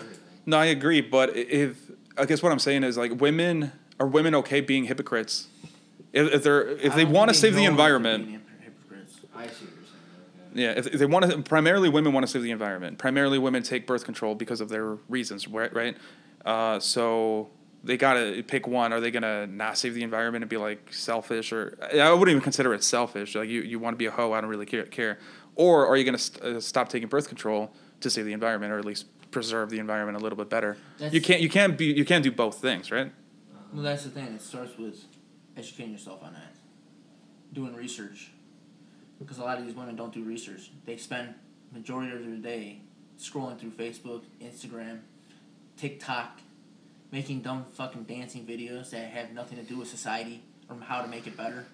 Everything. 0.00 0.24
No, 0.46 0.58
I 0.58 0.66
agree, 0.66 1.00
but 1.00 1.36
if 1.36 1.90
I 2.16 2.24
guess 2.26 2.42
what 2.42 2.52
I'm 2.52 2.58
saying 2.58 2.84
is 2.84 2.96
like 2.96 3.20
women 3.20 3.72
are 3.98 4.06
women 4.06 4.34
okay 4.36 4.60
being 4.60 4.84
hypocrites? 4.84 5.48
If, 6.12 6.32
if 6.32 6.42
they're 6.44 6.68
if 6.68 6.94
they 6.94 7.04
want 7.04 7.30
to 7.30 7.34
save 7.34 7.54
the 7.54 7.64
know 7.64 7.70
that 7.70 7.76
they're 7.76 7.96
environment, 7.96 8.26
being 8.26 8.38
hypocr- 8.38 8.40
hypocrites. 8.40 8.43
I 9.44 9.48
see 9.48 9.64
what 9.64 9.74
you're 9.74 9.84
saying. 9.84 9.94
Yeah, 10.54 10.70
if, 10.76 10.86
if 10.86 10.98
they 10.98 11.06
want 11.06 11.30
to 11.30 11.42
primarily 11.42 11.88
women 11.88 12.12
want 12.12 12.24
to 12.24 12.30
save 12.30 12.42
the 12.42 12.50
environment. 12.50 12.98
Primarily 12.98 13.38
women 13.38 13.62
take 13.62 13.86
birth 13.86 14.04
control 14.04 14.34
because 14.34 14.60
of 14.60 14.68
their 14.68 14.94
reasons, 15.08 15.48
right? 15.48 15.74
Right. 15.74 15.96
Uh, 16.44 16.78
so 16.78 17.50
they 17.82 17.96
gotta 17.96 18.42
pick 18.46 18.66
one. 18.66 18.92
Are 18.92 19.00
they 19.00 19.10
gonna 19.10 19.46
not 19.46 19.76
save 19.76 19.94
the 19.94 20.02
environment 20.02 20.42
and 20.42 20.48
be 20.48 20.56
like 20.56 20.92
selfish, 20.92 21.52
or 21.52 21.76
I 21.92 22.10
wouldn't 22.12 22.30
even 22.30 22.42
consider 22.42 22.72
it 22.74 22.82
selfish. 22.82 23.34
Like 23.34 23.48
you, 23.48 23.62
you 23.62 23.78
want 23.78 23.94
to 23.94 23.98
be 23.98 24.06
a 24.06 24.10
hoe. 24.10 24.32
I 24.32 24.40
don't 24.40 24.50
really 24.50 24.66
care. 24.66 24.86
care. 24.86 25.18
Or 25.56 25.86
are 25.86 25.96
you 25.96 26.04
gonna 26.04 26.18
st- 26.18 26.42
uh, 26.42 26.60
stop 26.60 26.88
taking 26.88 27.08
birth 27.08 27.28
control 27.28 27.72
to 28.00 28.10
save 28.10 28.24
the 28.24 28.32
environment, 28.32 28.72
or 28.72 28.78
at 28.78 28.84
least 28.84 29.06
preserve 29.30 29.70
the 29.70 29.78
environment 29.78 30.16
a 30.18 30.20
little 30.20 30.36
bit 30.36 30.48
better? 30.48 30.76
you 31.10 31.20
can't. 31.20 31.40
You 31.40 31.48
can't 31.48 31.76
be. 31.76 31.86
You 31.86 32.04
can't 32.04 32.24
do 32.24 32.30
both 32.32 32.60
things, 32.60 32.90
right? 32.90 33.12
Well, 33.72 33.82
that's 33.82 34.04
the 34.04 34.10
thing. 34.10 34.26
It 34.34 34.42
starts 34.42 34.78
with 34.78 35.04
educating 35.56 35.92
yourself 35.92 36.22
on 36.22 36.32
that, 36.32 36.54
doing 37.52 37.74
research, 37.74 38.30
because 39.18 39.38
a 39.38 39.42
lot 39.42 39.58
of 39.58 39.66
these 39.66 39.74
women 39.74 39.96
don't 39.96 40.12
do 40.12 40.22
research. 40.22 40.70
They 40.84 40.96
spend 40.96 41.34
majority 41.72 42.12
of 42.12 42.24
their 42.24 42.36
day 42.36 42.80
scrolling 43.18 43.58
through 43.58 43.70
Facebook, 43.70 44.22
Instagram, 44.42 45.00
TikTok, 45.76 46.40
making 47.10 47.40
dumb 47.40 47.64
fucking 47.72 48.04
dancing 48.04 48.44
videos 48.44 48.90
that 48.90 49.10
have 49.10 49.32
nothing 49.32 49.58
to 49.58 49.64
do 49.64 49.78
with 49.78 49.88
society 49.88 50.42
or 50.68 50.76
how 50.80 51.02
to 51.02 51.08
make 51.08 51.26
it 51.26 51.36
better. 51.36 51.66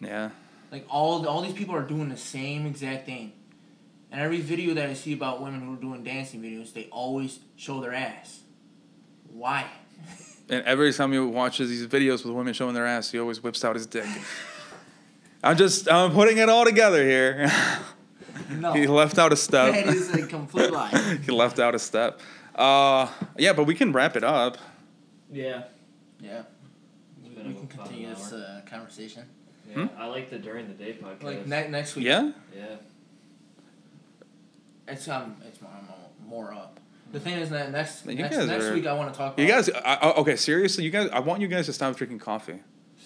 Yeah. 0.00 0.30
Like 0.70 0.86
all 0.88 1.26
all 1.26 1.42
these 1.42 1.52
people 1.52 1.74
are 1.74 1.82
doing 1.82 2.08
the 2.08 2.16
same 2.16 2.66
exact 2.66 3.06
thing. 3.06 3.32
And 4.10 4.20
every 4.20 4.40
video 4.40 4.74
that 4.74 4.88
I 4.88 4.94
see 4.94 5.12
about 5.12 5.42
women 5.42 5.60
who 5.60 5.74
are 5.74 5.76
doing 5.76 6.04
dancing 6.04 6.40
videos, 6.40 6.72
they 6.72 6.84
always 6.86 7.40
show 7.56 7.80
their 7.80 7.92
ass. 7.92 8.40
Why? 9.32 9.66
And 10.48 10.64
every 10.66 10.92
time 10.92 11.12
he 11.12 11.18
watches 11.18 11.70
these 11.70 11.86
videos 11.86 12.24
with 12.24 12.34
women 12.34 12.52
showing 12.52 12.74
their 12.74 12.86
ass, 12.86 13.10
he 13.10 13.18
always 13.18 13.42
whips 13.42 13.64
out 13.64 13.74
his 13.74 13.86
dick. 13.86 14.06
I'm 15.44 15.56
just. 15.56 15.90
I'm 15.90 16.12
putting 16.12 16.38
it 16.38 16.48
all 16.48 16.64
together 16.64 17.04
here. 17.04 17.50
No. 18.50 18.72
he 18.80 18.86
left 18.86 19.18
out 19.18 19.32
a 19.32 19.36
step. 19.36 19.74
That 19.74 19.86
is 19.94 20.12
a 20.14 20.26
complete 20.26 20.70
lie. 20.80 21.18
he 21.24 21.30
left 21.32 21.58
out 21.58 21.74
a 21.74 21.78
step. 21.78 22.20
Uh, 22.54 23.08
yeah, 23.36 23.52
but 23.52 23.64
we 23.64 23.74
can 23.74 23.92
wrap 23.92 24.16
it 24.16 24.24
up. 24.24 24.58
Yeah. 25.30 25.64
Yeah. 26.20 26.42
We, 27.22 27.28
been 27.30 27.46
we 27.48 27.52
about 27.52 27.68
can 27.70 27.78
continue 27.78 28.08
this 28.14 28.32
uh, 28.32 28.62
conversation. 28.66 29.24
Yeah. 29.68 29.88
I 29.98 30.06
like 30.06 30.30
the 30.30 30.38
during 30.38 30.68
the 30.68 30.74
day 30.74 30.92
podcast. 31.00 31.22
Like 31.22 31.46
ne- 31.46 31.68
next 31.68 31.96
week. 31.96 32.06
Yeah. 32.06 32.32
yeah. 32.54 32.76
It's 34.86 35.08
um 35.08 35.36
it's 35.46 35.60
more, 35.60 35.72
more 36.26 36.52
up. 36.54 36.80
The 37.12 37.20
thing 37.20 37.34
is 37.34 37.50
that 37.50 37.70
next 37.70 38.06
You 38.06 38.14
next, 38.16 38.36
next 38.36 38.64
are- 38.66 38.74
week 38.74 38.86
I 38.86 38.92
want 38.94 39.12
to 39.12 39.18
talk 39.18 39.34
about 39.34 39.42
You 39.42 39.48
guys. 39.48 39.70
I, 39.70 39.94
I- 39.94 40.14
okay, 40.16 40.36
seriously, 40.36 40.84
you 40.84 40.90
guys. 40.90 41.08
I 41.12 41.20
want 41.20 41.40
you 41.40 41.48
guys 41.48 41.66
to 41.66 41.72
stop 41.72 41.96
drinking 41.96 42.18
coffee. 42.18 42.60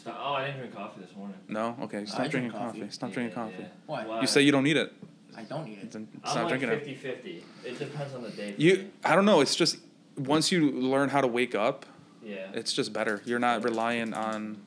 Stop. 0.09 0.21
Oh, 0.25 0.33
I 0.35 0.45
didn't 0.47 0.59
drink 0.59 0.75
coffee 0.75 1.01
this 1.01 1.17
morning. 1.17 1.37
No. 1.49 1.77
Okay. 1.83 2.05
Stop 2.05 2.21
I 2.21 2.29
drink 2.29 2.31
drinking 2.33 2.53
coffee. 2.53 2.79
coffee. 2.81 2.91
Stop 2.93 3.09
Yeah, 3.11 3.15
drinking 3.15 3.39
yeah, 3.39 3.45
coffee. 3.45 3.63
yeah. 3.63 3.69
Why? 3.87 4.07
Why? 4.07 4.21
You 4.21 4.27
say 4.27 4.43
you 4.43 4.53
don't 4.53 4.65
need 4.65 4.77
it. 4.77 4.93
I 5.37 5.43
don't 5.45 5.65
need 5.67 5.79
it. 5.79 5.91
Then 5.93 6.09
I'm 6.25 6.31
stop 6.31 6.51
like 6.51 6.61
drinking 6.61 6.71
it. 6.71 7.03
50-50. 7.03 7.43
It 7.65 7.79
depends 7.79 8.15
on 8.15 8.23
the 8.23 8.31
day. 8.31 8.53
For 8.53 8.61
You. 8.61 8.77
me. 8.77 8.91
I 9.05 9.15
don't 9.15 9.25
know. 9.25 9.41
It's 9.41 9.55
just 9.55 9.79
once 10.17 10.51
you 10.51 10.71
learn 10.73 11.09
how 11.11 11.21
to 11.21 11.29
wake 11.29 11.55
up, 11.55 11.87
Yeah. 12.25 12.49
it's 12.55 12.73
just 12.73 12.93
better. 12.93 13.23
You're 13.25 13.39
not 13.39 13.63
relying 13.65 14.15
on. 14.15 14.59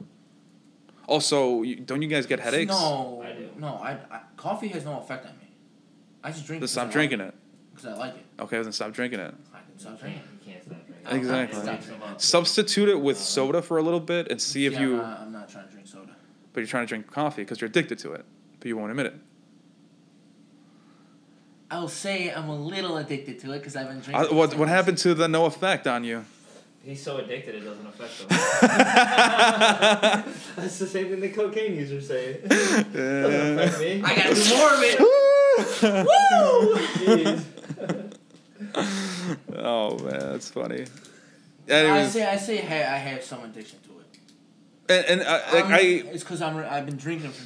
Also, 1.08 1.62
you, 1.64 1.76
don't 1.76 2.02
you 2.02 2.08
guys 2.08 2.26
get 2.26 2.39
headaches? 2.39 2.72
No, 2.72 3.22
I 3.26 3.34
do. 3.34 3.50
no. 3.58 3.68
I, 3.82 3.98
I 4.10 4.22
coffee 4.38 4.70
has 4.70 4.86
no 4.86 5.00
effect 5.00 5.26
on 5.26 5.34
me. 5.39 5.50
I 6.24 6.32
just 6.32 6.46
drink. 6.46 6.62
Then 6.62 6.68
stop 6.68 6.92
drinking 6.92 7.20
it. 7.20 7.34
because 7.76 7.88
I 7.88 7.94
like 7.98 8.16
it. 8.16 8.26
Okay, 8.39 8.62
then 8.62 8.72
stop 8.72 8.94
drinking 8.94 9.20
it. 9.20 9.34
I 9.54 9.58
can 9.60 9.78
stop 9.78 9.89
can't, 10.00 10.00
drinking. 10.02 10.22
you 10.46 10.52
can't 10.54 10.64
stop 10.64 10.74
drinking. 10.76 10.81
I'll 10.81 10.81
Exactly. 11.10 11.60
It 11.60 11.66
takes 11.66 11.86
them 11.88 12.02
up. 12.04 12.22
Substitute 12.22 12.89
it 12.89 12.99
with 13.02 13.18
Uh, 13.18 13.22
soda 13.22 13.62
for 13.62 13.78
a 13.78 13.82
little 13.82 13.99
bit 13.99 14.30
and 14.30 14.41
see 14.41 14.66
if 14.66 14.80
you. 14.80 14.93
I'm 14.93 14.97
not, 15.10 15.20
I'm 15.22 15.32
not 15.32 15.49
trying 15.49 15.66
to 15.68 15.72
drink 15.72 15.88
soda. 15.88 16.16
But 16.54 16.60
you're 16.62 16.68
trying 16.68 16.84
to 16.86 16.89
drink 16.89 17.10
coffee 17.12 17.41
because 17.43 17.62
you're 17.62 17.70
addicted 17.70 17.99
to 17.99 18.14
it, 18.14 18.26
but 18.60 18.68
you 18.68 18.78
won't 18.78 18.91
admit 18.91 19.06
it. 19.08 19.16
I'll 21.70 21.88
say 21.88 22.34
I'm 22.34 22.49
a 22.49 22.56
little 22.56 22.97
addicted 22.97 23.39
to 23.39 23.54
it 23.54 23.60
because 23.60 23.76
I've 23.78 23.88
been 23.88 24.02
drinking. 24.02 24.26
It 24.26 24.34
what 24.34 24.56
what 24.58 24.68
happened 24.68 24.97
to 24.99 25.14
the 25.14 25.28
no 25.30 25.45
effect 25.45 25.88
on 25.88 26.04
you? 26.04 26.26
He's 26.84 27.02
so 27.02 27.18
addicted 27.18 27.56
it 27.56 27.62
doesn't 27.62 27.86
affect 27.86 28.22
him. 28.22 28.28
That's 30.56 30.80
the 30.80 30.88
same 30.88 31.10
thing 31.10 31.20
the 31.20 31.30
cocaine 31.30 31.76
users 31.76 32.08
say. 32.08 32.41
Doesn't 32.41 33.60
affect 33.60 33.80
me. 33.80 34.02
I 34.04 34.16
gotta 34.16 34.34
do 34.36 34.56
more 34.56 34.74
of 34.74 34.82
it. 34.82 34.99
Woo! 36.10 36.76
Jeez. 37.16 39.08
oh 39.56 39.98
man, 40.00 40.20
that's 40.20 40.50
funny. 40.50 40.86
I 41.70 42.08
say 42.08 42.26
I 42.30 42.38
say 42.38 42.60
I 42.60 42.66
have, 42.66 42.94
I 42.94 42.98
have 42.98 43.24
some 43.24 43.44
addiction 43.44 43.80
to 43.84 43.90
it. 44.00 44.20
and, 45.10 45.20
and 45.20 45.28
uh, 45.28 45.42
like 45.54 45.66
I 45.66 45.80
it's 45.80 46.24
because 46.24 46.42
I'm 46.42 46.58
I've 46.58 46.86
been 46.86 46.98
drinking 46.98 47.32
for 47.32 47.46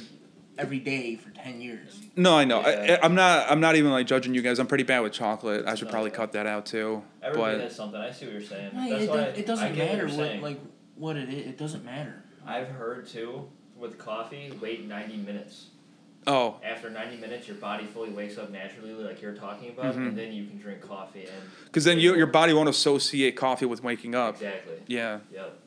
every 0.58 0.78
day 0.78 1.16
for 1.16 1.30
ten 1.30 1.60
years. 1.60 2.00
no, 2.16 2.36
I 2.36 2.44
know. 2.44 2.60
I, 2.60 2.70
Yeah. 2.84 2.98
I, 3.02 3.04
I'm 3.04 3.14
not. 3.14 3.50
I'm 3.50 3.60
not 3.60 3.76
even 3.76 3.90
like 3.92 4.06
judging 4.06 4.34
you 4.34 4.42
guys. 4.42 4.58
I'm 4.58 4.66
pretty 4.66 4.84
bad 4.84 5.00
with 5.00 5.12
chocolate. 5.12 5.66
I 5.66 5.74
should 5.74 5.90
probably 5.90 6.10
cut 6.10 6.32
that 6.32 6.46
out 6.46 6.66
too. 6.66 7.02
Everybody 7.22 7.56
But 7.58 7.62
has 7.64 7.76
something. 7.76 8.00
I 8.00 8.10
see 8.10 8.24
what 8.26 8.32
you're 8.32 8.42
saying. 8.42 8.74
Like, 8.74 8.90
That's 8.90 9.02
it, 9.04 9.10
why 9.10 9.16
do- 9.16 9.22
it 9.22 9.38
I 9.38 9.42
doesn't 9.42 9.74
get 9.74 9.92
matter 9.92 10.06
what, 10.06 10.16
what, 10.16 10.18
you're 10.18 10.26
saying. 10.28 10.42
like 10.42 10.60
what 10.96 11.16
it 11.16 11.28
is. 11.28 11.46
It 11.46 11.58
doesn't 11.58 11.84
matter. 11.84 12.22
I've 12.46 12.68
heard 12.68 13.06
too 13.06 13.48
with 13.76 13.98
coffee. 13.98 14.52
Wait 14.60 14.86
90 14.88 15.18
minutes. 15.18 15.66
Oh, 16.26 16.56
After 16.64 16.90
90 16.90 17.16
minutes, 17.18 17.46
your 17.48 17.56
body 17.56 17.84
fully 17.86 18.10
wakes 18.10 18.38
up 18.38 18.50
naturally, 18.50 18.92
like 18.92 19.20
you're 19.22 19.34
talking 19.34 19.70
about, 19.70 19.94
Mhm. 19.94 20.08
and 20.08 20.18
then 20.18 20.32
you 20.32 20.44
can 20.46 20.58
drink 20.58 20.80
coffee. 20.80 21.20
And 21.22 21.42
because 21.66 21.84
then 21.84 21.98
you, 21.98 22.14
your 22.16 22.26
body 22.26 22.52
won't 22.52 22.68
associate 22.68 23.36
coffee 23.36 23.66
with 23.66 23.82
waking 23.82 24.14
up. 24.14 24.34
exactly. 24.36 24.74
Yeah. 24.86 25.20
Yep. 25.32 25.58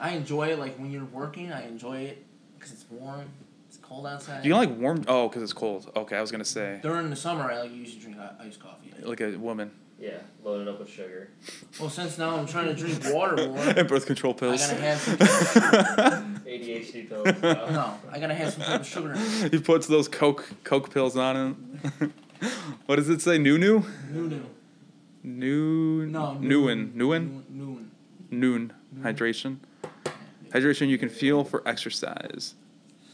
I 0.00 0.10
enjoy 0.10 0.48
it. 0.48 0.58
Like 0.58 0.76
when 0.78 0.90
you're 0.90 1.04
working, 1.04 1.52
I 1.52 1.66
enjoy 1.66 1.98
it 1.98 2.24
because 2.58 2.72
it's 2.72 2.86
warm. 2.90 3.26
It's 3.68 3.76
cold 3.78 4.06
outside. 4.06 4.42
Do 4.42 4.48
you 4.48 4.56
like 4.56 4.76
warm? 4.76 5.04
Oh, 5.06 5.28
because 5.28 5.42
it's 5.42 5.52
cold. 5.52 5.90
Okay, 5.94 6.16
I 6.16 6.20
was 6.20 6.30
gonna 6.32 6.44
say 6.44 6.80
During 6.82 7.10
the 7.10 7.16
summer, 7.16 7.44
I 7.52 7.60
like 7.60 7.72
usually 7.74 8.00
drink 8.00 8.16
i- 8.18 8.44
iced 8.46 8.60
coffee. 8.60 8.92
like 9.02 9.20
a 9.20 9.36
woman. 9.36 9.70
Yeah. 10.00 10.18
Load 10.42 10.62
it 10.62 10.68
up 10.68 10.78
with 10.80 10.88
sugar. 10.88 11.28
Well, 11.78 11.90
since 11.90 12.16
now 12.16 12.36
I'm 12.36 12.46
trying 12.46 12.66
to 12.68 12.74
drink 12.74 13.00
water 13.14 13.36
more, 13.48 13.58
and 13.76 13.86
birth 13.86 14.06
control 14.06 14.32
pills. 14.32 14.62
I 14.62 14.68
gotta 14.72 14.80
have 14.82 14.98
some. 14.98 16.36
ADHD 16.46 17.08
pills. 17.08 17.26
no. 17.42 17.52
No, 17.70 17.94
I 18.10 18.18
gotta 18.18 18.34
have 18.34 18.52
some 18.54 18.62
type 18.62 18.80
of 18.80 18.86
sugar 18.86 19.14
he 19.50 19.58
puts 19.58 19.86
those 19.86 20.08
coke 20.08 20.50
coke 20.64 20.90
pills 20.92 21.16
on 21.16 21.36
him. 21.36 22.12
what 22.86 22.96
does 22.96 23.10
it 23.10 23.20
say? 23.20 23.36
New 23.36 23.58
new 23.58 23.84
New 24.10 24.28
new. 24.28 24.42
new 25.22 26.06
No. 26.06 26.38
newen 26.40 26.92
newen 26.94 27.42
Nuun. 27.52 27.88
Nuun 28.32 28.70
hydration. 29.02 29.58
Hydration 30.48 30.88
you 30.88 30.96
can 30.98 31.10
feel 31.10 31.44
for 31.44 31.62
exercise. 31.68 32.54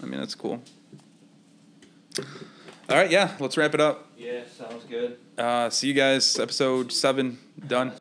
I 0.00 0.06
mean 0.06 0.20
that's 0.20 0.36
cool. 0.36 0.62
All 2.88 2.96
right, 2.96 3.10
yeah, 3.10 3.36
let's 3.40 3.56
wrap 3.56 3.74
it 3.74 3.80
up. 3.80 4.06
Yeah. 4.16 4.42
Sounds 4.56 4.84
good. 4.84 5.18
Uh, 5.36 5.68
see 5.70 5.88
you 5.88 5.94
guys. 5.94 6.38
Episode 6.38 6.92
seven 6.92 7.38
done. 7.66 7.92